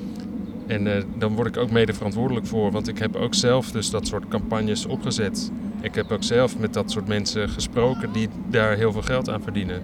En 0.67 0.85
uh, 0.85 1.03
dan 1.17 1.35
word 1.35 1.47
ik 1.47 1.57
ook 1.57 1.71
mede 1.71 1.93
verantwoordelijk 1.93 2.45
voor, 2.45 2.71
want 2.71 2.87
ik 2.87 2.97
heb 2.97 3.15
ook 3.15 3.33
zelf 3.33 3.71
dus 3.71 3.89
dat 3.89 4.07
soort 4.07 4.27
campagnes 4.27 4.85
opgezet. 4.85 5.51
Ik 5.81 5.95
heb 5.95 6.11
ook 6.11 6.23
zelf 6.23 6.59
met 6.59 6.73
dat 6.73 6.91
soort 6.91 7.07
mensen 7.07 7.49
gesproken 7.49 8.11
die 8.11 8.29
daar 8.49 8.75
heel 8.75 8.91
veel 8.91 9.01
geld 9.01 9.29
aan 9.29 9.41
verdienen. 9.41 9.83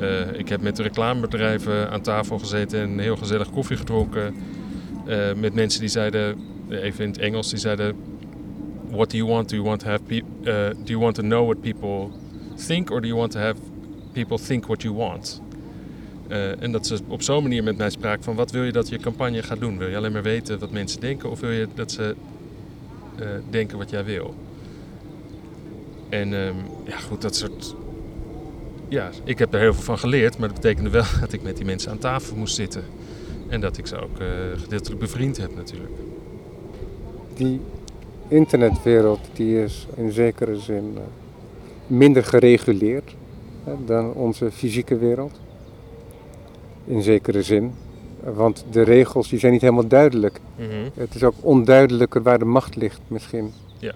Uh, 0.00 0.38
ik 0.38 0.48
heb 0.48 0.60
met 0.60 0.78
reclamebedrijven 0.78 1.90
aan 1.90 2.00
tafel 2.00 2.38
gezeten 2.38 2.80
en 2.80 2.98
heel 2.98 3.16
gezellig 3.16 3.50
koffie 3.50 3.76
gedronken. 3.76 4.34
Uh, 5.06 5.32
met 5.34 5.54
mensen 5.54 5.80
die 5.80 5.88
zeiden, 5.88 6.38
even 6.68 7.04
in 7.04 7.10
het 7.10 7.18
Engels, 7.18 7.50
die 7.50 7.58
zeiden: 7.58 7.96
What 8.90 9.10
do 9.10 9.16
you 9.16 9.28
want? 9.28 9.48
Do 9.48 9.56
you 9.56 9.68
want 9.68 9.80
to 9.80 9.88
have 9.88 10.02
do 10.84 10.92
you 10.92 10.98
want 10.98 11.14
to 11.14 11.22
know 11.22 11.44
what 11.44 11.60
people 11.60 12.08
think, 12.66 12.90
or 12.90 13.00
do 13.00 13.06
you 13.06 13.18
want 13.18 13.32
to 13.32 13.38
have 13.38 13.56
people 14.12 14.38
think 14.38 14.66
what 14.66 14.82
you 14.82 14.94
want? 14.94 15.42
En 16.58 16.72
dat 16.72 16.86
ze 16.86 16.98
op 17.08 17.22
zo'n 17.22 17.42
manier 17.42 17.62
met 17.62 17.76
mij 17.76 17.90
spraken 17.90 18.24
van 18.24 18.34
wat 18.34 18.50
wil 18.50 18.64
je 18.64 18.72
dat 18.72 18.88
je 18.88 18.98
campagne 18.98 19.42
gaat 19.42 19.60
doen? 19.60 19.78
Wil 19.78 19.88
je 19.88 19.96
alleen 19.96 20.12
maar 20.12 20.22
weten 20.22 20.58
wat 20.58 20.70
mensen 20.70 21.00
denken 21.00 21.30
of 21.30 21.40
wil 21.40 21.50
je 21.50 21.68
dat 21.74 21.92
ze 21.92 22.14
denken 23.50 23.78
wat 23.78 23.90
jij 23.90 24.04
wil? 24.04 24.34
En 26.14 26.32
um, 26.32 26.56
ja, 26.84 26.96
goed, 26.96 27.22
dat 27.22 27.36
soort. 27.36 27.74
Ja, 28.88 29.10
ik 29.24 29.38
heb 29.38 29.54
er 29.54 29.60
heel 29.60 29.74
veel 29.74 29.82
van 29.82 29.98
geleerd, 29.98 30.38
maar 30.38 30.48
dat 30.48 30.60
betekende 30.60 30.90
wel 30.90 31.04
dat 31.20 31.32
ik 31.32 31.42
met 31.42 31.56
die 31.56 31.64
mensen 31.64 31.90
aan 31.90 31.98
tafel 31.98 32.36
moest 32.36 32.54
zitten. 32.54 32.82
En 33.48 33.60
dat 33.60 33.78
ik 33.78 33.86
ze 33.86 33.96
ook 33.96 34.20
uh, 34.20 34.28
gedeeltelijk 34.56 35.00
bevriend 35.00 35.36
heb 35.36 35.54
natuurlijk. 35.54 35.92
Die 37.34 37.60
internetwereld 38.28 39.20
die 39.32 39.62
is 39.62 39.86
in 39.96 40.12
zekere 40.12 40.58
zin 40.58 40.98
minder 41.86 42.24
gereguleerd 42.24 43.14
hè, 43.64 43.72
dan 43.86 44.12
onze 44.12 44.50
fysieke 44.50 44.98
wereld 44.98 45.40
in 46.84 47.02
zekere 47.02 47.42
zin. 47.42 47.72
Want 48.34 48.64
de 48.70 48.82
regels 48.82 49.28
die 49.28 49.38
zijn 49.38 49.52
niet 49.52 49.60
helemaal 49.60 49.86
duidelijk. 49.86 50.40
Mm 50.58 50.90
Het 50.94 51.14
is 51.14 51.22
ook 51.22 51.34
onduidelijker 51.40 52.22
waar 52.22 52.38
de 52.38 52.44
macht 52.44 52.76
ligt 52.76 53.00
misschien. 53.06 53.52
Ja. 53.78 53.94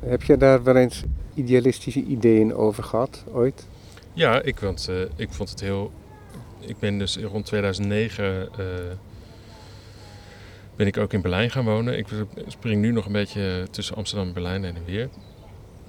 Heb 0.00 0.22
jij 0.22 0.36
daar 0.36 0.62
wel 0.62 0.76
eens 0.76 1.04
idealistische 1.34 2.02
ideeën 2.02 2.54
over 2.54 2.82
gehad, 2.82 3.24
ooit? 3.32 3.66
Ja, 4.12 4.42
ik, 4.42 4.58
want, 4.58 4.86
uh, 4.90 5.00
ik 5.16 5.32
vond 5.32 5.50
het 5.50 5.60
heel... 5.60 5.92
Ik 6.60 6.78
ben 6.78 6.98
dus 6.98 7.16
rond 7.16 7.46
2009... 7.46 8.48
Uh, 8.58 8.66
ben 10.76 10.86
ik 10.86 10.96
ook 10.96 11.12
in 11.12 11.20
Berlijn 11.20 11.50
gaan 11.50 11.64
wonen. 11.64 11.98
Ik 11.98 12.06
spring 12.46 12.80
nu 12.80 12.92
nog 12.92 13.06
een 13.06 13.12
beetje 13.12 13.66
tussen 13.70 13.96
Amsterdam 13.96 14.26
en 14.26 14.34
Berlijn 14.34 14.64
en 14.64 14.74
weer. 14.86 15.08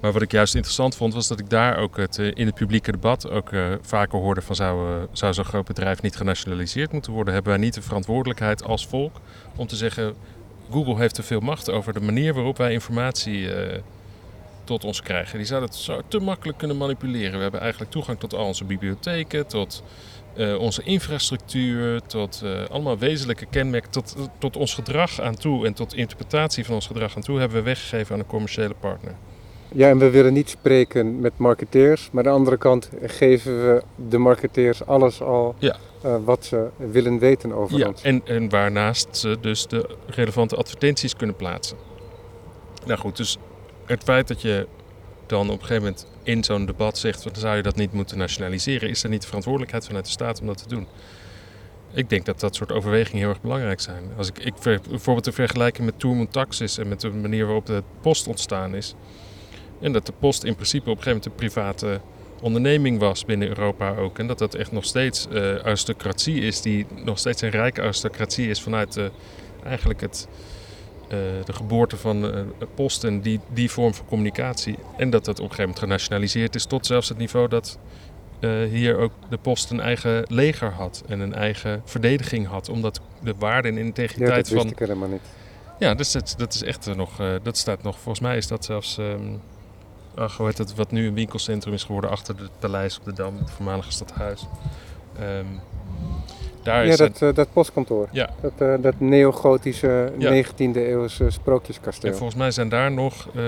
Maar 0.00 0.12
wat 0.12 0.22
ik 0.22 0.32
juist 0.32 0.54
interessant 0.54 0.96
vond, 0.96 1.14
was 1.14 1.28
dat 1.28 1.38
ik 1.38 1.50
daar 1.50 1.76
ook 1.76 1.96
het, 1.96 2.18
eh, 2.18 2.30
in 2.34 2.46
het 2.46 2.54
publieke 2.54 2.90
debat 2.90 3.30
ook 3.30 3.50
vaker 3.80 4.18
hoorde 4.18 4.40
van 4.40 4.54
zou, 4.54 5.06
zou 5.12 5.34
zo'n 5.34 5.44
groot 5.44 5.66
bedrijf 5.66 6.02
niet 6.02 6.16
genationaliseerd 6.16 6.92
moeten 6.92 7.12
worden? 7.12 7.34
Hebben 7.34 7.52
wij 7.52 7.60
niet 7.60 7.74
de 7.74 7.82
verantwoordelijkheid 7.82 8.64
als 8.64 8.86
volk 8.86 9.20
om 9.56 9.66
te 9.66 9.76
zeggen, 9.76 10.14
Google 10.70 10.96
heeft 10.96 11.14
te 11.14 11.22
veel 11.22 11.40
macht 11.40 11.70
over 11.70 11.92
de 11.92 12.00
manier 12.00 12.34
waarop 12.34 12.56
wij 12.56 12.72
informatie 12.72 13.48
tot 14.72 14.84
ons 14.84 15.02
krijgen. 15.02 15.38
Die 15.38 15.46
zouden 15.46 15.68
het 15.68 15.78
zo 15.78 16.00
te 16.08 16.18
makkelijk 16.18 16.58
kunnen 16.58 16.76
manipuleren. 16.76 17.36
We 17.36 17.42
hebben 17.42 17.60
eigenlijk 17.60 17.90
toegang 17.90 18.18
tot 18.18 18.34
al 18.34 18.46
onze 18.46 18.64
bibliotheken, 18.64 19.46
tot 19.46 19.82
onze 20.58 20.82
infrastructuur, 20.82 22.00
tot 22.06 22.42
allemaal 22.70 22.98
wezenlijke 22.98 23.46
kenmerken, 23.46 23.90
tot, 23.90 24.16
tot 24.38 24.56
ons 24.56 24.74
gedrag 24.74 25.20
aan 25.20 25.34
toe 25.34 25.66
en 25.66 25.74
tot 25.74 25.94
interpretatie 25.94 26.64
van 26.64 26.74
ons 26.74 26.86
gedrag 26.86 27.16
aan 27.16 27.22
toe 27.22 27.38
hebben 27.38 27.58
we 27.58 27.64
weggegeven 27.64 28.14
aan 28.14 28.20
een 28.20 28.26
commerciële 28.26 28.74
partner. 28.80 29.14
Ja, 29.74 29.88
en 29.88 29.98
we 29.98 30.10
willen 30.10 30.32
niet 30.32 30.48
spreken 30.48 31.20
met 31.20 31.32
marketeers, 31.38 32.08
maar 32.12 32.24
aan 32.24 32.30
de 32.30 32.38
andere 32.38 32.56
kant 32.56 32.90
geven 33.02 33.66
we 33.66 33.82
de 34.08 34.18
marketeers 34.18 34.86
alles 34.86 35.22
al 35.22 35.54
ja. 35.58 35.76
uh, 36.04 36.16
wat 36.24 36.44
ze 36.44 36.68
willen 36.76 37.18
weten 37.18 37.52
over 37.52 37.78
ja, 37.78 37.88
ons. 37.88 38.02
En, 38.02 38.20
en 38.24 38.48
waarnaast 38.48 39.16
ze 39.16 39.36
dus 39.40 39.66
de 39.66 39.96
relevante 40.06 40.56
advertenties 40.56 41.16
kunnen 41.16 41.36
plaatsen. 41.36 41.76
Nou 42.86 42.98
goed, 42.98 43.16
dus 43.16 43.38
het 43.86 44.02
feit 44.02 44.28
dat 44.28 44.42
je 44.42 44.66
dan 45.26 45.50
op 45.50 45.60
een 45.60 45.66
gegeven 45.66 45.82
moment 45.82 46.06
in 46.22 46.44
zo'n 46.44 46.66
debat 46.66 46.98
zegt, 46.98 47.24
dan 47.24 47.34
zou 47.36 47.56
je 47.56 47.62
dat 47.62 47.76
niet 47.76 47.92
moeten 47.92 48.18
nationaliseren, 48.18 48.88
is 48.88 49.02
er 49.02 49.08
niet 49.08 49.20
de 49.20 49.26
verantwoordelijkheid 49.26 49.86
vanuit 49.86 50.04
de 50.04 50.10
staat 50.10 50.40
om 50.40 50.46
dat 50.46 50.58
te 50.58 50.68
doen. 50.68 50.86
Ik 51.94 52.10
denk 52.10 52.26
dat 52.26 52.40
dat 52.40 52.54
soort 52.54 52.72
overwegingen 52.72 53.20
heel 53.20 53.28
erg 53.28 53.40
belangrijk 53.40 53.80
zijn. 53.80 54.02
Als 54.16 54.28
ik, 54.28 54.38
ik 54.38 54.54
bijvoorbeeld 54.62 55.24
de 55.24 55.32
vergelijking 55.32 55.86
met 55.86 55.98
Tourmont 55.98 56.32
Taxis 56.32 56.78
en 56.78 56.88
met 56.88 57.00
de 57.00 57.10
manier 57.10 57.44
waarop 57.44 57.66
de 57.66 57.82
post 58.00 58.26
ontstaan 58.26 58.74
is. 58.74 58.94
En 59.80 59.92
dat 59.92 60.06
de 60.06 60.12
post 60.18 60.44
in 60.44 60.54
principe 60.54 60.90
op 60.90 60.96
een 60.96 61.02
gegeven 61.02 61.30
moment 61.30 61.42
een 61.42 61.48
private 61.48 62.00
onderneming 62.40 62.98
was 62.98 63.24
binnen 63.24 63.48
Europa 63.48 63.94
ook. 63.94 64.18
En 64.18 64.26
dat 64.26 64.38
dat 64.38 64.54
echt 64.54 64.72
nog 64.72 64.84
steeds 64.84 65.26
uh, 65.32 65.56
aristocratie 65.56 66.40
is, 66.40 66.60
die 66.60 66.86
nog 67.04 67.18
steeds 67.18 67.42
een 67.42 67.50
rijke 67.50 67.82
aristocratie 67.82 68.48
is 68.48 68.62
vanuit 68.62 68.92
de, 68.92 69.10
eigenlijk 69.64 70.00
het, 70.00 70.28
de 71.44 71.52
geboorte 71.52 71.96
van 71.96 72.24
uh, 72.24 72.40
post 72.74 73.04
en 73.04 73.20
die, 73.20 73.40
die 73.52 73.70
vorm 73.70 73.94
van 73.94 74.06
communicatie. 74.06 74.76
En 74.96 75.10
dat 75.10 75.24
dat 75.24 75.34
op 75.34 75.44
een 75.44 75.50
gegeven 75.50 75.62
moment 75.62 75.78
genationaliseerd 75.78 76.54
is 76.54 76.64
tot 76.64 76.86
zelfs 76.86 77.08
het 77.08 77.18
niveau 77.18 77.48
dat 77.48 77.78
eh, 78.40 78.50
hier 78.62 78.96
ook 78.98 79.12
de 79.28 79.36
post 79.38 79.70
een 79.70 79.80
eigen 79.80 80.24
leger 80.28 80.72
had 80.72 81.02
en 81.08 81.20
een 81.20 81.34
eigen 81.34 81.82
verdediging 81.84 82.46
had. 82.46 82.68
Omdat 82.68 83.00
de 83.22 83.34
waarde 83.38 83.68
en 83.68 83.74
Ja, 83.74 83.80
integriteit 83.80 84.34
dat 84.36 84.48
wist 84.48 84.62
van. 84.62 84.70
ik 84.72 84.78
helemaal 84.78 85.08
niet. 85.08 85.20
Ja, 85.78 85.94
dus 85.94 86.12
dat, 86.12 86.34
dat 86.36 86.54
is 86.54 86.62
echt 86.62 86.86
eh, 86.86 86.94
nog. 86.94 87.20
eh, 87.20 87.34
dat 87.42 87.56
staat 87.56 87.82
nog. 87.82 87.94
Volgens 87.94 88.20
mij 88.20 88.36
is 88.36 88.46
dat 88.46 88.64
zelfs. 88.64 88.98
ehm 88.98 89.20
ach, 90.14 90.36
hoe 90.36 90.46
heet 90.46 90.58
het, 90.58 90.74
wat 90.74 90.90
nu 90.90 91.06
een 91.06 91.14
winkelcentrum 91.14 91.74
is 91.74 91.84
geworden 91.84 92.10
achter 92.10 92.34
het 92.38 92.58
paleis 92.58 92.98
op 92.98 93.04
de 93.04 93.12
Dam, 93.12 93.36
het 93.38 93.50
voormalige 93.50 93.90
stadhuis. 93.92 94.46
Ehm, 95.18 95.46
daar 96.62 96.84
Ja, 96.86 96.90
is 96.90 96.96
dat, 96.96 97.22
eh, 97.22 97.34
dat 97.34 97.52
postkantoor. 97.52 98.08
Ja. 98.12 98.30
Dat, 98.40 98.52
eh, 98.58 98.74
dat 98.80 99.00
neogotische 99.00 100.12
Ja. 100.18 100.30
19e 100.30 100.86
eeuwse 100.86 101.30
sprookjeskasteel. 101.30 102.10
En 102.10 102.16
volgens 102.16 102.38
mij 102.38 102.50
zijn 102.50 102.68
daar 102.68 102.92
nog, 102.92 103.28
eh, 103.34 103.42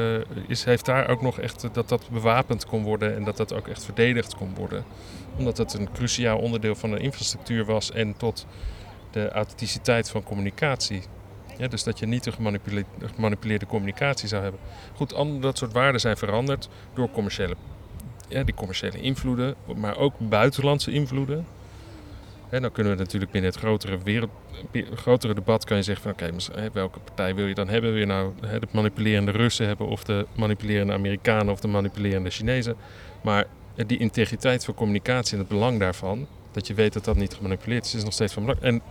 is, 0.49 0.65
heeft 0.65 0.85
daar 0.85 1.09
ook 1.09 1.23
nog 1.23 1.39
echt 1.41 1.69
dat 1.75 1.89
dat 1.89 2.09
bewapend 2.12 2.67
kon 2.67 2.83
worden 2.83 3.15
en 3.15 3.25
dat 3.25 3.37
dat 3.37 3.55
ook 3.55 3.69
echt 3.69 3.85
verdedigd 3.85 4.35
kon 4.35 4.55
worden. 4.57 4.85
Omdat 5.39 5.59
het 5.59 5.75
een 5.75 5.89
cruciaal 5.93 6.39
onderdeel 6.39 6.75
van 6.75 6.91
de 6.91 6.99
infrastructuur 6.99 7.65
was 7.65 7.91
en 7.93 8.17
tot 8.17 8.47
de 9.11 9.29
authenticiteit 9.31 10.11
van 10.11 10.23
communicatie. 10.23 11.03
Ja, 11.59 11.69
dus 11.69 11.83
dat 11.85 11.99
je 11.99 12.07
niet 12.07 12.27
een 12.27 12.33
gemanipule- 12.33 12.85
gemanipuleerde 13.15 13.67
communicatie 13.67 14.29
zou 14.29 14.43
hebben. 14.43 14.61
Goed, 14.95 15.15
al 15.15 15.39
dat 15.41 15.59
soort 15.59 15.73
waarden 15.73 16.01
zijn 16.01 16.17
veranderd 16.17 16.69
door 16.95 17.11
commerciële, 17.11 17.55
ja, 18.29 18.43
die 18.45 18.55
commerciële 18.55 19.01
invloeden, 19.01 19.55
maar 19.77 19.97
ook 19.97 20.15
buitenlandse 20.19 20.91
invloeden. 20.91 21.47
En 22.55 22.62
dan 22.62 22.72
kunnen 22.72 22.92
we 22.92 22.98
natuurlijk 22.98 23.30
binnen 23.30 23.50
het 23.50 23.61
grotere, 23.61 23.98
wereld, 23.98 24.30
grotere 24.94 25.34
debat 25.34 25.64
kan 25.64 25.76
je 25.76 25.82
zeggen 25.82 26.02
van 26.02 26.12
oké, 26.12 26.70
welke 26.72 26.98
partij 26.98 27.34
wil 27.34 27.46
je 27.46 27.55
dan 27.55 27.68
hebben? 27.68 27.90
Wil 27.90 28.00
je 28.00 28.07
nou 28.07 28.32
de 28.40 28.66
manipulerende 28.70 29.30
Russen 29.30 29.66
hebben 29.66 29.86
of 29.86 30.05
de 30.05 30.26
manipulerende 30.36 30.92
Amerikanen 30.92 31.52
of 31.52 31.61
de 31.61 31.68
manipulerende 31.68 32.30
Chinezen? 32.30 32.76
Maar 33.22 33.46
die 33.86 33.98
integriteit 33.98 34.64
van 34.64 34.74
communicatie 34.74 35.32
en 35.32 35.38
het 35.38 35.48
belang 35.48 35.78
daarvan, 35.78 36.26
dat 36.52 36.66
je 36.66 36.74
weet 36.74 36.92
dat 36.92 37.05
dat 37.05 37.16
niet 37.16 37.34
gemanipuleerd 37.34 37.84
is, 37.84 37.94
is 37.94 38.05
nog 38.05 38.12
steeds 38.12 38.32
van 38.32 38.44
belang. 38.44 38.62
En 38.62 38.82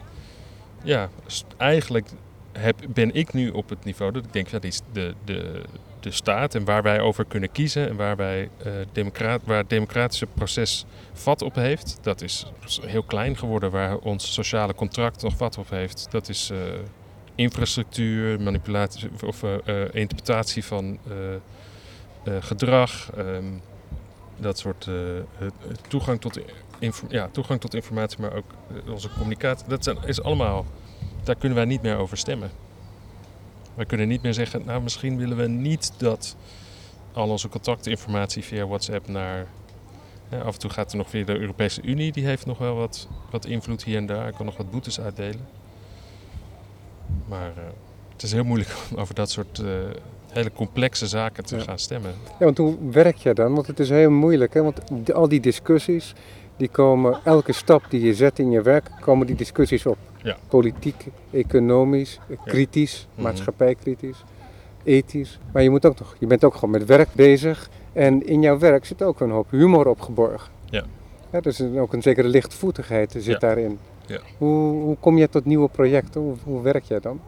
ja, 0.84 1.10
eigenlijk 1.58 2.08
heb, 2.52 2.76
ben 2.90 3.16
ik 3.16 3.34
nu 3.34 3.50
op 3.50 3.70
het 3.70 3.84
niveau 3.84 4.12
dat 4.12 4.26
ik 4.26 4.34
denk, 4.34 4.48
ja, 4.48 4.62
is 4.62 4.82
de, 4.92 5.14
de, 5.26 5.62
de 6.04 6.12
staat 6.12 6.56
en 6.56 6.66
waar 6.66 6.84
wij 6.84 7.00
over 7.00 7.26
kunnen 7.26 7.52
kiezen 7.52 7.90
en 7.90 7.96
waar, 7.96 8.16
wij, 8.16 8.50
eh, 8.64 8.72
democraat, 8.92 9.42
waar 9.44 9.58
het 9.58 9.70
democratische 9.70 10.26
proces 10.26 10.86
vat 11.14 11.42
op 11.42 11.56
heeft, 11.56 12.00
dat 12.02 12.22
is 12.22 12.46
heel 12.82 13.04
klein 13.04 13.38
geworden. 13.38 13.72
Waar 13.72 13.98
ons 13.98 14.34
sociale 14.34 14.76
contract 14.76 15.22
nog 15.22 15.38
vat 15.38 15.58
op 15.58 15.70
heeft, 15.70 16.08
dat 16.10 16.30
is 16.30 16.50
eh, 16.50 16.58
infrastructuur, 17.36 18.42
manipulatie 18.42 19.10
of 19.26 19.44
eh, 19.44 19.84
interpretatie 19.92 20.66
van 20.66 21.00
gedrag, 22.40 23.10
ehm, 23.18 23.46
dat 24.38 24.58
soort 24.58 24.90
toegang, 25.88 26.22
tot, 26.22 26.40
ja, 27.10 27.30
toegang 27.32 27.60
tot 27.60 27.74
informatie, 27.74 28.20
maar 28.22 28.34
ook 28.34 28.46
onze 28.90 29.10
communicatie. 29.10 29.68
Dat 29.68 29.84
zijn, 29.84 29.98
is 30.06 30.22
allemaal, 30.22 30.66
daar 31.24 31.36
kunnen 31.36 31.58
wij 31.58 31.66
niet 31.66 31.82
meer 31.82 31.98
over 31.98 32.18
stemmen. 32.18 32.63
Wij 33.76 33.86
kunnen 33.86 34.08
niet 34.08 34.22
meer 34.22 34.34
zeggen, 34.34 34.62
nou 34.66 34.82
misschien 34.82 35.18
willen 35.18 35.38
we 35.38 35.48
niet 35.48 35.92
dat 35.98 36.36
al 37.14 37.30
onze 37.30 37.50
contactinformatie 37.50 38.44
via 38.44 38.68
WhatsApp 38.68 39.08
naar 39.08 39.46
ja, 40.30 40.40
af 40.40 40.54
en 40.54 40.60
toe 40.60 40.70
gaat 40.70 40.92
er 40.92 40.98
nog 40.98 41.10
via 41.10 41.26
de 41.26 41.40
Europese 41.40 41.82
Unie, 41.82 42.12
die 42.12 42.26
heeft 42.26 42.46
nog 42.46 42.58
wel 42.58 42.76
wat, 42.76 43.08
wat 43.32 43.46
invloed 43.46 43.84
hier 43.84 43.98
en 43.98 44.06
daar. 44.06 44.28
Ik 44.28 44.34
kan 44.36 44.46
nog 44.46 44.58
wat 44.58 44.72
boetes 44.72 45.00
uitdelen. 45.00 45.48
Maar 47.28 47.48
eh, 47.58 47.64
het 48.14 48.24
is 48.24 48.32
heel 48.32 48.44
moeilijk 48.44 48.76
om 48.92 48.98
over 48.98 49.16
dat 49.16 49.30
soort 49.32 49.60
eh, 49.60 49.66
hele 50.32 50.52
complexe 50.52 51.08
zaken 51.08 51.46
te 51.46 51.56
Ja. 51.56 51.62
gaan 51.62 51.80
stemmen. 51.80 52.12
Ja, 52.40 52.46
want 52.46 52.58
hoe 52.58 52.76
werk 52.92 53.18
je 53.18 53.34
dan? 53.34 53.54
Want 53.54 53.68
het 53.68 53.80
is 53.80 53.90
heel 53.90 54.10
moeilijk. 54.12 54.54
Hè? 54.54 54.64
Want 54.64 55.14
al 55.14 55.28
die 55.28 55.40
discussies, 55.40 56.14
die 56.58 56.68
komen, 56.70 57.20
elke 57.24 57.54
stap 57.54 57.84
die 57.90 58.02
je 58.02 58.14
zet 58.14 58.40
in 58.40 58.52
je 58.52 58.62
werk, 58.62 58.90
komen 59.00 59.28
die 59.28 59.36
discussies 59.36 59.86
op. 59.86 59.98
Ja. 60.24 60.38
Politiek, 60.48 61.06
economisch, 61.32 62.20
kritisch, 62.46 63.08
Mhm. 63.14 63.24
maatschappijkritisch, 63.24 64.24
ethisch. 64.84 65.40
Maar 65.54 65.64
je, 65.64 65.70
moet 65.70 65.86
ook 65.86 66.00
nog, 66.00 66.16
je 66.20 66.28
bent 66.28 66.44
ook 66.44 66.54
gewoon 66.54 66.70
met 66.70 66.86
werk 66.86 67.10
bezig. 67.14 67.70
En 67.94 68.28
in 68.28 68.42
jouw 68.42 68.58
werk 68.58 68.86
zit 68.86 69.02
ook 69.04 69.20
een 69.20 69.32
hoop 69.32 69.52
humor 69.52 69.88
opgeborgen. 69.88 70.52
Ja. 70.70 70.84
Ja, 71.32 71.40
dus 71.42 71.62
ook 71.62 71.94
een 71.94 72.02
zekere 72.02 72.28
lichtvoetigheid 72.28 73.12
zit 73.12 73.24
Ja. 73.26 73.38
daarin. 73.38 73.80
Ja. 74.06 74.20
Hoe, 74.38 74.72
hoe 74.84 74.98
kom 75.00 75.18
je 75.18 75.30
tot 75.30 75.46
nieuwe 75.46 75.68
projecten? 75.70 76.22
Hoe, 76.22 76.36
hoe 76.44 76.62
werk 76.62 76.84
jij 76.84 77.00
dan? 77.00 77.20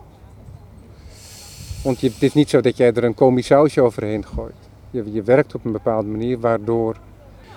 Want 1.83 1.99
je, 1.99 2.09
het 2.09 2.23
is 2.23 2.33
niet 2.33 2.49
zo 2.49 2.61
dat 2.61 2.77
jij 2.77 2.93
er 2.93 3.03
een 3.03 3.13
komisch 3.13 3.45
sausje 3.45 3.81
overheen 3.81 4.25
gooit. 4.25 4.53
Je, 4.91 5.11
je 5.11 5.23
werkt 5.23 5.55
op 5.55 5.65
een 5.65 5.71
bepaalde 5.71 6.07
manier 6.07 6.39
waardoor. 6.39 6.95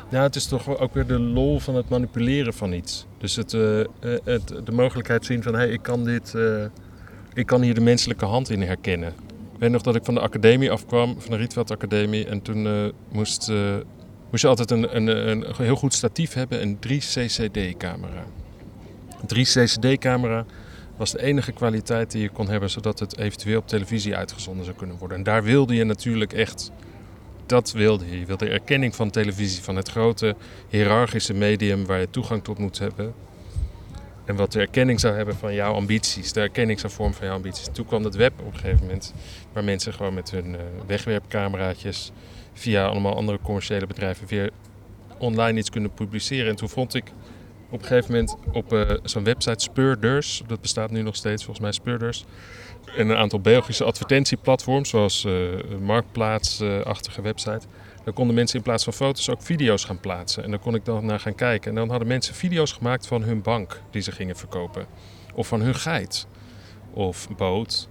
Ja, 0.09 0.23
het 0.23 0.37
is 0.37 0.47
toch 0.47 0.79
ook 0.81 0.95
weer 0.95 1.07
de 1.07 1.19
lol 1.19 1.59
van 1.59 1.75
het 1.75 1.89
manipuleren 1.89 2.55
van 2.55 2.73
iets. 2.73 3.07
Dus 3.19 3.37
het, 3.37 3.55
eh, 3.55 3.81
eh, 3.81 3.87
het, 4.25 4.53
de 4.65 4.73
mogelijkheid 4.73 5.25
zien 5.25 5.43
van, 5.43 5.53
hé, 5.53 5.59
hey, 5.59 5.69
ik 5.69 5.83
kan 5.83 6.05
dit, 6.05 6.35
eh, 6.35 6.65
ik 7.35 7.47
kan 7.47 7.63
hier 7.63 7.75
de 7.75 7.81
menselijke 7.81 8.25
hand 8.25 8.51
in 8.51 8.63
herkennen. 8.63 9.09
Ik 9.53 9.65
weet 9.65 9.71
nog 9.71 9.83
dat 9.83 9.95
ik 9.95 10.05
van 10.05 10.15
de 10.15 10.21
academie 10.21 10.71
afkwam, 10.71 11.21
van 11.21 11.31
de 11.31 11.37
Rietveld 11.37 11.71
Academie. 11.71 12.27
En 12.27 12.43
toen 12.43 12.93
moest, 13.09 13.53
moest 14.31 14.43
je 14.43 14.49
altijd 14.49 14.71
een, 14.71 14.97
een, 14.97 15.07
een 15.29 15.45
heel 15.57 15.77
goed 15.77 15.95
statief 15.95 16.33
hebben, 16.33 16.63
een 16.63 16.77
3CCD-camera. 16.77 18.25
Een 19.27 19.47
3CCD-camera 19.47 20.45
was 20.97 21.13
de 21.13 21.23
enige 21.23 21.53
kwaliteit 21.53 22.11
die 22.11 22.23
je 22.23 22.29
kon 22.29 22.49
hebben, 22.49 22.71
zodat 22.71 22.99
het 22.99 23.19
eventueel 23.19 23.59
op 23.59 23.69
televisie 23.69 24.17
uitgezonden 24.17 24.65
zou 24.65 24.77
kunnen 24.77 24.97
worden. 24.99 25.17
En 25.17 25.23
daar 25.23 25.43
wilde 25.43 25.75
je 25.75 25.85
natuurlijk 25.85 26.33
echt 26.33 26.71
dat 27.49 27.73
wilde 27.73 28.11
je. 28.11 28.19
Je 28.19 28.27
wilde 28.27 28.49
erkenning 28.49 28.95
van 28.95 29.11
televisie, 29.11 29.63
van 29.63 29.77
het 29.77 29.89
grote 29.89 30.37
hiërarchische 30.69 31.35
medium 31.35 31.87
waar 31.87 32.01
je 32.01 32.11
toegang 32.11 32.45
tot 32.45 32.59
moet 32.59 32.79
hebben. 32.79 33.15
En 34.25 34.37
wat 34.37 34.53
de 34.53 34.61
erkenning 34.61 35.01
zou 35.01 35.15
hebben 35.17 35.37
van 35.37 35.55
jouw 35.55 35.73
ambities, 35.73 36.33
de 36.33 36.41
erkenning 36.41 36.81
zou 36.81 36.93
vormen 36.93 37.15
van 37.15 37.27
jouw 37.27 37.37
ambities. 37.37 37.69
Toen 37.73 37.87
kwam 37.87 38.05
het 38.05 38.15
web 38.15 38.33
op 38.41 38.53
een 38.53 38.59
gegeven 38.59 38.81
moment, 38.81 39.15
waar 39.53 39.65
mensen 39.65 39.93
gewoon 39.93 40.15
met 40.15 40.31
hun 40.31 40.55
eh, 40.55 40.61
wegwerpcameraatjes 40.87 42.13
via 42.53 42.87
allemaal 42.87 43.17
andere 43.17 43.39
commerciële 43.43 43.87
bedrijven 43.87 44.27
weer 44.27 44.51
online 45.19 45.59
iets 45.59 45.71
kunnen 45.71 45.91
publiceren. 45.91 46.49
En 46.49 46.57
toen 46.57 46.69
vond 46.69 46.95
ik 46.95 47.05
op 47.71 47.81
een 47.81 47.87
gegeven 47.87 48.11
moment 48.11 48.37
op 48.53 48.73
eh, 48.73 48.91
zo'n 49.03 49.25
website 49.25 49.63
Speurders, 49.63 50.43
dat 50.47 50.61
bestaat 50.61 50.91
nu 50.91 51.03
nog 51.03 51.17
steeds 51.17 51.45
volgens 51.45 51.65
mij 51.65 51.73
Speurders, 51.73 52.25
en 52.97 53.09
een 53.09 53.17
aantal 53.17 53.41
Belgische 53.41 53.85
advertentieplatforms, 53.85 54.89
zoals 54.89 55.25
eh, 55.25 55.33
marktplaatsachtige 55.81 57.23
website. 57.23 57.67
Daar 58.05 58.15
konden 58.15 58.35
mensen 58.35 58.57
in 58.57 58.65
plaats 58.65 58.85
van 58.85 58.93
foto's 58.93 59.29
ook 59.29 59.43
video's 59.43 59.85
gaan 59.85 60.01
plaatsen. 60.01 60.45
En 60.45 60.51
daar 60.51 60.59
kon 60.59 60.75
ik 60.75 60.85
dan 60.85 61.05
naar 61.05 61.21
gaan 61.21 61.35
kijken. 61.35 61.71
En 61.71 61.77
dan 61.77 61.91
hadden 61.91 62.09
mensen 62.09 62.35
video's 62.35 62.73
gemaakt 62.73 63.07
van 63.07 63.23
hun 63.23 63.43
bank 63.43 63.81
die 63.91 64.03
ze 64.03 64.13
gingen 64.13 64.37
verkopen. 64.37 64.87
Of 65.35 65.47
van 65.47 65.61
hun 65.61 65.75
geit. 65.75 66.27
Of 66.91 67.29
boot. 67.37 67.89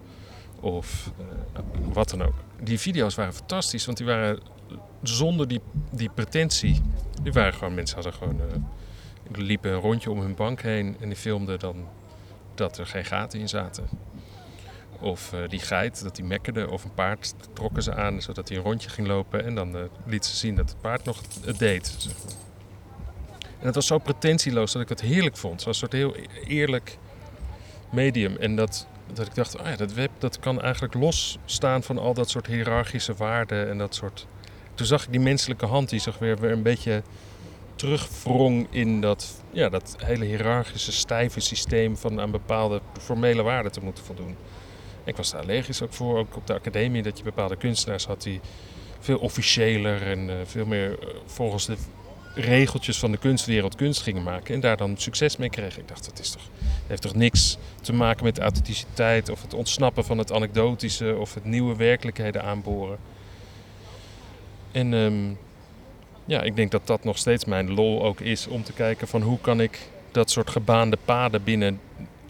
Of 0.59 1.11
eh, 1.17 1.61
wat 1.93 2.09
dan 2.09 2.21
ook. 2.21 2.33
Die 2.61 2.79
video's 2.79 3.15
waren 3.15 3.33
fantastisch, 3.33 3.85
want 3.85 3.97
die 3.97 4.07
waren 4.07 4.39
zonder 5.03 5.47
die, 5.47 5.61
die 5.91 6.09
pretentie. 6.09 6.81
Die 7.21 7.33
waren 7.33 7.53
gewoon, 7.53 7.73
mensen 7.73 7.95
hadden 7.95 8.13
gewoon, 8.13 8.41
eh, 8.41 9.45
liepen 9.45 9.71
een 9.71 9.79
rondje 9.79 10.11
om 10.11 10.19
hun 10.19 10.35
bank 10.35 10.61
heen 10.61 10.95
en 10.99 11.07
die 11.07 11.17
filmden 11.17 11.59
dan 11.59 11.87
dat 12.55 12.77
er 12.77 12.85
geen 12.85 13.05
gaten 13.05 13.39
in 13.39 13.49
zaten. 13.49 13.89
Of 14.99 15.33
eh, 15.33 15.39
die 15.49 15.59
geit, 15.59 16.03
dat 16.03 16.15
die 16.15 16.25
mekkerde. 16.25 16.71
Of 16.71 16.83
een 16.83 16.93
paard 16.93 17.33
trokken 17.53 17.83
ze 17.83 17.95
aan, 17.95 18.21
zodat 18.21 18.47
hij 18.47 18.57
een 18.57 18.63
rondje 18.63 18.89
ging 18.89 19.07
lopen. 19.07 19.45
En 19.45 19.55
dan 19.55 19.75
eh 19.75 19.83
liet 20.05 20.25
ze 20.25 20.35
zien 20.35 20.55
dat 20.55 20.69
het 20.69 20.81
paard 20.81 21.03
nog 21.03 21.21
het, 21.45 21.59
deed. 21.59 22.07
En 23.59 23.65
het 23.65 23.75
was 23.75 23.87
zo 23.87 23.97
pretentieloos 23.97 24.71
dat 24.71 24.81
ik 24.81 24.89
het 24.89 25.01
heerlijk 25.01 25.37
vond. 25.37 25.61
Zo'n 25.61 25.73
soort 25.73 25.91
heel 25.91 26.15
eerlijk 26.47 26.97
medium. 27.89 28.35
En 28.35 28.55
dat, 28.55 28.87
dat 29.13 29.27
ik 29.27 29.35
dacht, 29.35 29.59
oh 29.59 29.65
ja, 29.65 29.75
dat 29.75 29.93
web 29.93 30.11
dat 30.17 30.39
kan 30.39 30.61
eigenlijk 30.61 30.93
losstaan 30.93 31.83
van 31.83 31.97
al 31.97 32.13
dat 32.13 32.29
soort 32.29 32.47
hiërarchische 32.47 33.13
waarden. 33.13 33.69
En 33.69 33.77
dat 33.77 33.95
soort... 33.95 34.27
Toen 34.73 34.85
zag 34.85 35.03
ik 35.03 35.11
die 35.11 35.19
menselijke 35.19 35.65
hand 35.65 35.89
die 35.89 35.99
zich 35.99 36.17
weer, 36.17 36.37
weer 36.37 36.51
een 36.51 36.61
beetje 36.61 37.03
terugwrong 37.77 38.67
in 38.69 39.01
dat, 39.01 39.43
ja, 39.51 39.69
dat 39.69 39.95
hele 40.03 40.25
hiërarchische, 40.25 40.91
stijve 40.91 41.39
systeem 41.39 41.97
van 41.97 42.19
aan 42.21 42.31
bepaalde 42.31 42.81
formele 42.99 43.41
waarden 43.41 43.71
te 43.71 43.81
moeten 43.81 44.03
voldoen. 44.03 44.35
Ik 45.07 45.15
was 45.15 45.31
daar 45.31 45.41
allergisch 45.41 45.81
ook 45.81 45.93
voor, 45.93 46.17
ook 46.17 46.35
op 46.35 46.47
de 46.47 46.53
academie, 46.53 47.03
dat 47.03 47.17
je 47.17 47.23
bepaalde 47.23 47.55
kunstenaars 47.55 48.05
had 48.05 48.21
die 48.21 48.39
veel 48.99 49.17
officiëler 49.17 50.01
en 50.01 50.29
eh, 50.29 50.35
veel 50.45 50.65
meer 50.65 50.99
eh, 50.99 51.07
volgens 51.25 51.65
de 51.65 51.77
regeltjes 52.35 52.99
van 52.99 53.11
de 53.11 53.17
kunstwereld 53.17 53.75
kunst 53.75 54.01
gingen 54.01 54.23
maken 54.23 54.53
en 54.53 54.59
daar 54.59 54.77
dan 54.77 54.97
succes 54.97 55.37
mee 55.37 55.49
kregen. 55.49 55.81
Ik 55.81 55.87
dacht, 55.87 56.05
dat 56.05 56.19
is 56.19 56.29
toch, 56.29 56.41
heeft 56.87 57.01
toch 57.01 57.15
niks 57.15 57.57
te 57.81 57.93
maken 57.93 58.23
met 58.23 58.39
authenticiteit 58.39 59.29
of 59.29 59.41
het 59.41 59.53
ontsnappen 59.53 60.05
van 60.05 60.17
het 60.17 60.31
anekdotische 60.31 61.15
of 61.19 61.33
het 61.33 61.45
nieuwe 61.45 61.75
werkelijkheden 61.75 62.43
aanboren. 62.43 62.97
En 64.71 64.93
ehm, 64.93 65.33
ja, 66.25 66.41
ik 66.41 66.55
denk 66.55 66.71
dat 66.71 66.87
dat 66.87 67.03
nog 67.03 67.17
steeds 67.17 67.45
mijn 67.45 67.73
lol 67.73 68.03
ook 68.03 68.19
is 68.19 68.47
om 68.47 68.63
te 68.63 68.73
kijken 68.73 69.07
van 69.07 69.21
hoe 69.21 69.39
kan 69.39 69.61
ik 69.61 69.79
dat 70.11 70.31
soort 70.31 70.49
gebaande 70.49 70.97
paden 71.05 71.43
binnen 71.43 71.79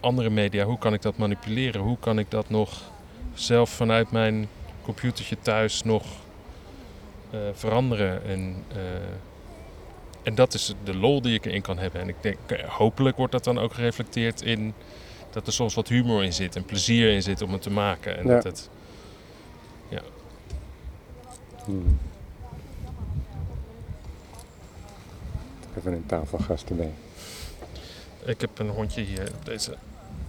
andere 0.08 0.30
media, 0.30 0.66
hoe 0.66 0.78
kan 0.78 0.94
ik 0.94 1.02
dat 1.02 1.18
manipuleren? 1.18 1.82
Hoe 1.82 1.98
kan 2.00 2.20
ik 2.20 2.32
dat 2.32 2.50
nog 2.50 2.82
zelf 3.34 3.70
vanuit 3.70 4.12
mijn 4.12 4.48
computertje 4.82 5.38
thuis 5.42 5.84
nog 5.84 6.06
eh, 7.30 7.40
veranderen 7.54 8.24
en, 8.24 8.56
eh, 8.68 8.78
en 10.24 10.36
dat 10.36 10.54
is 10.54 10.74
de 10.84 10.96
lol 10.96 11.22
die 11.22 11.34
ik 11.34 11.46
erin 11.46 11.62
kan 11.62 11.78
hebben. 11.78 12.02
En 12.02 12.10
ik 12.10 12.16
denk, 12.22 12.38
hopelijk 12.68 13.18
wordt 13.18 13.32
dat 13.32 13.44
dan 13.44 13.60
ook 13.60 13.74
gereflecteerd 13.74 14.42
in 14.42 14.74
dat 15.32 15.48
er 15.48 15.54
soms 15.54 15.74
wat 15.74 15.88
humor 15.88 16.24
in 16.24 16.34
zit 16.34 16.56
en 16.56 16.66
plezier 16.66 17.12
in 17.12 17.22
zit 17.24 17.42
om 17.42 17.52
het 17.52 17.62
te 17.62 17.72
maken. 17.72 18.18
En 18.18 18.28
Ja. 18.28 18.34
dat 18.34 18.44
het, 18.44 18.70
Hmm. 21.66 21.98
Even 25.78 25.94
een 25.94 26.06
tafelgast 26.06 26.70
erbij. 26.70 26.92
ik 28.26 28.42
heb 28.42 28.60
een 28.60 28.70
hondje 28.70 29.02
hier 29.02 29.32
op 29.38 29.46
deze 29.46 29.78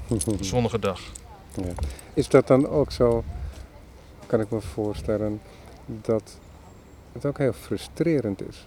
zonnige 0.40 0.78
dag. 0.78 1.00
Ja. 1.54 1.72
Is 2.14 2.28
dat 2.28 2.46
dan 2.46 2.68
ook 2.68 2.92
zo, 2.92 3.24
kan 4.26 4.40
ik 4.40 4.50
me 4.50 4.60
voorstellen, 4.60 5.40
dat 5.86 6.38
het 7.12 7.26
ook 7.26 7.38
heel 7.38 7.52
frustrerend 7.52 8.48
is? 8.48 8.66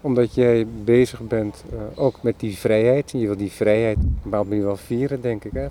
Omdat 0.00 0.34
jij 0.34 0.66
bezig 0.66 1.20
bent 1.20 1.64
eh, 1.72 1.78
ook 1.94 2.22
met 2.22 2.40
die 2.40 2.56
vrijheid. 2.56 3.12
En 3.12 3.18
je 3.18 3.26
wil 3.26 3.36
die 3.36 3.52
vrijheid 3.52 3.98
op 4.24 4.30
manier 4.30 4.64
wel 4.64 4.76
vieren, 4.76 5.20
denk 5.20 5.44
ik. 5.44 5.52
Hè? 5.52 5.66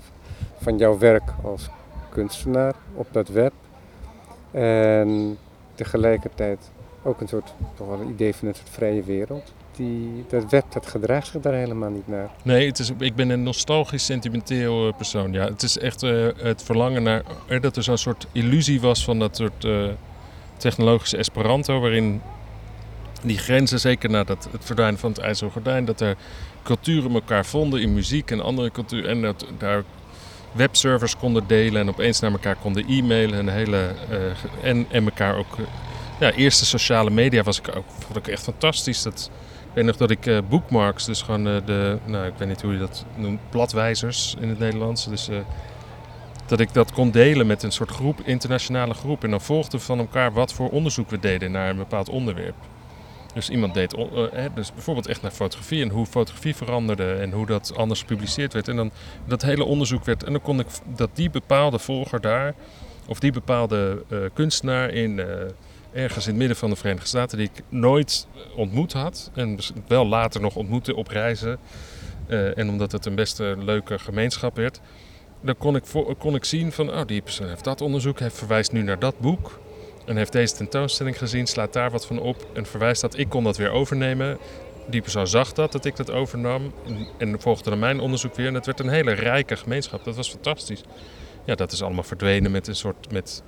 Van 0.60 0.78
jouw 0.78 0.98
werk 0.98 1.32
als 1.42 1.68
kunstenaar 2.08 2.74
op 2.94 3.06
dat 3.10 3.28
web. 3.28 3.52
En 4.50 5.38
tegelijkertijd 5.74 6.70
ook 7.02 7.20
een 7.20 7.28
soort, 7.28 7.54
toch 7.74 7.88
wel 7.88 8.00
een 8.00 8.10
idee 8.10 8.34
van 8.34 8.48
een 8.48 8.54
soort 8.54 8.70
vrije 8.70 9.02
wereld. 9.02 9.52
Die, 9.76 10.24
dat 10.28 10.50
web, 10.50 10.64
dat 10.72 10.86
gedraagt 10.86 11.26
zich 11.26 11.40
daar 11.40 11.54
helemaal 11.54 11.90
niet 11.90 12.08
naar. 12.08 12.30
Nee, 12.42 12.66
het 12.66 12.78
is, 12.78 12.92
ik 12.98 13.14
ben 13.14 13.30
een 13.30 13.42
nostalgisch 13.42 14.04
sentimenteel 14.04 14.88
eh, 14.88 14.96
persoon. 14.96 15.32
Ja, 15.32 15.44
het 15.44 15.62
is 15.62 15.78
echt 15.78 16.02
eh, 16.02 16.26
het 16.36 16.62
verlangen 16.62 17.02
naar 17.02 17.22
eh, 17.48 17.60
dat 17.60 17.76
er 17.76 17.82
zo'n 17.82 17.96
soort 17.96 18.26
illusie 18.32 18.80
was 18.80 19.04
van 19.04 19.18
dat 19.18 19.36
soort 19.36 19.66
technologische 20.56 21.16
Esperanto, 21.16 21.80
waarin 21.80 22.20
die 23.22 23.38
grenzen, 23.38 23.80
zeker 23.80 24.10
na 24.10 24.24
dat, 24.24 24.48
het 24.50 24.64
verdwijnen 24.64 24.98
van 24.98 25.10
het 25.10 25.18
IJzeren 25.18 25.52
Gordijn, 25.52 25.84
dat 25.84 26.00
er 26.00 26.16
culturen 26.62 27.12
elkaar 27.12 27.46
vonden 27.46 27.80
in 27.80 27.94
muziek 27.94 28.30
en 28.30 28.40
andere 28.40 28.70
culturen 28.70 29.10
en 29.10 29.22
dat 29.22 29.46
daar 29.58 29.84
webservers 30.52 31.16
konden 31.16 31.46
delen 31.46 31.80
en 31.80 31.88
opeens 31.88 32.20
naar 32.20 32.32
elkaar 32.32 32.56
konden 32.56 32.84
e-mailen 32.88 33.38
en 33.38 33.48
hele 33.48 33.90
en, 34.62 34.86
en 34.90 35.04
elkaar 35.04 35.36
ook. 35.36 35.56
ja, 36.20 36.32
eerste 36.32 36.66
sociale 36.66 37.10
media 37.10 37.42
was 37.42 37.58
ik 37.58 37.76
ook 37.76 37.86
vond 37.98 38.16
ik 38.16 38.28
echt 38.28 38.42
fantastisch. 38.42 39.02
Dat, 39.02 39.30
weet 39.84 39.98
dat 39.98 40.10
ik 40.10 40.26
eh, 40.26 40.38
bookmarks, 40.48 41.04
dus 41.04 41.22
gewoon 41.22 41.46
eh, 41.46 41.56
de, 41.64 41.98
nou 42.04 42.26
ik 42.26 42.32
weet 42.36 42.48
niet 42.48 42.62
hoe 42.62 42.72
je 42.72 42.78
dat 42.78 43.04
noemt, 43.16 43.40
bladwijzers 43.50 44.34
in 44.40 44.48
het 44.48 44.58
Nederlands. 44.58 45.08
Dus 45.08 45.28
eh, 45.28 45.36
dat 46.46 46.60
ik 46.60 46.72
dat 46.72 46.92
kon 46.92 47.10
delen 47.10 47.46
met 47.46 47.62
een 47.62 47.72
soort 47.72 47.90
groep, 47.90 48.20
internationale 48.24 48.94
groep. 48.94 49.24
En 49.24 49.30
dan 49.30 49.40
volgden 49.40 49.80
van 49.80 49.98
elkaar 49.98 50.32
wat 50.32 50.52
voor 50.52 50.68
onderzoek 50.68 51.10
we 51.10 51.18
deden 51.18 51.52
naar 51.52 51.70
een 51.70 51.76
bepaald 51.76 52.08
onderwerp. 52.08 52.54
Dus 53.34 53.50
iemand 53.50 53.74
deed 53.74 53.96
dus 54.54 54.72
bijvoorbeeld 54.72 55.06
echt 55.06 55.22
naar 55.22 55.30
fotografie 55.30 55.82
en 55.82 55.88
hoe 55.88 56.06
fotografie 56.06 56.56
veranderde 56.56 57.14
en 57.14 57.32
hoe 57.32 57.46
dat 57.46 57.72
anders 57.76 58.00
gepubliceerd 58.00 58.52
werd. 58.52 58.68
En 58.68 58.76
dan 58.76 58.90
dat 59.24 59.42
hele 59.42 59.64
onderzoek 59.64 60.04
werd. 60.04 60.24
En 60.24 60.32
dan 60.32 60.42
kon 60.42 60.60
ik 60.60 60.66
dat 60.84 61.10
die 61.12 61.30
bepaalde 61.30 61.78
volger 61.78 62.20
daar, 62.20 62.54
of 63.06 63.20
die 63.20 63.32
bepaalde 63.32 64.02
kunstenaar 64.34 64.90
in 64.90 65.20
ergens 65.96 66.24
in 66.24 66.30
het 66.30 66.38
midden 66.38 66.56
van 66.56 66.70
de 66.70 66.76
Verenigde 66.76 67.08
Staten, 67.08 67.38
die 67.38 67.50
ik 67.54 67.62
nooit 67.68 68.26
ontmoet 68.56 68.92
had. 68.92 69.30
En 69.34 69.58
wel 69.88 70.06
later 70.06 70.40
nog 70.40 70.56
ontmoette 70.56 70.94
op 70.94 71.08
reizen. 71.08 71.58
eh, 72.26 72.58
en 72.58 72.68
omdat 72.68 72.92
het 72.92 73.06
een 73.06 73.14
best 73.14 73.38
leuke 73.38 73.98
gemeenschap 73.98 74.56
werd. 74.56 74.80
Dan 75.40 75.56
kon 75.56 75.76
ik, 75.76 75.82
kon 76.18 76.34
ik 76.34 76.44
zien 76.44 76.72
van, 76.72 76.92
oh 76.92 77.06
die 77.06 77.22
persoon 77.22 77.48
heeft 77.48 77.64
dat 77.64 77.80
onderzoek, 77.80 78.18
hij 78.18 78.30
verwijst 78.30 78.72
nu 78.72 78.82
naar 78.82 78.98
dat 78.98 79.18
boek. 79.18 79.60
En 80.04 80.16
heeft 80.16 80.32
deze 80.32 80.54
tentoonstelling 80.54 81.18
gezien, 81.18 81.46
slaat 81.46 81.72
daar 81.72 81.90
wat 81.90 82.06
van 82.06 82.20
op 82.20 82.46
en 82.52 82.66
verwijst 82.66 83.00
dat. 83.00 83.18
Ik 83.18 83.28
kon 83.28 83.44
dat 83.44 83.56
weer 83.56 83.70
overnemen. 83.70 84.38
Die 84.88 85.00
persoon 85.00 85.26
zag 85.26 85.52
dat, 85.52 85.72
dat 85.72 85.84
ik 85.84 85.96
dat 85.96 86.10
overnam. 86.10 86.72
En, 86.86 87.08
en 87.18 87.40
volgde 87.40 87.70
dan 87.70 87.78
mijn 87.78 88.00
onderzoek 88.00 88.34
weer. 88.34 88.46
En 88.46 88.54
het 88.54 88.66
werd 88.66 88.80
een 88.80 88.88
hele 88.88 89.12
rijke 89.12 89.56
gemeenschap. 89.56 90.04
Dat 90.04 90.16
was 90.16 90.30
fantastisch. 90.30 90.82
Ja, 91.44 91.54
dat 91.54 91.72
is 91.72 91.82
allemaal 91.82 92.02
verdwenen 92.02 92.50
met 92.50 92.66
een 92.66 92.76
soort... 92.76 93.12
Met, 93.12 93.42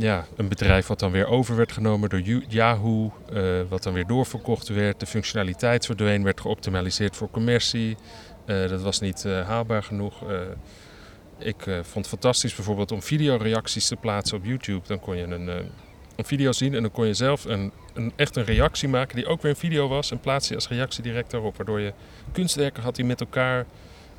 ja, 0.00 0.26
een 0.36 0.48
bedrijf 0.48 0.86
wat 0.86 0.98
dan 0.98 1.10
weer 1.10 1.26
over 1.26 1.56
werd 1.56 1.72
genomen 1.72 2.08
door 2.08 2.20
Yahoo. 2.48 3.12
eh, 3.32 3.60
wat 3.68 3.82
dan 3.82 3.92
weer 3.92 4.06
doorverkocht 4.06 4.68
werd. 4.68 5.00
De 5.00 5.06
functionaliteit 5.06 5.86
verdween, 5.86 6.22
werd 6.22 6.40
geoptimaliseerd 6.40 7.16
voor 7.16 7.30
commercie. 7.30 7.96
Eh, 8.46 8.68
dat 8.68 8.82
was 8.82 9.00
niet 9.00 9.24
eh, 9.24 9.46
haalbaar 9.46 9.82
genoeg. 9.82 10.24
Ik 11.38 11.62
vond 11.62 11.94
het 11.94 12.08
fantastisch 12.08 12.54
bijvoorbeeld 12.54 12.92
om 12.92 13.02
videoreacties 13.02 13.88
te 13.88 13.96
plaatsen 13.96 14.36
op 14.36 14.44
YouTube. 14.44 14.86
Dan 14.86 15.00
kon 15.00 15.16
je 15.16 15.22
een, 15.22 15.48
een 16.16 16.24
video 16.24 16.52
zien 16.52 16.74
en 16.74 16.82
dan 16.82 16.90
kon 16.90 17.06
je 17.06 17.14
zelf 17.14 17.44
een, 17.44 17.72
een, 17.94 18.12
echt 18.16 18.36
een 18.36 18.44
reactie 18.44 18.88
maken 18.88 19.16
die 19.16 19.26
ook 19.26 19.42
weer 19.42 19.50
een 19.50 19.56
video 19.56 19.88
was. 19.88 20.10
En 20.10 20.20
plaats 20.20 20.48
je 20.48 20.54
als 20.54 20.68
reactie 20.68 21.02
direct 21.02 21.30
daarop. 21.30 21.56
Waardoor 21.56 21.80
je 21.80 21.92
kunstwerken 22.32 22.82
had 22.82 22.96
die 22.96 23.04
met 23.04 23.20
elkaar 23.20 23.66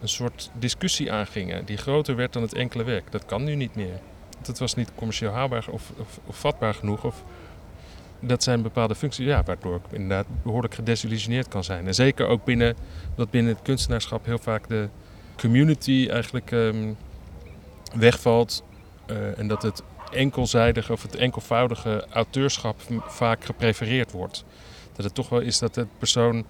een 0.02 0.10
soort 0.10 0.52
discussie 0.54 1.12
aangingen. 1.12 1.66
Die 1.66 1.78
groter 1.78 2.16
werd 2.16 2.34
dan 2.34 2.42
het 2.42 2.54
enkele 2.54 2.84
werk. 2.84 3.12
Dat 3.12 3.26
kan 3.26 3.44
nu 3.44 3.56
niet 3.56 3.76
meer. 3.76 4.00
Dat 4.42 4.60
was 4.60 4.76
niet 4.76 4.92
commercieel 4.96 5.32
haalbaar 5.32 5.66
of, 5.70 5.92
of, 5.98 6.20
of 6.26 6.40
vatbaar 6.40 6.74
genoeg. 6.74 7.04
Of, 7.04 7.24
dat 8.22 8.44
zijn 8.44 8.62
bepaalde 8.62 8.96
functies 8.96 9.26
ja, 9.26 9.44
waardoor 9.44 9.76
ik 9.76 9.82
inderdaad 9.92 10.26
behoorlijk 10.44 10.76
gedesillusioneerd 10.76 11.48
kan 11.48 11.64
zijn. 11.64 11.88
En 11.88 11.94
zeker 11.94 12.28
ook 12.28 12.44
binnen, 12.44 12.76
dat 13.16 13.30
binnen 13.30 13.54
het 13.54 13.62
kunstenaarschap 13.62 14.26
heel 14.26 14.38
vaak 14.38 14.68
de 14.68 14.88
community 15.38 16.08
eigenlijk 16.12 16.52
ehm, 16.52 16.94
wegvalt. 17.96 18.64
eh, 19.06 19.40
en 19.40 19.48
dat 19.48 19.62
het 19.62 19.84
enkelzijdige 20.12 20.92
of 20.92 21.02
het 21.02 21.16
enkelvoudige 21.16 22.06
auteurschap 22.10 22.82
vaak 23.06 23.46
geprefereerd 23.46 24.12
wordt. 24.12 24.46
Dat 24.96 25.06
het 25.06 25.14
toch 25.14 25.30
wel 25.30 25.40
is 25.40 25.60
dat 25.60 25.74
de 25.74 25.88
persoon 25.98 26.46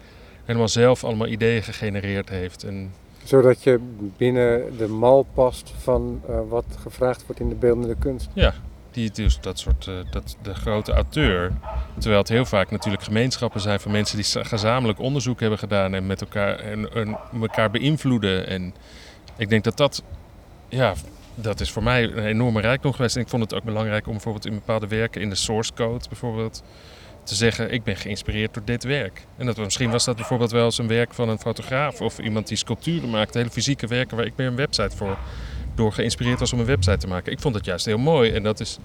helemaal 0.45 0.67
zelf 0.67 1.03
allemaal 1.03 1.27
ideeën 1.27 1.63
gegenereerd 1.63 2.29
heeft. 2.29 2.63
En 2.63 2.93
Zodat 3.23 3.63
je 3.63 3.79
binnen 4.17 4.77
de 4.77 4.87
mal 4.87 5.25
past 5.33 5.73
van 5.77 6.21
eh, 6.27 6.39
wat 6.49 6.65
gevraagd 6.79 7.25
wordt 7.25 7.41
in 7.41 7.49
de 7.49 7.55
beeldende 7.55 7.95
kunst. 7.95 8.29
ja, 8.33 8.53
die 8.91 9.11
dus 9.11 9.39
dat 9.39 9.59
soort, 9.59 9.87
eh, 9.87 9.93
dat, 10.11 10.37
de 10.41 10.53
grote 10.53 10.91
auteur. 10.91 11.51
Terwijl 11.93 12.21
het 12.21 12.29
heel 12.29 12.45
vaak 12.45 12.71
natuurlijk 12.71 13.03
gemeenschappen 13.03 13.61
zijn 13.61 13.79
van 13.79 13.91
mensen 13.91 14.17
die 14.17 14.45
gezamenlijk 14.45 14.99
onderzoek 14.99 15.39
hebben 15.39 15.59
gedaan 15.59 15.93
en 15.93 16.05
met 16.05 16.21
elkaar, 16.21 16.59
en, 16.59 16.93
en 16.93 17.17
elkaar 17.41 17.71
beïnvloeden. 17.71 18.47
En 18.47 18.73
ik 19.37 19.49
denk 19.49 19.63
dat 19.63 19.77
dat, 19.77 20.03
ja, 20.69 20.93
dat 21.35 21.59
is 21.59 21.71
voor 21.71 21.83
mij 21.83 22.03
een 22.03 22.25
enorme 22.25 22.61
rijkdom 22.61 22.93
geweest. 22.93 23.15
En 23.15 23.21
ik 23.21 23.29
vond 23.29 23.43
het 23.43 23.53
ook 23.53 23.63
belangrijk 23.63 24.05
om 24.05 24.11
bijvoorbeeld 24.11 24.45
in 24.45 24.53
bepaalde 24.53 24.87
werken, 24.87 25.21
in 25.21 25.29
de 25.29 25.35
source 25.35 25.73
code 25.73 26.05
bijvoorbeeld, 26.09 26.63
te 27.23 27.35
zeggen: 27.35 27.71
ik 27.71 27.83
ben 27.83 27.95
geïnspireerd 27.95 28.53
door 28.53 28.65
dit 28.65 28.83
werk. 28.83 29.25
En 29.37 29.45
dat, 29.45 29.57
misschien 29.57 29.91
was 29.91 30.05
dat 30.05 30.15
bijvoorbeeld 30.15 30.51
wel 30.51 30.65
eens 30.65 30.77
een 30.77 30.87
werk 30.87 31.13
van 31.13 31.29
een 31.29 31.39
fotograaf 31.39 32.01
of 32.01 32.19
iemand 32.19 32.47
die 32.47 32.57
sculpturen 32.57 33.09
maakt, 33.09 33.33
hele 33.33 33.49
fysieke 33.49 33.87
werken 33.87 34.17
waar 34.17 34.25
ik 34.25 34.33
meer 34.35 34.47
een 34.47 34.55
website 34.55 34.97
voor 34.97 35.17
door 35.75 35.93
geïnspireerd 35.93 36.39
was 36.39 36.53
om 36.53 36.59
een 36.59 36.65
website 36.65 36.97
te 36.97 37.07
maken. 37.07 37.31
Ik 37.31 37.39
vond 37.39 37.55
het 37.55 37.65
juist 37.65 37.85
heel 37.85 37.97
mooi 37.97 38.31
en 38.31 38.43
dat 38.43 38.59
is. 38.59 38.77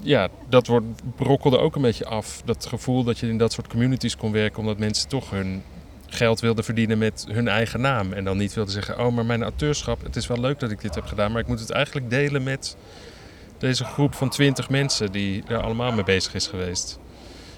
Ja, 0.00 0.28
dat 0.48 0.66
wordt, 0.66 0.86
brokkelde 1.16 1.58
ook 1.58 1.76
een 1.76 1.82
beetje 1.82 2.04
af. 2.04 2.42
Dat 2.44 2.66
gevoel 2.66 3.04
dat 3.04 3.18
je 3.18 3.28
in 3.28 3.38
dat 3.38 3.52
soort 3.52 3.68
communities 3.68 4.16
kon 4.16 4.32
werken, 4.32 4.58
omdat 4.58 4.78
mensen 4.78 5.08
toch 5.08 5.30
hun 5.30 5.62
geld 6.06 6.40
wilden 6.40 6.64
verdienen 6.64 6.98
met 6.98 7.26
hun 7.28 7.48
eigen 7.48 7.80
naam. 7.80 8.12
En 8.12 8.24
dan 8.24 8.36
niet 8.36 8.54
wilden 8.54 8.72
zeggen: 8.72 8.98
Oh, 8.98 9.14
maar 9.14 9.26
mijn 9.26 9.42
auteurschap, 9.42 10.02
het 10.02 10.16
is 10.16 10.26
wel 10.26 10.40
leuk 10.40 10.58
dat 10.58 10.70
ik 10.70 10.80
dit 10.80 10.94
heb 10.94 11.04
gedaan, 11.04 11.32
maar 11.32 11.40
ik 11.40 11.46
moet 11.46 11.60
het 11.60 11.70
eigenlijk 11.70 12.10
delen 12.10 12.42
met 12.42 12.76
deze 13.58 13.84
groep 13.84 14.14
van 14.14 14.28
twintig 14.28 14.68
mensen 14.70 15.12
die 15.12 15.42
er 15.48 15.62
allemaal 15.62 15.92
mee 15.92 16.04
bezig 16.04 16.34
is 16.34 16.46
geweest. 16.46 16.98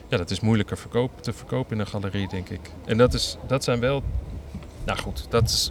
Ja, 0.09 0.17
dat 0.17 0.31
is 0.31 0.41
moeilijker 0.41 0.79
verkoop, 0.79 1.23
te 1.23 1.33
verkopen 1.33 1.73
in 1.75 1.81
een 1.81 1.87
galerie, 1.87 2.29
denk 2.29 2.49
ik. 2.49 2.61
En 2.85 2.97
dat, 2.97 3.15
is, 3.15 3.37
dat 3.47 3.65
zijn 3.65 3.81
wel. 3.81 4.03
Nou 4.85 4.99
goed, 4.99 5.27
dat 5.29 5.45
is 5.45 5.71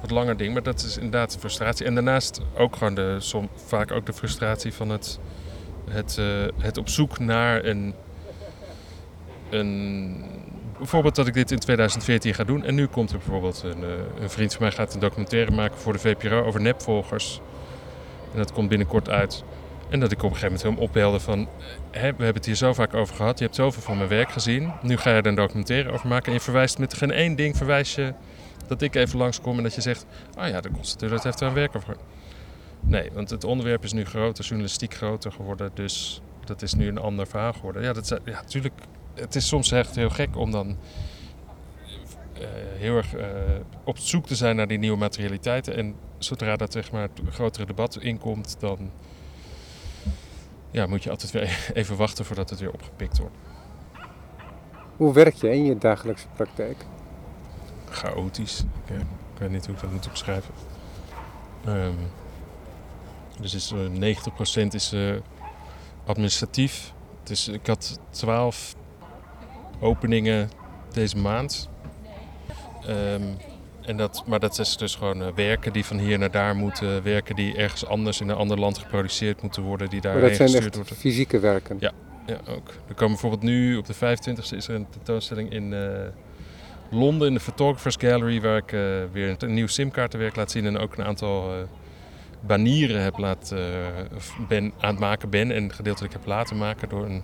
wat 0.00 0.10
langer 0.10 0.36
ding, 0.36 0.52
maar 0.52 0.62
dat 0.62 0.82
is 0.82 0.96
inderdaad 0.96 1.32
de 1.32 1.38
frustratie. 1.38 1.86
En 1.86 1.94
daarnaast 1.94 2.40
ook 2.56 2.76
gewoon 2.76 2.94
de, 2.94 3.16
som, 3.18 3.48
vaak 3.66 3.90
ook 3.90 4.06
de 4.06 4.12
frustratie 4.12 4.74
van 4.74 4.88
het, 4.88 5.18
het, 5.90 6.18
eh, 6.18 6.26
het 6.58 6.76
op 6.76 6.88
zoek 6.88 7.18
naar 7.18 7.64
een, 7.64 7.94
een. 9.50 10.24
Bijvoorbeeld 10.78 11.14
dat 11.14 11.26
ik 11.26 11.34
dit 11.34 11.50
in 11.50 11.58
2014 11.58 12.34
ga 12.34 12.44
doen. 12.44 12.64
En 12.64 12.74
nu 12.74 12.86
komt 12.86 13.10
er 13.10 13.18
bijvoorbeeld 13.18 13.62
een, 13.64 13.84
eh, 13.84 13.90
een 14.20 14.30
vriend 14.30 14.52
van 14.52 14.62
mij 14.62 14.72
gaat 14.72 14.94
een 14.94 15.00
documentaire 15.00 15.50
maken 15.50 15.78
voor 15.78 15.92
de 15.92 15.98
VPRO 15.98 16.44
over 16.44 16.60
nepvolgers. 16.60 17.40
En 18.32 18.38
dat 18.38 18.52
komt 18.52 18.68
binnenkort 18.68 19.08
uit. 19.08 19.44
En 19.90 20.00
dat 20.00 20.12
ik 20.12 20.22
op 20.22 20.30
een 20.30 20.36
gegeven 20.36 20.56
moment 20.56 20.78
hem 20.78 20.88
opbelde 20.88 21.20
van... 21.20 21.48
Hè, 21.90 22.00
we 22.00 22.24
hebben 22.24 22.34
het 22.34 22.46
hier 22.46 22.54
zo 22.54 22.72
vaak 22.72 22.94
over 22.94 23.14
gehad. 23.14 23.38
Je 23.38 23.44
hebt 23.44 23.56
zoveel 23.56 23.82
van 23.82 23.96
mijn 23.96 24.08
werk 24.08 24.30
gezien. 24.30 24.72
Nu 24.82 24.96
ga 24.96 25.10
je 25.10 25.16
er 25.16 25.26
een 25.26 25.34
documentaire 25.34 25.92
over 25.92 26.08
maken. 26.08 26.26
En 26.26 26.32
je 26.32 26.40
verwijst 26.40 26.78
met 26.78 26.94
geen 26.94 27.10
één 27.10 27.36
ding 27.36 27.56
verwijs 27.56 27.94
je 27.94 28.14
dat 28.66 28.82
ik 28.82 28.94
even 28.94 29.18
langskom 29.18 29.56
en 29.56 29.62
dat 29.62 29.74
je 29.74 29.80
zegt... 29.80 30.06
Ah 30.34 30.48
ja, 30.48 30.60
de 30.60 30.70
constateur 30.70 31.08
dat 31.08 31.24
heeft 31.24 31.40
er 31.40 31.46
een 31.46 31.54
werk 31.54 31.76
over. 31.76 31.96
Nee, 32.80 33.10
want 33.12 33.30
het 33.30 33.44
onderwerp 33.44 33.84
is 33.84 33.92
nu 33.92 34.04
groter, 34.04 34.44
journalistiek 34.44 34.94
groter 34.94 35.32
geworden. 35.32 35.70
Dus 35.74 36.20
dat 36.44 36.62
is 36.62 36.74
nu 36.74 36.88
een 36.88 36.98
ander 36.98 37.26
verhaal 37.26 37.52
geworden. 37.52 37.82
Ja, 37.82 37.92
dat 37.92 38.08
ja 38.08 38.40
natuurlijk. 38.40 38.74
Het 39.14 39.34
is 39.34 39.48
soms 39.48 39.72
echt 39.72 39.96
heel 39.96 40.10
gek 40.10 40.36
om 40.36 40.50
dan 40.50 40.76
eh, 42.34 42.46
heel 42.76 42.96
erg 42.96 43.14
eh, 43.14 43.26
op 43.84 43.98
zoek 43.98 44.26
te 44.26 44.34
zijn 44.34 44.56
naar 44.56 44.68
die 44.68 44.78
nieuwe 44.78 44.98
materialiteiten. 44.98 45.76
En 45.76 45.94
zodra 46.18 46.56
dat 46.56 46.72
zeg 46.72 46.92
maar, 46.92 47.08
grotere 47.30 47.66
debat 47.66 47.98
inkomt, 48.00 48.56
dan 48.60 48.90
ja, 50.70 50.86
moet 50.86 51.02
je 51.02 51.10
altijd 51.10 51.30
weer 51.30 51.70
even 51.74 51.96
wachten 51.96 52.24
voordat 52.24 52.50
het 52.50 52.60
weer 52.60 52.72
opgepikt 52.72 53.18
wordt. 53.18 53.36
Hoe 54.96 55.12
werk 55.12 55.34
je 55.34 55.50
in 55.50 55.64
je 55.64 55.78
dagelijkse 55.78 56.26
praktijk? 56.36 56.84
Chaotisch. 57.90 58.64
Ik 59.34 59.38
weet 59.38 59.50
niet 59.50 59.66
hoe 59.66 59.74
ik 59.74 59.80
dat 59.80 59.90
moet 59.90 60.10
beschrijven. 60.10 60.54
Ehm, 61.64 61.94
dus 63.40 63.54
is, 63.54 63.72
uh, 63.72 63.88
90% 63.88 64.74
is 64.74 64.92
uh, 64.92 65.14
administratief. 66.06 66.92
Dus 67.22 67.48
ik 67.48 67.66
had 67.66 68.00
12 68.10 68.74
openingen 69.80 70.50
deze 70.92 71.16
maand. 71.16 71.68
Ehm, 72.86 73.22
en 73.88 73.96
dat, 73.96 74.22
maar 74.26 74.40
dat 74.40 74.58
is 74.58 74.76
dus 74.76 74.94
gewoon 74.94 75.22
uh, 75.22 75.28
werken 75.34 75.72
die 75.72 75.84
van 75.84 75.98
hier 75.98 76.18
naar 76.18 76.30
daar 76.30 76.56
moeten. 76.56 77.02
Werken 77.02 77.36
die 77.36 77.56
ergens 77.56 77.86
anders 77.86 78.20
in 78.20 78.28
een 78.28 78.36
ander 78.36 78.58
land 78.58 78.78
geproduceerd 78.78 79.42
moeten 79.42 79.62
worden. 79.62 79.88
Die 79.88 80.00
daar 80.00 80.20
dat 80.20 80.34
zijn 80.36 80.72
fysieke 80.84 81.38
werken? 81.38 81.76
Ja, 81.80 81.92
ja, 82.26 82.38
ook. 82.48 82.68
Er 82.88 82.94
komen 82.94 83.12
bijvoorbeeld 83.12 83.42
nu 83.42 83.76
op 83.76 83.86
de 83.86 83.94
25e 83.94 84.56
is 84.56 84.68
er 84.68 84.74
een 84.74 84.86
tentoonstelling 84.90 85.52
in 85.52 85.72
uh, 85.72 85.80
Londen 86.90 87.28
in 87.28 87.34
de 87.34 87.40
Photographers 87.40 87.96
Gallery. 87.98 88.40
Waar 88.40 88.56
ik 88.56 88.72
uh, 88.72 88.80
weer 89.12 89.36
een, 89.38 89.54
nieuw 89.54 89.66
simkaartenwerk 89.66 90.36
laat 90.36 90.50
zien. 90.50 90.66
En 90.66 90.78
ook 90.78 90.96
een 90.96 91.04
aantal 91.04 91.52
banieren 92.40 93.02
heb 93.02 93.18
laten, 93.18 93.58
ben, 94.48 94.72
aan 94.80 94.90
het 94.90 94.98
maken 94.98 95.30
ben. 95.30 95.50
En 95.50 95.72
gedeeltelijk 95.72 96.12
heb 96.12 96.26
laten 96.26 96.56
maken 96.56 96.88
door 96.88 97.04
een 97.04 97.22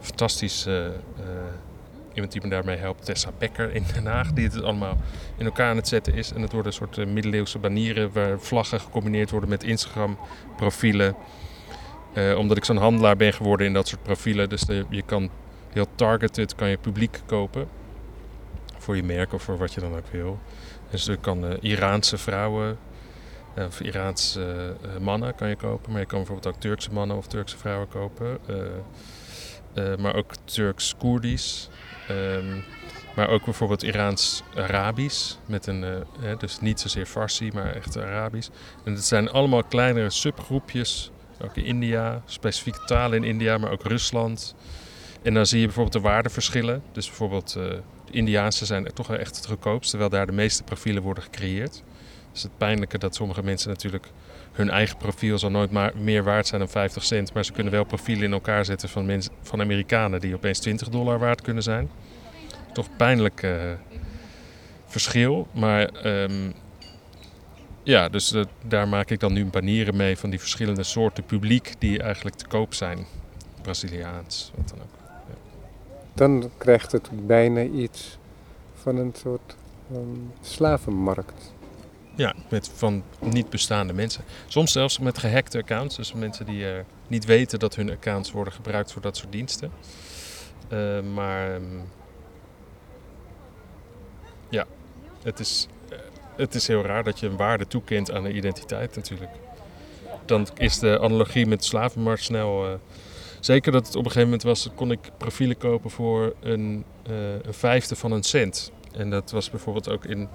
fantastisch 0.00 0.66
iemand 2.14 2.32
die 2.32 2.42
me 2.42 2.48
daarmee 2.48 2.76
helpt, 2.76 3.04
Tessa 3.04 3.30
Becker 3.38 3.74
in 3.74 3.84
Den 3.94 4.06
Haag, 4.06 4.32
die 4.32 4.44
het 4.44 4.62
allemaal 4.62 4.96
in 5.36 5.44
elkaar 5.44 5.70
aan 5.70 5.76
het 5.76 5.88
zetten 5.88 6.14
is. 6.14 6.32
En 6.32 6.42
het 6.42 6.52
worden 6.52 6.72
een 6.72 6.78
soort 6.78 6.96
uh, 6.96 7.06
middeleeuwse 7.06 7.58
banieren 7.58 8.12
waar 8.12 8.40
vlaggen 8.40 8.80
gecombineerd 8.80 9.30
worden 9.30 9.48
met 9.48 9.62
Instagram-profielen. 9.62 11.14
Uh, 12.14 12.38
omdat 12.38 12.56
ik 12.56 12.64
zo'n 12.64 12.76
handelaar 12.76 13.16
ben 13.16 13.32
geworden 13.32 13.66
in 13.66 13.72
dat 13.72 13.88
soort 13.88 14.02
profielen. 14.02 14.48
Dus 14.48 14.64
je 14.88 15.02
kan 15.06 15.30
heel 15.72 15.86
targeted 15.94 16.54
kan 16.54 16.68
je 16.68 16.76
publiek 16.76 17.20
kopen. 17.26 17.68
Voor 18.78 18.96
je 18.96 19.02
merk 19.02 19.32
of 19.32 19.42
voor 19.42 19.58
wat 19.58 19.74
je 19.74 19.80
dan 19.80 19.96
ook 19.96 20.06
wil. 20.10 20.38
Dus 20.90 21.04
je 21.04 21.16
kan 21.16 21.44
uh, 21.44 21.52
Iraanse 21.60 22.18
vrouwen 22.18 22.78
of 23.56 23.80
Iraanse 23.80 24.76
mannen 25.00 25.34
kan 25.34 25.48
je 25.48 25.56
kopen. 25.56 25.92
Maar 25.92 26.00
je 26.00 26.06
kan 26.06 26.18
bijvoorbeeld 26.18 26.54
ook 26.54 26.60
Turkse 26.60 26.92
mannen 26.92 27.16
of 27.16 27.26
Turkse 27.26 27.58
vrouwen 27.58 27.88
kopen. 27.88 28.38
maar 29.98 30.14
ook 30.14 30.32
Turks-Koerdisch. 30.44 31.68
Um, 32.10 32.64
maar 33.14 33.28
ook 33.28 33.44
bijvoorbeeld 33.44 33.82
Iraans-Arabisch. 33.82 35.34
Met 35.46 35.66
een, 35.66 35.82
uh, 35.82 36.38
dus 36.38 36.60
niet 36.60 36.80
zozeer 36.80 37.06
Farsi, 37.06 37.50
maar 37.54 37.74
echt 37.74 37.98
Arabisch. 37.98 38.48
En 38.84 38.92
het 38.92 39.04
zijn 39.04 39.30
allemaal 39.30 39.64
kleinere 39.64 40.10
subgroepjes. 40.10 41.10
Ook 41.44 41.56
in 41.56 41.64
India, 41.64 42.22
specifieke 42.24 42.84
talen 42.84 43.18
in 43.18 43.24
India, 43.24 43.58
maar 43.58 43.70
ook 43.70 43.82
Rusland. 43.82 44.54
En 45.22 45.34
dan 45.34 45.46
zie 45.46 45.58
je 45.58 45.64
bijvoorbeeld 45.64 46.02
de 46.02 46.08
waardeverschillen. 46.08 46.82
Dus 46.92 47.06
bijvoorbeeld 47.06 47.54
uh, 47.58 47.64
de 47.64 47.82
Indiaanse 48.10 48.66
zijn 48.66 48.92
toch 48.94 49.06
wel 49.06 49.18
echt 49.18 49.36
het 49.36 49.46
goedkoopst, 49.46 49.90
terwijl 49.90 50.10
daar 50.10 50.26
de 50.26 50.32
meeste 50.32 50.62
profielen 50.62 51.02
worden 51.02 51.22
gecreëerd. 51.22 51.82
Dus 52.32 52.42
het 52.42 52.58
pijnlijke 52.58 52.98
dat 52.98 53.14
sommige 53.14 53.42
mensen 53.42 53.68
natuurlijk 53.68 54.08
hun 54.52 54.70
eigen 54.70 54.96
profiel 54.96 55.38
zal 55.38 55.50
nooit 55.50 55.70
maar 55.70 55.92
meer 55.96 56.24
waard 56.24 56.46
zijn 56.46 56.60
dan 56.60 56.68
50 56.68 57.04
cent. 57.04 57.32
Maar 57.32 57.44
ze 57.44 57.52
kunnen 57.52 57.72
wel 57.72 57.84
profielen 57.84 58.24
in 58.24 58.32
elkaar 58.32 58.64
zetten 58.64 58.88
van, 58.88 59.06
mensen, 59.06 59.32
van 59.42 59.60
Amerikanen 59.60 60.20
die 60.20 60.34
opeens 60.34 60.58
20 60.58 60.88
dollar 60.88 61.18
waard 61.18 61.40
kunnen 61.40 61.62
zijn. 61.62 61.90
Toch 62.72 62.96
pijnlijk 62.96 63.42
uh, 63.42 63.72
verschil. 64.86 65.46
Maar 65.52 66.06
um, 66.06 66.52
ja, 67.82 68.08
dus 68.08 68.34
daar 68.62 68.88
maak 68.88 69.10
ik 69.10 69.20
dan 69.20 69.32
nu 69.32 69.46
banieren 69.46 69.96
mee 69.96 70.18
van 70.18 70.30
die 70.30 70.38
verschillende 70.40 70.82
soorten 70.82 71.24
publiek 71.24 71.74
die 71.78 72.02
eigenlijk 72.02 72.36
te 72.36 72.46
koop 72.46 72.74
zijn. 72.74 73.06
Braziliaans, 73.62 74.52
wat 74.56 74.68
dan 74.68 74.78
ook. 74.78 74.94
Ja. 75.28 75.34
Dan 76.14 76.50
krijgt 76.58 76.92
het 76.92 77.26
bijna 77.26 77.62
iets 77.62 78.18
van 78.74 78.96
een 78.96 79.12
soort 79.16 79.56
um, 79.92 80.32
slavenmarkt. 80.40 81.52
Ja, 82.14 82.34
met 82.48 82.70
van 82.74 83.02
niet 83.20 83.50
bestaande 83.50 83.92
mensen. 83.92 84.24
Soms 84.46 84.72
zelfs 84.72 84.98
met 84.98 85.18
gehackte 85.18 85.58
accounts. 85.58 85.96
Dus 85.96 86.12
mensen 86.12 86.46
die 86.46 86.62
uh, 86.62 86.72
niet 87.06 87.24
weten 87.24 87.58
dat 87.58 87.74
hun 87.74 87.90
accounts 87.90 88.30
worden 88.30 88.52
gebruikt 88.52 88.92
voor 88.92 89.02
dat 89.02 89.16
soort 89.16 89.32
diensten. 89.32 89.70
Uh, 90.72 91.00
maar 91.14 91.54
um, 91.54 91.82
ja, 94.48 94.66
het 95.22 95.40
is, 95.40 95.66
uh, 95.92 95.98
het 96.36 96.54
is 96.54 96.66
heel 96.66 96.82
raar 96.82 97.04
dat 97.04 97.20
je 97.20 97.26
een 97.26 97.36
waarde 97.36 97.66
toekent 97.66 98.12
aan 98.12 98.24
een 98.24 98.36
identiteit 98.36 98.96
natuurlijk. 98.96 99.30
Dan 100.24 100.46
is 100.56 100.78
de 100.78 101.00
analogie 101.00 101.46
met 101.46 101.58
de 101.58 101.64
slavenmarkt 101.64 102.22
snel... 102.22 102.78
zeker 103.40 103.72
dat 103.72 103.86
het 103.86 103.96
op 103.96 104.04
een 104.04 104.10
gegeven 104.10 104.28
moment 104.28 104.42
was, 104.42 104.68
kon 104.74 104.90
ik 104.90 105.10
profielen 105.16 105.56
kopen 105.56 105.90
voor 105.90 106.34
een, 106.40 106.84
een 107.42 107.54
vijfde 107.54 107.96
van 107.96 108.12
een 108.12 108.22
cent. 108.22 108.72
En 108.92 109.10
dat 109.10 109.30
was 109.30 109.50
bijvoorbeeld 109.50 109.88
ook 109.88 110.04
in... 110.04 110.28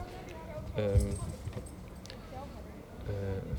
Um, 0.78 1.10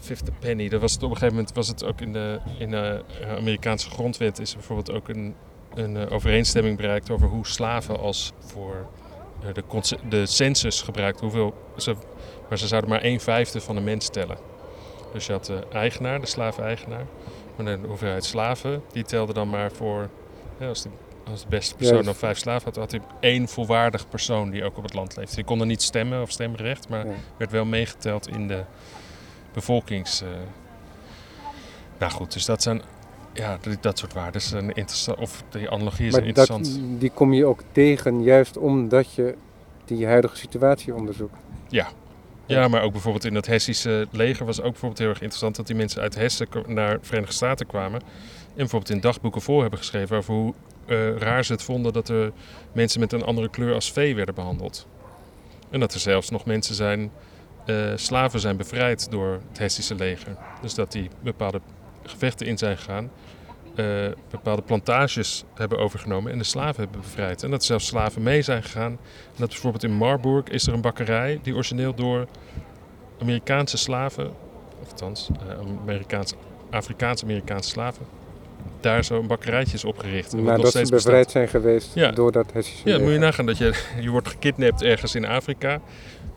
Fifth 0.01 0.39
Penny. 0.39 0.69
Dat 0.69 0.81
was 0.81 0.93
het 0.93 1.03
op 1.03 1.11
een 1.11 1.17
gegeven 1.17 1.37
moment 1.37 1.55
was 1.55 1.69
het 1.69 1.85
ook 1.85 2.01
in 2.01 2.13
de, 2.13 2.41
in 2.59 2.71
de 2.71 3.05
Amerikaanse 3.39 3.91
grondwet 3.91 4.39
is 4.39 4.51
er 4.51 4.57
bijvoorbeeld 4.57 4.93
ook 4.93 5.09
een, 5.09 5.35
een 5.75 6.09
overeenstemming 6.11 6.77
bereikt 6.77 7.11
over 7.11 7.29
hoe 7.29 7.47
slaven 7.47 7.99
als 7.99 8.33
voor 8.39 8.87
de, 9.55 9.99
de 10.09 10.27
census 10.27 10.83
gebruikt. 10.83 11.21
Hoeveel 11.21 11.55
ze, 11.77 11.95
maar 12.49 12.59
ze 12.59 12.67
zouden 12.67 12.91
maar 12.91 13.05
een 13.05 13.21
vijfde 13.21 13.61
van 13.61 13.75
de 13.75 13.81
mens 13.81 14.09
tellen. 14.09 14.39
Dus 15.13 15.27
je 15.27 15.33
had 15.33 15.47
de 15.47 15.67
eigenaar, 15.73 16.21
de 16.21 16.27
slaven-eigenaar. 16.27 17.05
Maar 17.57 17.67
de 17.81 17.87
hoeveelheid 17.87 18.25
slaven, 18.25 18.83
die 18.93 19.05
telde 19.05 19.33
dan 19.33 19.49
maar 19.49 19.73
voor... 19.73 20.09
Ja, 20.59 20.69
als, 20.69 20.83
de, 20.83 20.89
als 21.31 21.41
de 21.41 21.49
beste 21.49 21.75
persoon 21.75 22.05
dan 22.05 22.15
vijf 22.15 22.39
slaven 22.39 22.65
had, 22.65 22.77
had 22.77 22.91
hij 22.91 23.01
één 23.21 23.49
volwaardig 23.49 24.09
persoon 24.09 24.51
die 24.51 24.65
ook 24.65 24.77
op 24.77 24.83
het 24.83 24.95
land 24.95 25.17
leefde. 25.17 25.35
Die 25.35 25.45
kon 25.45 25.61
er 25.61 25.67
niet 25.67 25.83
stemmen 25.83 26.23
of 26.23 26.31
stemrecht, 26.31 26.89
maar 26.89 27.07
werd 27.37 27.51
wel 27.51 27.65
meegeteld 27.65 28.29
in 28.29 28.49
de 28.49 28.65
bevolkings. 29.53 30.23
Uh... 30.23 30.29
Nou 31.99 32.13
goed, 32.13 32.33
dus 32.33 32.45
dat 32.45 32.63
zijn 32.63 32.83
ja, 33.37 33.59
dat 33.81 33.99
soort 33.99 34.13
waarden 34.13 34.41
zijn 34.41 34.73
interessant. 34.73 35.19
Of 35.19 35.43
die 35.49 35.71
analogie 35.71 36.07
is 36.07 36.13
maar 36.13 36.27
interessant. 36.27 36.65
Dat, 36.65 37.01
die 37.01 37.11
kom 37.11 37.33
je 37.33 37.47
ook 37.47 37.61
tegen 37.73 38.23
juist 38.23 38.57
omdat 38.57 39.15
je 39.15 39.35
die 39.85 40.07
huidige 40.07 40.37
situatie 40.37 40.95
onderzoekt. 40.95 41.37
Ja. 41.69 41.89
Ja, 42.47 42.69
maar 42.69 42.83
ook 42.83 42.93
bijvoorbeeld 42.93 43.25
in 43.25 43.35
het 43.35 43.47
Hessische 43.47 44.07
leger 44.11 44.47
was 44.47 44.59
ook 44.59 44.71
bijvoorbeeld 44.71 44.99
heel 44.99 45.09
erg 45.09 45.21
interessant 45.21 45.57
dat 45.57 45.67
die 45.67 45.77
mensen 45.77 46.01
uit 46.03 46.15
Hessen 46.15 46.49
naar 46.67 46.99
de 46.99 47.07
Verenigde 47.07 47.35
Staten 47.35 47.67
kwamen. 47.67 48.01
En 48.01 48.57
bijvoorbeeld 48.57 48.91
in 48.91 49.01
dagboeken 49.01 49.41
voor 49.41 49.61
hebben 49.61 49.79
geschreven 49.79 50.17
over 50.17 50.35
hoe 50.35 50.55
uh, 50.87 51.17
raar 51.17 51.45
ze 51.45 51.53
het 51.53 51.63
vonden 51.63 51.93
dat 51.93 52.09
er 52.09 52.33
mensen 52.73 53.01
met 53.01 53.13
een 53.13 53.25
andere 53.25 53.49
kleur 53.49 53.75
als 53.75 53.93
vee 53.93 54.15
werden 54.15 54.35
behandeld. 54.35 54.87
En 55.71 55.81
dat 55.81 55.95
er 55.95 56.01
zelfs 56.01 56.31
nog 56.31 56.45
mensen 56.45 56.75
zijn 56.75 57.11
uh, 57.67 57.93
slaven 57.95 58.41
zijn 58.41 58.57
bevrijd 58.57 59.11
door 59.11 59.41
het 59.49 59.59
Hessische 59.59 59.95
leger. 59.95 60.37
Dus 60.63 60.75
dat 60.75 60.93
die 60.93 61.11
bepaalde 61.23 61.61
gevechten 62.09 62.47
in 62.47 62.59
zijn 62.59 62.77
gegaan, 62.77 63.11
uh, 63.77 64.07
bepaalde 64.31 64.63
plantages 64.63 65.45
hebben 65.55 65.79
overgenomen 65.79 66.33
en 66.33 66.39
de 66.39 66.45
slaven 66.45 66.83
hebben 66.83 67.01
bevrijd. 67.01 67.43
En 67.43 67.51
dat 67.51 67.65
zelfs 67.65 67.87
slaven 67.87 68.23
mee 68.23 68.43
zijn 68.43 68.63
gegaan. 68.63 68.91
En 68.93 69.37
dat 69.37 69.49
bijvoorbeeld 69.49 69.85
in 69.85 69.93
Marburg 69.93 70.49
is 70.49 70.67
er 70.67 70.73
een 70.73 70.81
bakkerij 70.81 71.39
die 71.43 71.55
origineel 71.55 71.95
door 71.95 72.27
Amerikaanse 73.21 73.77
slaven, 73.77 74.31
of 74.83 74.91
althans 74.91 75.29
uh, 75.31 75.79
Amerikaanse, 75.83 76.35
Afrikaans-Amerikaanse 76.71 77.71
slaven, 77.71 78.07
daar 78.81 79.05
zo'n 79.05 79.27
bakkerijtje 79.27 79.75
is 79.75 79.85
opgericht. 79.85 80.37
Maar 80.37 80.61
dat 80.61 80.73
ze 80.73 80.79
bevrijd 80.79 80.91
bestaat. 80.91 81.31
zijn 81.31 81.49
geweest 81.49 81.95
ja. 81.95 82.11
door 82.11 82.33
dat 82.33 82.53
Ja, 82.85 82.99
moet 82.99 83.13
je 83.13 83.19
nagaan 83.19 83.47
dat 83.47 83.59
je, 83.59 83.85
je 84.01 84.11
wordt 84.11 84.29
gekidnapt 84.29 84.83
ergens 84.83 85.15
in 85.15 85.27
Afrika 85.27 85.81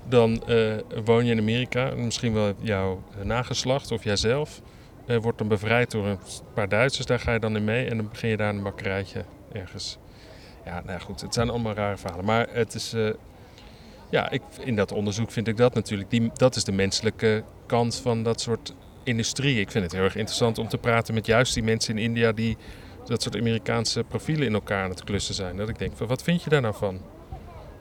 dan 0.08 0.44
uh, 0.48 0.74
woon 1.06 1.26
je 1.26 1.32
in 1.32 1.40
Amerika. 1.40 1.92
Misschien 1.96 2.34
wel 2.34 2.54
jouw 2.60 3.04
nageslacht 3.24 3.92
of 3.92 4.04
jijzelf 4.04 4.62
uh, 5.10 5.18
wordt 5.18 5.38
dan 5.38 5.48
bevrijd 5.48 5.92
door 5.92 6.06
een 6.06 6.20
paar 6.54 6.70
Duitsers. 6.70 7.06
Daar 7.06 7.20
ga 7.20 7.34
je 7.34 7.40
dan 7.40 7.56
in 7.56 7.64
mee 7.64 7.86
en 7.86 7.98
dan 7.98 8.10
begin 8.10 8.30
je 8.30 8.38
daar 8.38 8.50
een 8.50 8.64
bakkerijtje 8.64 9.26
ergens. 9.52 9.98
Ja, 10.66 10.82
nou 10.86 11.00
goed, 11.00 11.22
het 11.22 11.34
zijn 11.34 11.50
allemaal 11.50 11.74
rare 11.74 11.98
verhalen. 11.98 12.26
Maar 12.26 12.48
het 12.52 12.74
is, 12.74 12.94
uh, 12.94 13.14
ja, 14.10 14.30
ik, 14.30 14.42
in 14.60 14.76
dat 14.76 14.92
onderzoek 14.92 15.32
vind 15.32 15.48
ik 15.48 15.58
dat 15.58 15.74
natuurlijk. 15.74 16.10
Die, 16.10 16.32
dat 16.34 16.56
is 16.56 16.64
de 16.64 16.72
menselijke 16.72 17.44
kant 17.66 17.96
van 17.96 18.24
dat 18.24 18.42
soort 18.42 18.74
industrie. 19.04 19.60
Ik 19.60 19.72
vind 19.72 19.84
het 19.84 19.94
heel 19.94 20.04
erg 20.04 20.16
interessant 20.16 20.58
om 20.58 20.68
te 20.68 20.78
praten 20.78 21.14
met 21.14 21.26
juist 21.26 21.54
die 21.54 21.64
mensen 21.64 21.98
in 21.98 22.04
India 22.04 22.32
die 22.32 22.58
dat 23.06 23.22
soort 23.22 23.36
Amerikaanse 23.36 24.04
profielen 24.04 24.48
in 24.48 24.54
elkaar 24.54 24.84
aan 24.84 24.90
het 24.90 25.04
klussen 25.04 25.36
zijn. 25.36 25.58
Dat 25.58 25.70
ik 25.70 25.80
denk, 25.80 25.98
wat 25.98 26.24
vind 26.24 26.44
je 26.44 26.50
daar 26.50 26.62
nou 26.62 26.76
van? 26.76 27.02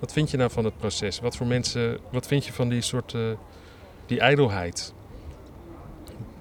Wat 0.00 0.12
vind 0.12 0.30
je 0.30 0.36
nou 0.36 0.50
van 0.50 0.64
het 0.64 0.76
proces? 0.76 1.20
Wat 1.20 1.36
voor 1.36 1.46
mensen, 1.46 1.98
wat 2.10 2.26
vind 2.26 2.46
je 2.46 2.52
van 2.52 2.68
die 2.68 2.80
soort, 2.80 3.12
uh, 3.12 3.22
die 4.06 4.20
ijdelheid? 4.20 4.94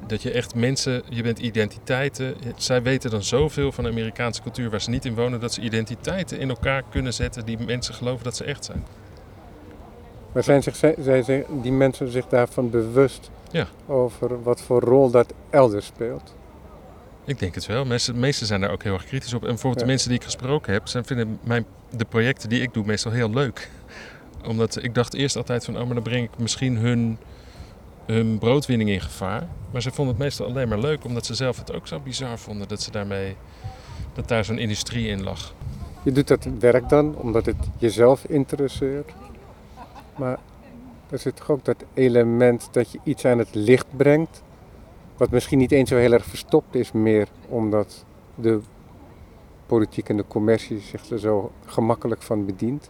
Dat 0.06 0.22
je 0.22 0.32
echt 0.32 0.56
mensen, 0.56 1.04
je 1.10 1.24
bent 1.24 1.40
identiteiten. 1.40 2.36
Zij 2.56 2.82
weten 2.82 3.10
dan 3.10 3.24
zoveel 3.24 3.72
van 3.72 3.84
de 3.84 3.90
Amerikaanse 3.90 4.42
cultuur 4.42 4.70
waar 4.70 4.82
ze 4.82 4.90
niet 4.90 5.06
in 5.06 5.16
wonen, 5.16 5.40
dat 5.40 5.54
ze 5.54 5.62
identiteiten 5.62 6.40
in 6.40 6.50
elkaar 6.50 6.84
kunnen 6.90 7.14
zetten 7.14 7.46
die 7.46 7.58
mensen 7.58 7.94
geloven 7.94 8.24
dat 8.24 8.36
ze 8.36 8.44
echt 8.44 8.66
zijn. 8.66 8.86
Maar 10.32 10.44
zijn, 10.44 10.64
zich, 10.64 10.76
zijn 11.00 11.46
die 11.62 11.72
mensen 11.72 12.12
zich 12.12 12.28
daarvan 12.28 12.70
bewust 12.70 13.30
ja. 13.52 13.68
over 13.86 14.44
wat 14.44 14.62
voor 14.62 14.82
rol 14.82 15.12
dat 15.12 15.34
elders 15.50 15.86
speelt? 15.86 16.36
Ik 17.26 17.40
denk 17.40 17.56
het 17.56 17.66
wel. 17.66 17.86
Mensen, 17.86 18.14
de 18.14 18.20
meesten 18.20 18.48
zijn 18.48 18.62
daar 18.62 18.72
ook 18.72 18.84
heel 18.84 18.94
erg 18.94 19.06
kritisch 19.06 19.34
op. 19.34 19.42
En 19.42 19.48
bijvoorbeeld 19.48 19.80
ja. 19.80 19.86
de 19.86 19.92
mensen 19.92 20.10
die 20.10 20.18
ik 20.18 20.24
gesproken 20.24 20.74
heb, 20.74 20.88
zijn, 20.88 21.06
vinden 21.06 21.40
mijn 21.44 21.66
de 21.90 22.06
projecten 22.06 22.50
die 22.50 22.62
ik 22.62 22.74
doe 22.74 22.86
meestal 22.86 23.12
heel 23.12 23.30
leuk. 23.30 23.70
Omdat 24.46 24.84
ik 24.84 24.96
dacht 24.96 25.14
eerst 25.14 25.36
altijd 25.36 25.66
van, 25.66 25.78
oh, 25.78 25.86
maar 25.86 25.94
dan 25.94 26.04
breng 26.04 26.26
ik 26.26 26.38
misschien 26.38 26.78
hun, 26.78 27.18
hun 28.08 28.38
broodwinning 28.38 28.90
in 28.90 29.02
gevaar. 29.02 29.48
Maar 29.72 29.82
ze 29.82 29.92
vonden 29.92 30.14
het 30.14 30.24
meestal 30.24 30.46
alleen 30.46 30.68
maar 30.68 30.80
leuk, 30.80 31.06
omdat 31.06 31.26
ze 31.26 31.36
zelf 31.36 31.58
het 31.58 31.74
ook 31.74 31.88
zo 31.88 32.00
bizar 32.00 32.40
vonden 32.40 32.68
dat 32.68 32.82
ze 32.82 32.92
daarmee, 32.92 33.36
dat 34.14 34.28
daar 34.28 34.46
zo'n 34.46 34.58
industrie 34.58 35.08
in 35.08 35.24
lag. 35.24 35.54
Je 36.04 36.12
doet 36.12 36.28
dat 36.28 36.48
werk 36.60 36.90
dan 36.90 37.16
omdat 37.16 37.46
het 37.46 37.56
jezelf 37.78 38.26
interesseert. 38.26 39.12
Maar 40.16 40.40
er 41.10 41.20
zit 41.20 41.36
toch 41.36 41.50
ook 41.50 41.66
dat 41.66 41.84
element 41.94 42.70
dat 42.72 42.92
je 42.92 43.00
iets 43.04 43.26
aan 43.26 43.38
het 43.38 43.56
licht 43.56 43.98
brengt. 43.98 44.44
Wat 45.18 45.30
misschien 45.30 45.58
niet 45.58 45.72
eens 45.72 45.90
zo 45.90 45.96
heel 45.96 46.12
erg 46.12 46.26
verstopt 46.26 46.76
is 46.76 46.92
meer 46.92 47.28
omdat 47.48 48.06
de 48.36 48.60
politiek 49.66 50.10
en 50.10 50.18
de 50.18 50.28
commercie 50.28 50.80
zich 50.80 51.10
er 51.10 51.20
zo 51.20 51.52
gemakkelijk 51.66 52.22
van 52.22 52.46
bedient. 52.46 52.90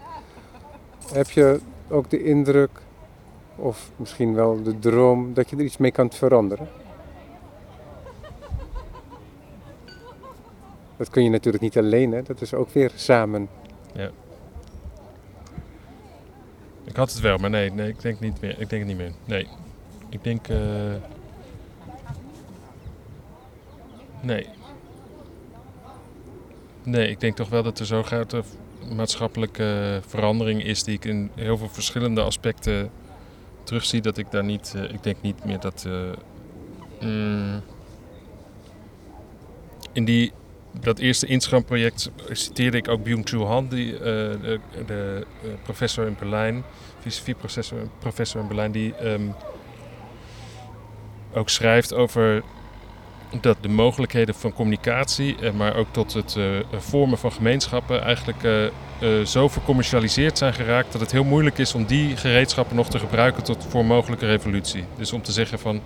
Heb 1.13 1.30
je 1.30 1.59
ook 1.88 2.09
de 2.09 2.24
indruk, 2.24 2.82
of 3.57 3.91
misschien 3.95 4.33
wel 4.33 4.63
de 4.63 4.79
droom, 4.79 5.33
dat 5.33 5.49
je 5.49 5.55
er 5.55 5.63
iets 5.63 5.77
mee 5.77 5.91
kan 5.91 6.11
veranderen? 6.11 6.67
Dat 10.97 11.09
kun 11.09 11.23
je 11.23 11.29
natuurlijk 11.29 11.63
niet 11.63 11.77
alleen, 11.77 12.11
hè? 12.11 12.21
dat 12.21 12.41
is 12.41 12.53
ook 12.53 12.69
weer 12.69 12.91
samen. 12.95 13.49
Ja. 13.93 14.09
Ik 16.83 16.95
had 16.95 17.11
het 17.11 17.21
wel, 17.21 17.37
maar 17.37 17.49
nee, 17.49 17.71
nee 17.71 17.87
ik 17.87 18.01
denk 18.01 18.19
niet 18.19 18.41
meer. 18.41 18.59
Ik 18.59 18.69
denk 18.69 18.81
het 18.81 18.85
niet 18.85 18.97
meer. 18.97 19.11
Nee. 19.25 19.47
Ik 20.09 20.23
denk. 20.23 20.47
Uh... 20.47 20.57
Nee. 24.21 24.47
Nee, 26.83 27.09
ik 27.09 27.19
denk 27.19 27.35
toch 27.35 27.49
wel 27.49 27.63
dat 27.63 27.79
er 27.79 27.85
zo 27.85 28.03
grote 28.03 28.43
maatschappelijke 28.95 30.01
verandering 30.07 30.63
is 30.63 30.83
die 30.83 30.95
ik 30.95 31.05
in 31.05 31.31
heel 31.35 31.57
veel 31.57 31.69
verschillende 31.69 32.21
aspecten 32.21 32.89
terugzie. 33.68 34.01
Dat 34.01 34.18
ik 34.18 34.32
daar 34.32 34.43
niet. 34.43 34.74
Uh, 34.76 34.84
ik 34.84 35.03
denk 35.03 35.18
niet 35.22 35.45
meer 35.45 35.59
dat. 35.59 35.86
Uh, 35.88 36.11
mm, 37.01 37.61
in 39.93 40.05
die 40.05 40.32
dat 40.82 40.99
eerste 40.99 41.26
Instagram-project 41.26 42.11
citeerde 42.32 42.78
ik 42.78 42.88
ook 42.88 43.03
Byung-Chul 43.03 43.45
Han, 43.45 43.68
die, 43.68 43.93
uh, 43.93 43.99
de, 43.99 44.59
de 44.86 45.26
professor 45.63 46.07
in 46.07 46.15
Berlijn, 46.20 46.63
filosofie-professor 46.99 47.78
professor 47.99 48.41
in 48.41 48.47
Berlijn, 48.47 48.72
die 48.72 49.11
um, 49.11 49.34
ook 51.34 51.49
schrijft 51.49 51.93
over 51.93 52.43
dat 53.41 53.57
de 53.61 53.67
mogelijkheden 53.67 54.36
van 54.36 54.53
communicatie, 54.53 55.36
uh, 55.41 55.51
maar 55.51 55.75
ook 55.75 55.88
tot 55.91 56.13
het 56.13 56.38
vormen 56.71 57.17
van 57.17 57.32
gemeenschappen, 57.32 58.01
eigenlijk 58.01 58.71
zo 59.25 59.47
vercommercialiseerd 59.47 60.38
zijn 60.38 60.53
geraakt 60.53 60.91
dat 60.91 61.01
het 61.01 61.11
heel 61.11 61.23
moeilijk 61.23 61.57
is 61.57 61.73
om 61.73 61.86
die 61.86 62.17
gereedschappen 62.17 62.75
nog 62.75 62.89
te 62.89 62.99
gebruiken 62.99 63.43
tot 63.43 63.65
voor 63.69 63.86
mogelijke 63.86 64.25
revolutie. 64.25 64.84
Dus 64.97 65.13
om 65.13 65.21
te 65.21 65.32
zeggen 65.32 65.59
van 65.59 65.82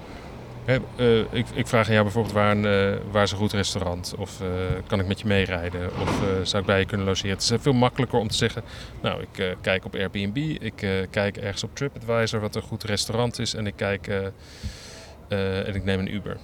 ik, 1.32 1.46
ik, 1.54 1.68
vraag 1.68 1.86
aan 1.88 1.92
jou 1.92 2.04
bijvoorbeeld 2.04 2.34
waar, 2.34 2.58
een, 2.58 3.00
waar 3.12 3.24
is 3.24 3.32
een 3.32 3.38
goed 3.38 3.54
restaurant? 3.54 4.14
Of 4.18 4.42
kan 4.88 5.00
ik 5.00 5.08
met 5.08 5.20
je 5.20 5.28
meerijden? 5.28 5.90
Of 6.02 6.22
zou 6.44 6.62
ik 6.62 6.68
bij 6.68 6.80
je 6.80 6.86
kunnen 6.86 7.06
logeren? 7.06 7.32
Het 7.32 7.42
is 7.42 7.52
veel 7.60 7.74
makkelijker 7.74 8.20
om 8.20 8.28
te 8.28 8.38
zeggen, 8.38 8.64
nou 9.02 9.22
ik 9.22 9.58
kijk 9.62 9.86
op 9.86 9.96
Airbnb, 9.96 10.38
ik 10.38 11.08
kijk 11.10 11.38
ergens 11.38 11.64
op 11.64 11.76
TripAdvisor 11.76 12.40
wat 12.40 12.56
een 12.56 12.62
goed 12.62 12.84
restaurant 12.84 13.40
is 13.40 13.54
en 13.54 13.68
ik 13.68 13.74
kijk 13.76 14.08
en 15.28 15.76
ik 15.76 15.84
neem 15.84 16.00
een 16.00 16.14
Uber. 16.14 16.38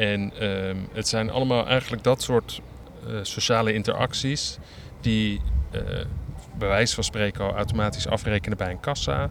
En 0.00 0.32
ehm, 0.38 0.76
het 0.92 1.08
zijn 1.08 1.30
allemaal 1.30 1.66
eigenlijk 1.66 2.02
dat 2.02 2.22
soort 2.22 2.60
sociale 3.22 3.72
interacties 3.72 4.58
die 5.00 5.40
bij 6.58 6.68
wijze 6.68 6.94
van 6.94 7.04
spreken 7.04 7.44
al 7.44 7.54
automatisch 7.54 8.06
afrekenen 8.06 8.58
bij 8.58 8.70
een 8.70 8.80
kassa 8.80 9.30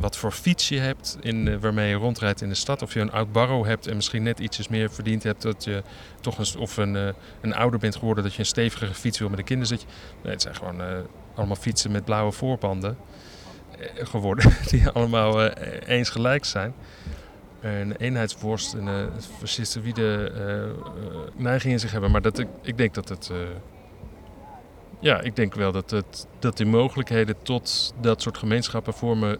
wat 0.00 0.16
voor 0.16 0.32
fiets 0.32 0.68
je 0.68 0.78
hebt 0.78 1.18
in, 1.20 1.60
waarmee 1.60 1.88
je 1.88 1.94
rondrijdt 1.94 2.40
in 2.40 2.48
de 2.48 2.54
stad. 2.54 2.82
Of 2.82 2.94
je 2.94 3.00
een 3.00 3.12
oud 3.12 3.32
barrow 3.32 3.64
hebt 3.64 3.86
en 3.86 3.96
misschien 3.96 4.22
net 4.22 4.38
ietsjes 4.38 4.68
meer 4.68 4.90
verdiend 4.90 5.22
hebt. 5.22 5.42
Dat 5.42 5.64
je 5.64 5.82
toch 6.20 6.38
een, 6.38 6.60
of 6.60 6.76
een, 6.76 6.94
uh, 6.94 7.08
een 7.40 7.54
ouder 7.54 7.80
bent 7.80 7.96
geworden 7.96 8.24
dat 8.24 8.32
je 8.32 8.38
een 8.38 8.46
stevigere 8.46 8.94
fiets 8.94 9.18
wil 9.18 9.28
met 9.28 9.38
een 9.38 9.44
kinderzitje. 9.44 9.86
Nee, 10.22 10.32
het 10.32 10.42
zijn 10.42 10.54
gewoon 10.54 10.80
uh, 10.80 10.86
allemaal 11.34 11.56
fietsen 11.56 11.90
met 11.90 12.04
blauwe 12.04 12.32
voorbanden 12.32 12.96
uh, 13.80 13.86
geworden. 14.06 14.52
Die 14.70 14.88
allemaal 14.88 15.46
eens 15.46 16.10
gelijk 16.10 16.44
zijn. 16.44 16.74
Een 17.60 17.96
eenheidsworst 17.96 18.74
en 18.74 18.86
een 18.86 19.10
fascistoïde 19.38 20.32
neiging 21.36 21.72
in 21.72 21.80
zich 21.80 21.92
hebben. 21.92 22.10
Maar 22.10 22.22
dat, 22.22 22.38
ik, 22.38 22.48
ik 22.62 22.76
denk 22.76 22.94
dat 22.94 23.08
het... 23.08 23.30
ja, 25.00 25.20
ik 25.20 25.36
denk 25.36 25.54
wel 25.54 25.72
dat, 25.72 25.90
het, 25.90 26.26
dat 26.38 26.56
die 26.56 26.66
mogelijkheden 26.66 27.36
tot 27.42 27.94
dat 28.00 28.22
soort 28.22 28.38
gemeenschappen 28.38 28.94
vormen 28.94 29.38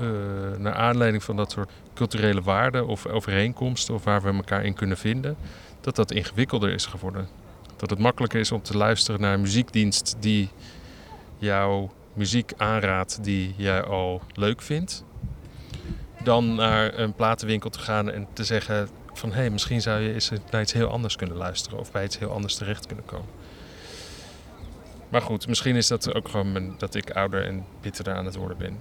uh, 0.00 0.58
naar 0.58 0.74
aanleiding 0.74 1.22
van 1.22 1.36
dat 1.36 1.50
soort 1.50 1.70
culturele 1.94 2.42
waarden 2.42 2.86
of 2.86 3.06
overeenkomsten 3.06 3.94
of 3.94 4.04
waar 4.04 4.22
we 4.22 4.32
elkaar 4.32 4.64
in 4.64 4.74
kunnen 4.74 4.96
vinden, 4.96 5.36
dat 5.80 5.96
dat 5.96 6.10
ingewikkelder 6.10 6.72
is 6.72 6.86
geworden. 6.86 7.28
Dat 7.76 7.90
het 7.90 7.98
makkelijker 7.98 8.40
is 8.40 8.52
om 8.52 8.62
te 8.62 8.76
luisteren 8.76 9.20
naar 9.20 9.34
een 9.34 9.40
muziekdienst 9.40 10.16
die 10.20 10.48
jouw 11.38 11.92
muziek 12.12 12.52
aanraadt 12.56 13.24
die 13.24 13.54
jij 13.56 13.82
al 13.84 14.22
leuk 14.34 14.62
vindt, 14.62 15.04
dan 16.22 16.54
naar 16.54 16.98
een 16.98 17.12
platenwinkel 17.12 17.70
te 17.70 17.78
gaan 17.78 18.10
en 18.10 18.26
te 18.32 18.44
zeggen 18.44 18.88
van 19.12 19.28
hé, 19.28 19.36
hey, 19.36 19.50
misschien 19.50 19.80
zou 19.80 20.00
je 20.00 20.14
eens 20.14 20.30
naar 20.50 20.60
iets 20.60 20.72
heel 20.72 20.88
anders 20.88 21.16
kunnen 21.16 21.36
luisteren 21.36 21.78
of 21.78 21.92
bij 21.92 22.04
iets 22.04 22.18
heel 22.18 22.30
anders 22.30 22.54
terecht 22.54 22.86
kunnen 22.86 23.04
komen. 23.04 23.28
Maar 25.08 25.22
goed, 25.22 25.46
misschien 25.46 25.76
is 25.76 25.86
dat 25.86 26.14
ook 26.14 26.28
gewoon 26.28 26.74
dat 26.78 26.94
ik 26.94 27.10
ouder 27.10 27.46
en 27.46 27.64
bitterder 27.80 28.14
aan 28.14 28.24
het 28.24 28.36
worden 28.36 28.58
ben 28.58 28.78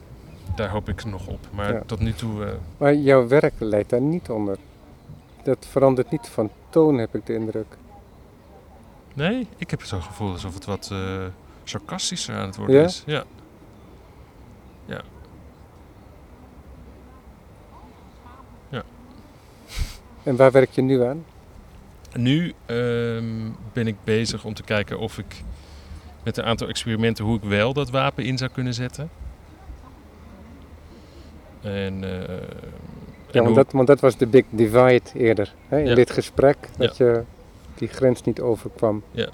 daar 0.55 0.69
hoop 0.69 0.89
ik 0.89 1.05
nog 1.05 1.27
op. 1.27 1.47
Maar 1.51 1.85
tot 1.85 1.99
nu 1.99 2.13
toe. 2.13 2.45
Uh... 2.45 2.51
Maar 2.77 2.95
jouw 2.95 3.27
werk 3.27 3.53
leidt 3.57 3.89
daar 3.89 4.01
niet 4.01 4.29
onder. 4.29 4.57
Dat 5.43 5.67
verandert 5.69 6.11
niet 6.11 6.27
van 6.27 6.49
toon, 6.69 6.97
heb 6.97 7.15
ik 7.15 7.25
de 7.25 7.33
indruk. 7.33 7.77
Nee, 9.13 9.47
ik 9.57 9.71
heb 9.71 9.83
zo'n 9.83 10.01
gevoel 10.01 10.31
alsof 10.31 10.53
het 10.53 10.65
wat 10.65 10.89
uh, 10.91 11.25
sarcastischer 11.63 12.35
aan 12.35 12.45
het 12.45 12.55
worden 12.55 12.83
is. 12.83 13.03
Ja. 13.05 13.23
Ja. 14.85 15.01
En 20.23 20.35
waar 20.35 20.51
werk 20.51 20.71
je 20.71 20.81
nu 20.81 21.03
aan? 21.03 21.25
Nu 22.15 22.53
um, 22.67 23.55
ben 23.73 23.87
ik 23.87 23.95
bezig 24.03 24.45
om 24.45 24.53
te 24.53 24.63
kijken 24.63 24.99
of 24.99 25.17
ik 25.17 25.43
met 26.23 26.37
een 26.37 26.43
aantal 26.43 26.67
experimenten 26.67 27.25
hoe 27.25 27.35
ik 27.37 27.43
wel 27.43 27.73
dat 27.73 27.89
wapen 27.89 28.23
in 28.23 28.37
zou 28.37 28.51
kunnen 28.51 28.73
zetten. 28.73 29.09
En, 31.61 32.03
uh, 32.03 32.11
ja, 33.31 33.43
want, 33.43 33.55
dat, 33.55 33.71
want 33.71 33.87
dat 33.87 33.99
was 33.99 34.17
de 34.17 34.27
big 34.27 34.45
divide 34.49 35.01
eerder. 35.13 35.53
Hè, 35.67 35.79
in 35.79 35.95
dit 35.95 36.11
gesprek, 36.11 36.57
dat 36.77 36.97
je 36.97 37.23
die 37.75 37.87
grens 37.87 38.23
niet 38.23 38.41
overkwam. 38.41 39.03
Ja. 39.11 39.29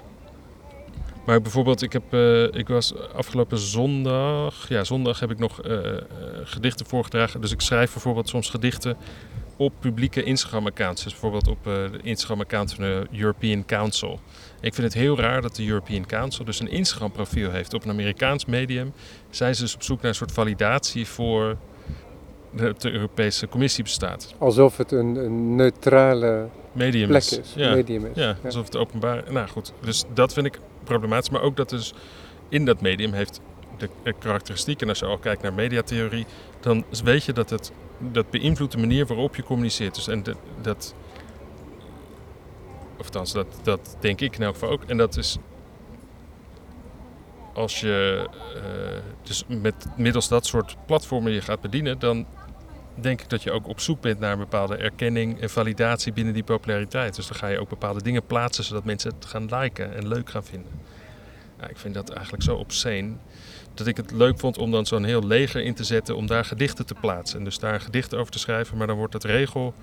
Maar 1.26 1.42
bijvoorbeeld, 1.42 1.82
ik, 1.82 1.92
heb, 1.92 2.14
uh, 2.14 2.42
ik 2.42 2.68
was 2.68 2.94
afgelopen 3.12 3.58
zondag, 3.58 4.68
ja, 4.68 4.84
zondag 4.84 5.20
heb 5.20 5.30
ik 5.30 5.38
nog 5.38 5.66
uh, 5.66 5.78
gedichten 6.44 6.86
voorgedragen. 6.86 7.40
Dus 7.40 7.52
ik 7.52 7.60
schrijf 7.60 7.92
bijvoorbeeld 7.92 8.28
soms 8.28 8.50
gedichten 8.50 8.96
op 9.58 9.72
publieke 9.80 10.22
Instagram-accounts. 10.22 11.02
Dus 11.02 11.12
bijvoorbeeld 11.12 11.48
op 11.48 11.64
de 11.64 11.98
Instagram-account 12.02 12.74
van 12.74 12.84
de 12.84 13.06
European 13.12 13.64
Council. 13.64 14.20
Ik 14.60 14.74
vind 14.74 14.86
het 14.86 15.02
heel 15.02 15.18
raar 15.18 15.42
dat 15.42 15.56
de 15.56 15.66
European 15.66 16.06
Council 16.06 16.44
dus 16.44 16.60
een 16.60 16.70
Instagram-profiel 16.70 17.50
heeft. 17.50 17.74
Op 17.74 17.84
een 17.84 17.90
Amerikaans 17.90 18.44
medium 18.44 18.92
zijn 19.30 19.54
ze 19.54 19.62
dus 19.62 19.74
op 19.74 19.82
zoek 19.82 20.00
naar 20.00 20.10
een 20.10 20.16
soort 20.16 20.32
validatie 20.32 21.06
voor 21.06 21.56
de 22.52 22.92
Europese 22.92 23.48
Commissie 23.48 23.84
bestaat. 23.84 24.34
Alsof 24.38 24.76
het 24.76 24.92
een, 24.92 25.16
een 25.16 25.56
neutrale 25.56 26.48
medium 26.72 27.08
plek 27.08 27.22
is. 27.22 27.38
is. 27.38 27.52
Ja. 27.56 27.74
Medium 27.74 28.04
is. 28.04 28.10
Ja, 28.14 28.36
alsof 28.44 28.64
het 28.64 28.76
openbaar... 28.76 29.24
Nou 29.30 29.48
goed, 29.48 29.72
dus 29.80 30.04
dat 30.14 30.32
vind 30.32 30.46
ik 30.46 30.58
problematisch. 30.84 31.30
Maar 31.30 31.42
ook 31.42 31.56
dat 31.56 31.68
dus 31.68 31.94
in 32.48 32.64
dat 32.64 32.80
medium 32.80 33.12
heeft 33.12 33.40
de 33.76 34.14
karakteristieken... 34.18 34.82
En 34.82 34.88
als 34.88 34.98
je 34.98 35.04
al 35.04 35.18
kijkt 35.18 35.42
naar 35.42 35.54
mediatheorie... 35.54 36.26
dan 36.60 36.84
weet 37.04 37.24
je 37.24 37.32
dat 37.32 37.50
het 37.50 37.72
dat 37.98 38.30
beïnvloedt 38.30 38.72
de 38.72 38.78
manier 38.78 39.06
waarop 39.06 39.36
je 39.36 39.42
communiceert. 39.42 39.94
Dus 39.94 40.08
en 40.08 40.24
dat... 40.62 40.94
Of 42.98 43.04
althans, 43.04 43.32
dat, 43.32 43.46
dat 43.62 43.96
denk 44.00 44.20
ik 44.20 44.36
in 44.36 44.42
elk 44.42 44.54
geval 44.54 44.70
ook. 44.70 44.84
En 44.84 44.96
dat 44.96 45.16
is 45.16 45.38
als 47.58 47.80
je 47.80 48.28
uh, 48.56 48.62
dus 49.22 49.44
met 49.48 49.86
middels 49.96 50.28
dat 50.28 50.46
soort 50.46 50.76
platformen 50.86 51.32
je 51.32 51.40
gaat 51.40 51.60
bedienen, 51.60 51.98
dan 51.98 52.26
denk 52.94 53.20
ik 53.20 53.28
dat 53.28 53.42
je 53.42 53.50
ook 53.50 53.68
op 53.68 53.80
zoek 53.80 54.00
bent 54.00 54.18
naar 54.18 54.32
een 54.32 54.38
bepaalde 54.38 54.76
erkenning 54.76 55.40
en 55.40 55.50
validatie 55.50 56.12
binnen 56.12 56.34
die 56.34 56.42
populariteit. 56.42 57.16
Dus 57.16 57.26
dan 57.26 57.36
ga 57.36 57.46
je 57.46 57.60
ook 57.60 57.68
bepaalde 57.68 58.02
dingen 58.02 58.26
plaatsen 58.26 58.64
zodat 58.64 58.84
mensen 58.84 59.14
het 59.14 59.24
gaan 59.24 59.48
liken 59.50 59.94
en 59.94 60.08
leuk 60.08 60.30
gaan 60.30 60.44
vinden. 60.44 60.72
ik 61.68 61.76
vind 61.76 61.94
dat 61.94 62.10
eigenlijk 62.10 62.42
zo 62.42 62.54
obscene 62.54 63.12
dat 63.78 63.86
ik 63.86 63.96
het 63.96 64.12
leuk 64.12 64.38
vond 64.38 64.58
om 64.58 64.70
dan 64.70 64.86
zo'n 64.86 65.04
heel 65.04 65.26
leger 65.26 65.62
in 65.62 65.74
te 65.74 65.84
zetten 65.84 66.16
om 66.16 66.26
daar 66.26 66.44
gedichten 66.44 66.86
te 66.86 66.94
plaatsen. 66.94 67.38
En 67.38 67.44
dus 67.44 67.58
daar 67.58 67.80
gedichten 67.80 68.18
over 68.18 68.32
te 68.32 68.38
schrijven, 68.38 68.76
maar 68.76 68.86
dan 68.86 68.96
wordt 68.96 69.12
het 69.12 69.24
regel, 69.24 69.74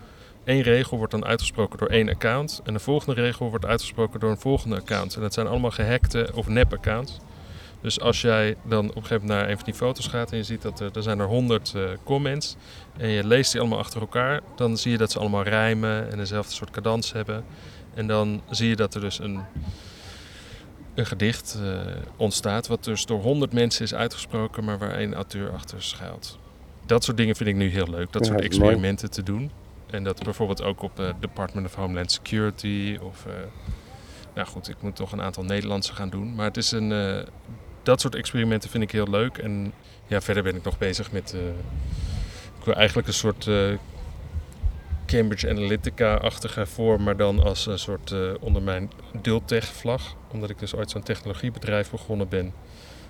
één 0.44 0.62
regel 0.62 0.98
wordt 0.98 1.12
dan 1.12 1.26
uitgesproken 1.26 1.80
door 1.80 1.88
één 1.88 2.10
account 2.10 2.62
en 2.64 2.74
de 2.74 2.80
volgende 2.80 3.22
regel 3.22 3.50
wordt 3.50 3.66
uitgesproken 3.66 4.20
door 4.20 4.30
een 4.30 4.38
volgende 4.38 4.76
account. 4.76 5.16
En 5.16 5.22
dat 5.22 5.34
zijn 5.34 5.48
allemaal 5.48 5.72
gehackte 5.72 6.30
of 6.34 6.48
nep 6.48 6.74
accounts. 6.74 7.18
Dus 7.82 8.00
als 8.00 8.22
jij 8.22 8.56
dan 8.64 8.90
op 8.90 8.96
een 8.96 9.02
gegeven 9.02 9.22
moment 9.22 9.40
naar 9.40 9.50
een 9.50 9.56
van 9.56 9.66
die 9.66 9.74
foto's 9.74 10.08
gaat 10.08 10.32
en 10.32 10.38
je 10.38 10.44
ziet 10.44 10.62
dat 10.62 10.80
er, 10.80 10.90
er 10.94 11.04
zijn 11.04 11.20
er 11.20 11.26
honderd 11.26 11.74
uh, 11.76 11.90
comments 12.04 12.56
en 12.98 13.10
je 13.10 13.28
leest 13.28 13.52
die 13.52 13.62
allemaal 13.62 13.80
achter 13.80 14.02
elkaar, 14.02 14.42
dan 14.56 14.78
zie 14.78 14.92
je 14.92 14.98
dat 14.98 15.12
ze 15.12 15.20
allemaal 15.20 15.44
rijmen 15.44 16.12
en 16.12 16.18
dezelfde 16.18 16.54
soort 16.54 16.72
cadans 16.72 17.12
hebben. 17.12 17.44
En 17.94 18.08
dan 18.08 18.42
zie 18.50 18.70
je 18.70 18.76
dat 18.76 18.96
er 18.96 19.02
dus 19.02 19.20
een, 19.20 19.42
een 20.96 21.06
gedicht 21.06 21.58
uh, 21.62 21.80
ontstaat, 22.16 22.68
wat 22.68 22.84
dus 22.84 23.06
door 23.06 23.22
honderd 23.22 23.54
mensen 23.54 23.84
is 23.84 23.94
uitgesproken, 23.94 24.64
maar 24.64 24.78
waar 24.78 24.92
één 24.92 25.14
auteur 25.14 25.52
achter 25.52 25.84
schuilt. 25.84 26.38
Dat 26.86 27.04
soort 27.04 27.18
dingen 27.18 27.36
vind 27.36 27.50
ik 27.50 27.56
nu 27.56 27.70
heel 27.70 27.90
leuk, 27.90 28.12
dat 28.12 28.22
Ja, 28.22 28.28
soort 28.28 28.30
mooi. 28.32 28.46
experimenten 28.46 29.12
te 29.12 29.24
doen. 29.24 29.52
En 29.90 30.04
dat 30.04 30.24
bijvoorbeeld 30.24 30.64
ook 30.64 30.82
op 30.82 30.98
het 30.98 31.16
Department 31.22 31.68
of 31.68 31.76
Homeland 31.76 32.12
Security 32.12 32.98
of... 33.02 33.26
eh, 33.26 33.34
nou 34.36 34.48
goed, 34.48 34.70
ik 34.70 34.76
moet 34.82 34.96
toch 34.96 35.12
een 35.12 35.22
aantal 35.22 35.44
Nederlandse 35.44 35.94
gaan 35.94 36.10
doen. 36.10 36.36
Maar 36.36 36.46
het 36.46 36.58
is 36.58 36.72
een, 36.72 36.92
eh, 36.92 37.24
dat 37.84 38.02
soort 38.02 38.16
experimenten 38.16 38.70
vind 38.70 38.84
ik 38.84 38.92
heel 38.92 39.10
leuk. 39.10 39.38
En 39.38 39.74
ja, 40.08 40.22
verder 40.22 40.44
ben 40.44 40.56
ik 40.56 40.64
nog 40.64 40.78
bezig 40.78 41.12
met... 41.12 41.34
eh, 41.34 41.40
ik 42.60 42.66
wil 42.66 42.74
eigenlijk 42.74 43.08
een 43.08 43.14
soort 43.14 43.48
eh, 43.48 43.74
Cambridge 45.06 45.50
Analytica-achtige 45.50 46.66
vorm... 46.66 47.04
maar 47.04 47.18
dan 47.18 47.44
als 47.44 47.66
een 47.66 47.80
soort 47.80 48.12
eh, 48.12 48.20
onder 48.40 48.62
mijn 48.62 48.92
Dultech-vlag. 49.22 50.16
Omdat 50.32 50.50
ik 50.50 50.60
dus 50.60 50.76
ooit 50.76 50.90
zo'n 50.90 51.04
technologiebedrijf 51.04 51.90
begonnen 51.90 52.30
ben... 52.30 52.54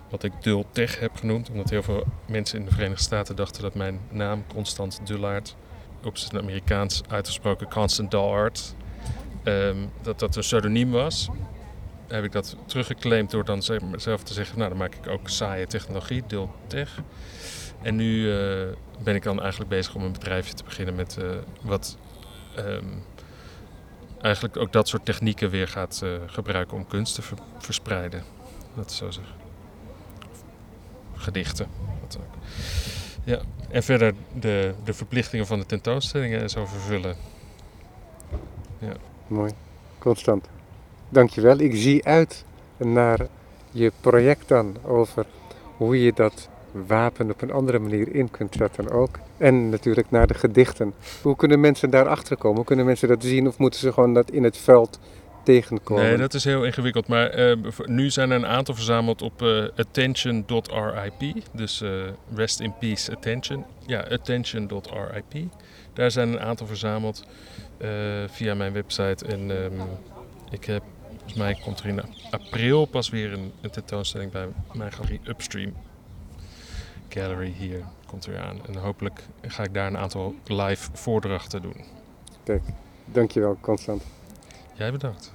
wat 0.10 0.24
ik 0.24 0.32
Dultech 0.42 1.00
heb 1.00 1.16
genoemd. 1.16 1.50
Omdat 1.50 1.70
heel 1.70 1.84
veel 1.84 2.04
mensen 2.28 2.60
in 2.60 2.66
de 2.66 2.72
Verenigde 2.72 3.04
Staten 3.04 3.36
dachten 3.36 3.62
dat 3.62 3.76
mijn 3.76 4.00
naam, 4.10 4.44
Constant 4.48 5.00
Dullaert... 5.04 5.56
op 6.04 6.18
zijn 6.18 6.42
Amerikaans 6.42 7.02
uitgesproken 7.08 7.70
Constant 7.70 8.12
Dullard... 8.12 8.76
ehm, 9.44 9.78
dat 10.02 10.20
dat 10.20 10.36
een 10.36 10.42
pseudoniem 10.42 10.92
was 10.92 11.30
heb 12.08 12.24
ik 12.24 12.32
dat 12.32 12.56
teruggeclaimd 12.66 13.32
door 13.32 13.46
dan 13.46 13.64
zelf 13.96 14.24
te 14.24 14.34
zeggen, 14.34 14.58
nou 14.58 14.70
dan 14.70 14.78
maak 14.78 14.96
ik 14.96 15.08
ook 15.08 15.30
saaie 15.30 15.68
technologie, 15.68 16.24
Dultech. 16.28 17.02
En 17.86 17.96
nu 17.96 18.32
eh, 18.32 18.68
ben 19.04 19.16
ik 19.16 19.24
dan 19.24 19.42
eigenlijk 19.42 19.70
bezig 19.70 19.96
om 19.96 20.04
een 20.04 20.12
bedrijfje 20.12 20.54
te 20.54 20.64
beginnen 20.64 20.96
met 20.96 21.18
eh, 21.18 21.30
wat 21.62 21.98
ehm, 22.56 22.86
eigenlijk 24.22 24.58
ook 24.58 24.72
dat 24.72 24.88
soort 24.88 25.06
technieken 25.06 25.50
weer 25.50 25.68
gaat 25.68 26.02
eh, 26.04 26.10
gebruiken 26.26 26.78
om 26.78 26.88
kunst 26.88 27.16
te 27.16 27.22
ver- 27.22 27.38
verspreiden. 27.58 28.24
Dat 28.76 28.90
is 28.90 28.98
zo. 28.98 29.06
Of 29.06 29.18
Gedichten. 31.14 31.68
Wat 32.02 32.18
ook. 32.20 32.34
Ja, 33.24 33.40
en 33.70 33.84
verder 33.84 34.14
de, 34.40 34.74
de 34.84 34.94
verplichtingen 34.94 35.46
van 35.46 35.60
de 35.60 35.66
tentoonstellingen 35.66 36.42
en 36.42 36.50
zo 36.50 36.66
vervullen. 36.66 37.16
Mooi. 39.28 39.52
Constant. 39.98 40.48
Dankjewel. 41.10 41.60
Ik 41.60 41.76
zie 41.76 42.06
uit 42.06 42.46
naar 42.78 43.28
je 43.72 43.92
project 44.02 44.48
dan 44.48 44.76
over 44.84 45.26
hoe 45.78 46.04
je 46.04 46.14
dat 46.14 46.50
wapen 46.88 47.32
op 47.32 47.42
een 47.42 47.52
andere 47.52 47.80
manier 47.80 48.16
in 48.16 48.32
kunt 48.32 48.56
zetten 48.56 48.92
ook. 48.92 49.20
En 49.38 49.70
natuurlijk 49.70 50.12
naar 50.12 50.28
de 50.28 50.34
gedichten. 50.34 50.94
Hoe 51.22 51.36
kunnen 51.36 51.60
mensen 51.60 51.90
daarachter 51.90 52.38
komen? 52.38 52.56
Hoe 52.56 52.66
kunnen 52.66 52.86
mensen 52.86 53.08
dat 53.08 53.24
zien 53.24 53.48
of 53.48 53.58
moeten 53.58 53.80
ze 53.80 53.94
gewoon 53.94 54.14
dat 54.14 54.32
in 54.32 54.44
het 54.44 54.58
veld 54.58 55.00
tegenkomen? 55.44 56.04
Nee, 56.04 56.18
dat 56.18 56.34
is 56.34 56.44
heel 56.44 56.64
ingewikkeld. 56.64 57.08
Maar 57.08 57.30
eh, 57.30 57.58
nu 57.86 58.10
zijn 58.10 58.32
er 58.32 58.38
een 58.38 58.46
aantal 58.46 58.76
verzameld 58.76 59.22
op 59.22 59.42
eh, 59.42 59.64
attention.rip. 59.76 61.44
Dus 61.52 61.82
eh, 61.82 61.90
rest 62.36 62.60
in 62.60 62.74
peace 62.80 63.12
attention. 63.16 63.66
Ja, 63.86 64.06
attention.rip. 64.12 65.34
Daar 65.94 66.12
zijn 66.12 66.30
een 66.30 66.40
aantal 66.40 66.68
verzameld 66.68 67.26
via 68.28 68.54
mijn 68.54 68.74
website. 68.74 69.26
En 69.26 69.52
ehm, 69.52 69.74
ik 70.52 70.66
heb, 70.66 70.84
volgens 71.10 71.34
mij 71.34 71.60
komt 71.64 71.80
er 71.80 71.86
in 71.86 72.02
april 72.32 72.86
pas 72.86 73.10
weer 73.10 73.34
een, 73.34 73.52
een 73.62 73.70
tentoonstelling 73.70 74.32
bij 74.32 74.48
mijn 74.74 74.92
galerie 74.92 75.20
Upstream 75.28 75.74
Gallery 77.16 77.54
hier. 77.58 77.84
Komt 78.06 78.26
weer 78.26 78.40
aan. 78.40 78.66
En 78.66 78.76
hopelijk 78.76 79.24
ga 79.42 79.64
ik 79.64 79.74
daar 79.74 79.88
een 79.88 79.98
aantal 79.98 80.36
live 80.46 80.90
voordrachten 80.94 81.62
doen. 81.62 81.84
Dankjewel, 83.06 83.58
Constant. 83.62 84.04
Jij 84.74 84.92
bedankt. 84.92 85.35